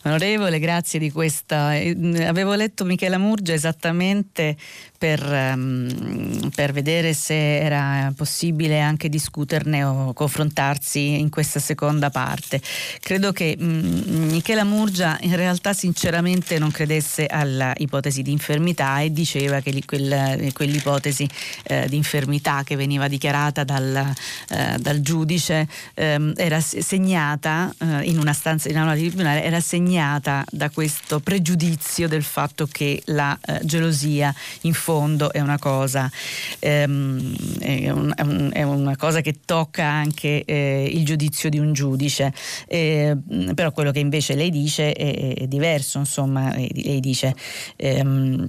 onorevole, 0.04 0.60
grazie 0.60 1.00
di 1.00 1.12
questa. 1.12 1.76
Eh, 1.76 1.96
avevo 2.26 2.54
letto 2.54 2.86
Michela 2.86 3.18
Murgia 3.18 3.54
esattamente 3.54 4.56
per, 4.98 5.22
um, 5.24 6.50
per, 6.54 6.72
vedere 6.72 7.14
se 7.14 7.58
era 7.60 8.12
possibile 8.16 8.80
anche 8.80 9.10
discuterne 9.10 9.84
o 9.84 10.14
confrontarsi 10.14 11.20
in 11.20 11.30
questa 11.30 11.60
seconda 11.60 12.10
parte. 12.10 12.62
Credo 13.00 13.32
che 13.32 13.56
um, 13.60 14.28
Michela 14.32 14.64
Murgia 14.64 15.18
in 15.22 15.36
realtà 15.36 15.74
sinceramente 15.74 16.58
non 16.60 16.72
credesse 16.72 17.26
all'ipotesi 17.26 18.22
di 18.22 18.32
infermità 18.32 19.02
e 19.02 19.12
diceva 19.12 19.60
che 19.62 19.74
quel, 19.86 20.52
quell'ipotesi 20.54 21.28
eh, 21.64 21.88
di 21.88 21.96
infermità 21.96 22.64
che 22.64 22.76
veniva 22.76 23.08
dichiarata 23.08 23.64
dal, 23.64 24.14
eh, 24.50 24.78
dal 24.80 25.02
giudice 25.02 25.68
eh, 25.94 26.34
era 26.36 26.60
segnata 26.60 27.74
in 28.02 28.18
una 28.20 28.34
stanza 28.34 28.70
in 28.70 28.78
aula 28.78 28.96
di 28.96 29.08
tribunale 29.08 29.44
era 29.44 29.60
segnata 29.60 30.44
da 30.50 30.70
questo 30.70 31.20
pregiudizio 31.20 32.08
del 32.08 32.24
fatto 32.24 32.68
che 32.72 33.02
la 33.06 33.38
eh, 33.42 33.60
gelosia 33.64 34.34
in 34.62 34.74
fondo 34.86 35.34
è 35.34 35.40
una 35.40 35.58
cosa, 35.58 36.12
ehm, 36.60 37.36
è, 37.58 37.90
un, 37.90 38.52
è, 38.54 38.62
una 38.62 38.96
cosa 38.96 39.22
che 39.22 39.40
tocca 39.44 39.84
anche 39.84 40.44
eh, 40.46 40.88
il 40.92 41.04
giudizio 41.04 41.50
di 41.50 41.58
un 41.58 41.74
giudice, 41.74 42.32
eh, 42.68 43.18
però 43.56 43.72
quello 43.72 43.90
che 43.90 43.98
invece 43.98 44.36
lei 44.36 44.52
dice 44.52 44.94
è, 44.94 45.34
è 45.34 45.48
diverso, 45.48 45.98
insomma, 45.98 46.54
lei 46.56 47.00
dice... 47.00 47.36
Ehm, 47.78 48.48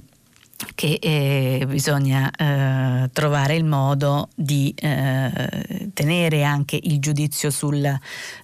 che 0.73 0.97
eh, 0.99 1.65
bisogna 1.67 2.31
eh, 2.31 3.09
trovare 3.13 3.55
il 3.55 3.63
modo 3.63 4.29
di 4.33 4.73
eh, 4.75 5.89
tenere 5.93 6.43
anche 6.43 6.79
il 6.81 6.99
giudizio 6.99 7.51
sul, 7.51 7.85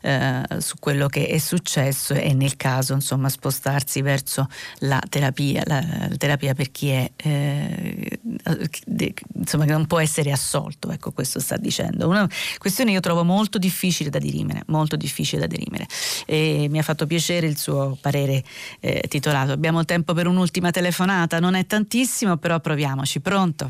eh, 0.01 0.41
su 0.59 0.75
quello 0.79 1.07
che 1.07 1.27
è 1.27 1.37
successo 1.39 2.13
e 2.13 2.33
nel 2.33 2.55
caso 2.55 2.93
insomma 2.93 3.29
spostarsi 3.29 4.01
verso 4.01 4.47
la 4.79 5.01
terapia, 5.09 5.63
la, 5.65 5.83
la 6.09 6.17
terapia 6.17 6.53
per 6.53 6.71
chi 6.71 6.89
è 6.89 7.11
eh, 7.15 8.19
insomma 9.35 9.65
che 9.65 9.71
non 9.71 9.87
può 9.87 9.99
essere 9.99 10.31
assolto, 10.31 10.91
ecco 10.91 11.11
questo 11.11 11.39
sta 11.39 11.57
dicendo. 11.57 12.07
Una 12.07 12.29
questione 12.57 12.91
io 12.91 12.99
trovo 12.99 13.23
molto 13.23 13.57
difficile 13.57 14.09
da 14.09 14.19
dirimere, 14.19 14.63
molto 14.67 14.95
difficile 14.95 15.41
da 15.41 15.47
dirimere 15.47 15.87
e 16.25 16.67
mi 16.69 16.77
ha 16.77 16.83
fatto 16.83 17.07
piacere 17.07 17.47
il 17.47 17.57
suo 17.57 17.97
parere 17.99 18.43
eh, 18.79 19.03
titolato. 19.07 19.51
Abbiamo 19.51 19.83
tempo 19.83 20.13
per 20.13 20.27
un'ultima 20.27 20.69
telefonata, 20.69 21.39
non 21.39 21.55
è 21.55 21.65
tantissimo 21.65 22.01
tantissimo, 22.03 22.37
però 22.37 22.59
proviamoci. 22.59 23.21
Pronto? 23.21 23.69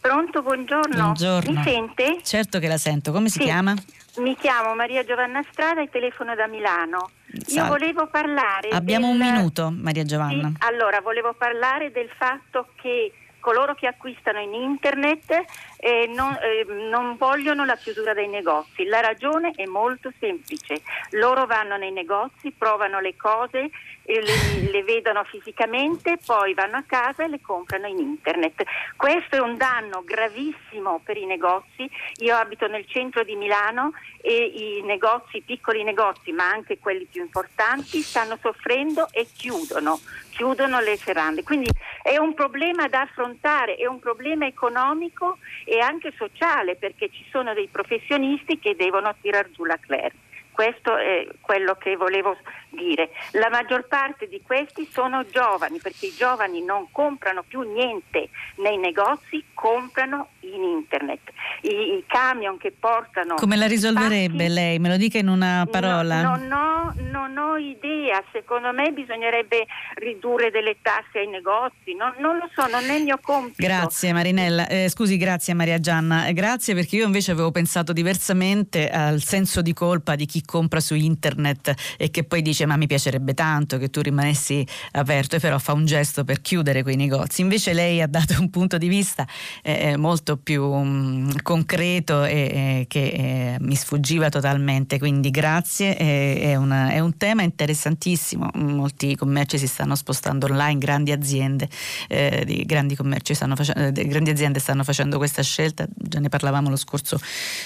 Pronto, 0.00 0.42
buongiorno. 0.42 0.94
buongiorno. 0.94 1.50
Mi 1.50 1.62
sente? 1.62 2.18
Certo 2.22 2.58
che 2.58 2.68
la 2.68 2.76
sento. 2.76 3.10
Come 3.10 3.28
si 3.28 3.38
sì. 3.38 3.44
chiama? 3.44 3.74
Mi 4.18 4.36
chiamo 4.36 4.74
Maria 4.74 5.02
Giovanna 5.02 5.42
Strada 5.50 5.80
e 5.80 5.88
telefono 5.88 6.34
da 6.34 6.46
Milano. 6.46 7.10
Io 7.48 7.66
volevo 7.66 8.06
parlare. 8.06 8.68
Abbiamo 8.70 9.10
del... 9.10 9.20
un 9.20 9.26
minuto, 9.26 9.72
Maria 9.74 10.04
Giovanna. 10.04 10.48
Sì, 10.48 10.56
allora, 10.58 11.00
volevo 11.00 11.32
parlare 11.32 11.90
del 11.90 12.08
fatto 12.16 12.68
che 12.80 13.12
coloro 13.40 13.74
che 13.74 13.86
acquistano 13.86 14.38
in 14.40 14.54
internet 14.54 15.44
eh, 15.84 16.06
non, 16.06 16.34
eh, 16.40 16.64
non, 16.88 17.16
vogliono 17.18 17.66
la 17.66 17.76
chiusura 17.76 18.14
dei 18.14 18.26
negozi. 18.26 18.86
La 18.86 19.00
ragione 19.00 19.50
è 19.54 19.66
molto 19.66 20.10
semplice. 20.18 20.80
Loro 21.10 21.44
vanno 21.44 21.76
nei 21.76 21.92
negozi, 21.92 22.52
provano 22.52 23.00
le 23.00 23.14
cose, 23.16 23.68
eh, 24.04 24.22
le, 24.22 24.70
le, 24.70 24.82
vedono 24.82 25.24
fisicamente, 25.24 26.16
poi 26.24 26.54
vanno 26.54 26.78
a 26.78 26.84
casa 26.86 27.24
e 27.24 27.28
le 27.28 27.42
comprano 27.42 27.86
in 27.86 27.98
internet. 27.98 28.62
Questo 28.96 29.36
è 29.36 29.40
un 29.40 29.58
danno 29.58 30.02
gravissimo 30.02 31.02
per 31.04 31.18
i 31.18 31.26
negozi. 31.26 31.86
Io 32.20 32.34
abito 32.34 32.66
nel 32.66 32.86
centro 32.86 33.22
di 33.22 33.36
Milano 33.36 33.92
e 34.22 34.42
i 34.42 34.82
negozi, 34.84 35.36
i 35.36 35.42
piccoli 35.42 35.84
negozi, 35.84 36.32
ma 36.32 36.48
anche 36.48 36.78
quelli 36.78 37.04
più 37.04 37.20
importanti, 37.20 38.00
stanno 38.00 38.38
soffrendo 38.40 39.08
e 39.12 39.26
chiudono 39.30 40.00
chiudono 40.34 40.80
le 40.80 40.96
serrande. 40.96 41.42
Quindi 41.42 41.70
è 42.02 42.18
un 42.18 42.34
problema 42.34 42.88
da 42.88 43.02
affrontare, 43.02 43.76
è 43.76 43.86
un 43.86 44.00
problema 44.00 44.46
economico 44.46 45.38
e 45.74 45.80
anche 45.80 46.12
sociale 46.16 46.76
perché 46.76 47.10
ci 47.10 47.26
sono 47.30 47.52
dei 47.52 47.68
professionisti 47.68 48.60
che 48.60 48.76
devono 48.76 49.12
tirar 49.20 49.50
giù 49.50 49.64
la 49.64 49.78
clerca. 49.78 50.22
Questo 50.52 50.96
è 50.96 51.26
quello 51.40 51.74
che 51.74 51.96
volevo 51.96 52.36
dire. 52.68 53.10
La 53.32 53.48
maggior 53.50 53.88
parte 53.88 54.28
di 54.28 54.40
questi 54.40 54.86
sono 54.88 55.26
giovani, 55.26 55.80
perché 55.80 56.06
i 56.06 56.14
giovani 56.14 56.62
non 56.64 56.92
comprano 56.92 57.42
più 57.42 57.62
niente 57.62 58.28
nei 58.58 58.78
negozi, 58.78 59.44
comprano 59.52 60.28
in 60.52 60.62
internet. 60.62 61.20
I, 61.62 61.96
i 61.96 62.04
camion 62.06 62.58
che 62.58 62.72
portano... 62.78 63.34
Come 63.34 63.56
la 63.56 63.66
risolverebbe 63.66 64.36
pacchi, 64.36 64.52
lei? 64.52 64.78
Me 64.78 64.88
lo 64.88 64.96
dica 64.96 65.18
in 65.18 65.28
una 65.28 65.66
parola. 65.70 66.22
No, 66.22 66.36
non, 66.36 66.52
ho, 66.52 66.94
non, 67.10 67.36
ho, 67.36 67.56
idea, 67.56 68.22
secondo 68.32 68.72
me 68.72 68.92
bisognerebbe 68.92 69.66
ridurre 69.94 70.50
delle 70.50 70.76
tasse 70.82 71.20
ai 71.20 71.28
negozi, 71.28 71.94
non, 71.96 72.14
non 72.18 72.36
lo 72.36 72.48
so, 72.54 72.66
non 72.66 72.84
è 72.84 72.96
il 72.96 73.04
mio 73.04 73.18
compito. 73.22 73.62
Grazie 73.62 74.12
Marinella, 74.12 74.66
eh, 74.66 74.88
scusi, 74.88 75.16
grazie 75.16 75.54
Maria 75.54 75.78
Gianna, 75.78 76.30
grazie 76.32 76.74
perché 76.74 76.96
io 76.96 77.06
invece 77.06 77.30
avevo 77.30 77.50
pensato 77.50 77.92
diversamente 77.92 78.90
al 78.90 79.22
senso 79.22 79.62
di 79.62 79.72
colpa 79.72 80.14
di 80.14 80.26
chi 80.26 80.42
compra 80.44 80.80
su 80.80 80.94
internet 80.94 81.96
e 81.96 82.10
che 82.10 82.24
poi 82.24 82.42
dice 82.42 82.66
ma 82.66 82.76
mi 82.76 82.86
piacerebbe 82.86 83.34
tanto 83.34 83.78
che 83.78 83.88
tu 83.88 84.00
rimanessi 84.00 84.66
aperto 84.92 85.36
e 85.36 85.40
però 85.40 85.58
fa 85.58 85.72
un 85.72 85.86
gesto 85.86 86.24
per 86.24 86.40
chiudere 86.40 86.82
quei 86.82 86.96
negozi. 86.96 87.40
Invece 87.40 87.72
lei 87.72 88.00
ha 88.00 88.06
dato 88.06 88.34
un 88.40 88.50
punto 88.50 88.78
di 88.78 88.88
vista 88.88 89.26
eh, 89.62 89.96
molto 89.96 90.33
più 90.36 90.64
um, 90.64 91.32
concreto 91.42 92.24
e 92.24 92.32
eh, 92.32 92.84
che 92.88 93.04
eh, 93.04 93.56
mi 93.60 93.74
sfuggiva 93.74 94.28
totalmente, 94.28 94.98
quindi 94.98 95.30
grazie, 95.30 95.96
è, 95.96 96.54
una, 96.56 96.90
è, 96.90 96.98
un 97.00 97.16
tema 97.16 97.42
interessantissimo, 97.42 98.50
molti 98.54 99.16
commerci 99.16 99.58
si 99.58 99.66
stanno 99.66 99.94
spostando 99.94 100.46
online, 100.46 100.78
grandi 100.78 101.12
aziende 101.12 101.68
eh, 102.08 102.44
di 102.46 102.64
grandi 102.64 102.94
facendo, 102.94 103.54
eh, 103.74 104.06
grandi 104.06 104.30
aziende 104.30 104.58
stanno 104.58 104.84
facendo 104.84 105.18
questa 105.18 105.42
scelta, 105.42 105.86
già 105.94 106.20
ne 106.20 106.28
parlavamo 106.28 106.68
lo 106.68 106.76
scorso, 106.76 107.18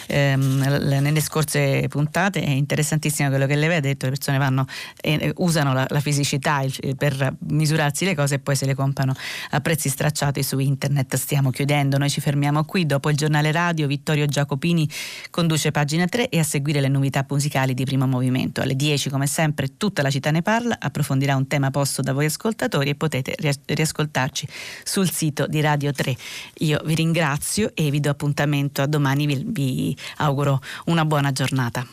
ehm, 0.07 0.59
nelle 1.01 1.21
scorse 1.21 1.87
puntate, 1.89 2.41
è 2.41 2.51
interessantissimo 2.51 3.29
quello 3.29 3.47
che 3.47 3.55
lei 3.55 3.67
aveva 3.67 3.81
detto, 3.81 4.07
le 4.07 4.13
persone 4.13 4.39
vanno 4.39 4.67
e 5.01 5.33
usano 5.37 5.73
la, 5.73 5.87
la 5.89 6.01
fisicità 6.01 6.61
il, 6.61 6.97
per 6.97 7.35
misurarsi 7.49 8.05
le 8.05 8.15
cose 8.15 8.37
e 8.37 8.39
poi 8.39 8.57
se 8.57 8.67
le 8.67 8.75
comprano 8.75 9.15
a 9.51 9.61
prezzi 9.61 9.89
stracciati 9.89 10.43
su 10.43 10.59
internet. 10.59 11.17
Stiamo 11.17 11.51
chiudendo, 11.51 11.99
noi 11.99 12.11
ci 12.11 12.21
fermiamo 12.21 12.58
qui, 12.65 12.87
dopo 12.87 13.11
il 13.11 13.17
giornale 13.17 13.53
radio 13.53 13.87
Vittorio 13.87 14.27
Giacopini 14.27 14.89
conduce 15.31 15.71
pagina 15.71 16.07
3 16.07 16.29
e 16.29 16.39
a 16.39 16.43
seguire 16.43 16.81
le 16.81 16.89
novità 16.89 17.25
musicali 17.29 17.75
di 17.75 17.85
primo 17.85 18.07
movimento. 18.07 18.61
Alle 18.61 18.77
10 18.77 19.11
come 19.11 19.27
sempre 19.27 19.77
tutta 19.77 20.03
la 20.03 20.11
città 20.11 20.31
ne 20.31 20.43
parla, 20.43 20.77
approfondirà 20.79 21.37
un 21.37 21.47
tema 21.47 21.71
posto 21.71 22.03
da 22.03 22.13
voi 22.13 22.27
ascoltatori 22.27 22.91
e 22.91 22.95
potete 22.95 23.35
riascoltarci 23.67 24.47
sul 24.85 25.11
sito 25.11 25.47
di 25.47 25.61
Radio 25.61 25.93
3. 25.93 26.17
Io 26.59 26.81
vi 26.85 26.95
ringrazio 26.95 27.73
e 27.75 27.91
vi 27.91 28.01
do 28.01 28.11
appuntamento 28.11 28.83
a 28.83 28.87
domani, 28.87 29.27
vi, 29.27 29.45
vi 29.47 29.97
auguro 30.17 30.61
una 30.87 31.05
buona 31.05 31.33
giornata. 31.33 31.87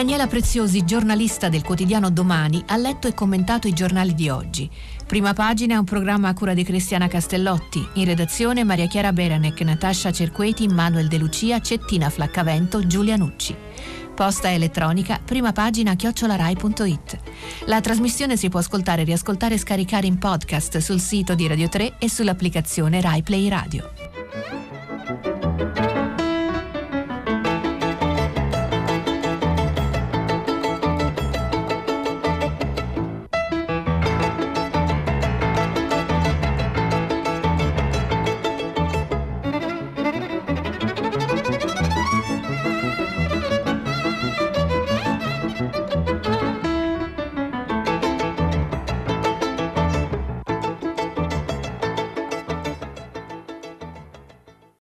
Daniela 0.00 0.26
Preziosi, 0.26 0.86
giornalista 0.86 1.50
del 1.50 1.62
quotidiano 1.62 2.08
Domani, 2.08 2.64
ha 2.68 2.78
letto 2.78 3.06
e 3.06 3.12
commentato 3.12 3.68
i 3.68 3.74
giornali 3.74 4.14
di 4.14 4.30
oggi. 4.30 4.66
Prima 5.06 5.34
pagina 5.34 5.78
un 5.78 5.84
programma 5.84 6.28
a 6.28 6.32
cura 6.32 6.54
di 6.54 6.64
Cristiana 6.64 7.06
Castellotti. 7.06 7.86
In 7.96 8.06
redazione 8.06 8.64
Maria 8.64 8.86
Chiara 8.86 9.12
Beranec, 9.12 9.60
Natascia 9.60 10.10
Cerqueti, 10.10 10.68
Manuel 10.68 11.06
De 11.06 11.18
Lucia, 11.18 11.60
Cettina 11.60 12.08
Flaccavento, 12.08 12.86
Giulia 12.86 13.16
Nucci. 13.16 13.54
Posta 14.14 14.50
elettronica, 14.50 15.20
prima 15.22 15.52
pagina 15.52 15.94
chiocciolarai.it. 15.94 17.18
La 17.66 17.82
trasmissione 17.82 18.38
si 18.38 18.48
può 18.48 18.60
ascoltare, 18.60 19.04
riascoltare 19.04 19.56
e 19.56 19.58
scaricare 19.58 20.06
in 20.06 20.16
podcast 20.16 20.78
sul 20.78 21.00
sito 21.00 21.34
di 21.34 21.46
Radio 21.46 21.68
3 21.68 21.96
e 21.98 22.08
sull'applicazione 22.08 23.02
Rai 23.02 23.22
Play 23.22 23.50
Radio. 23.50 23.92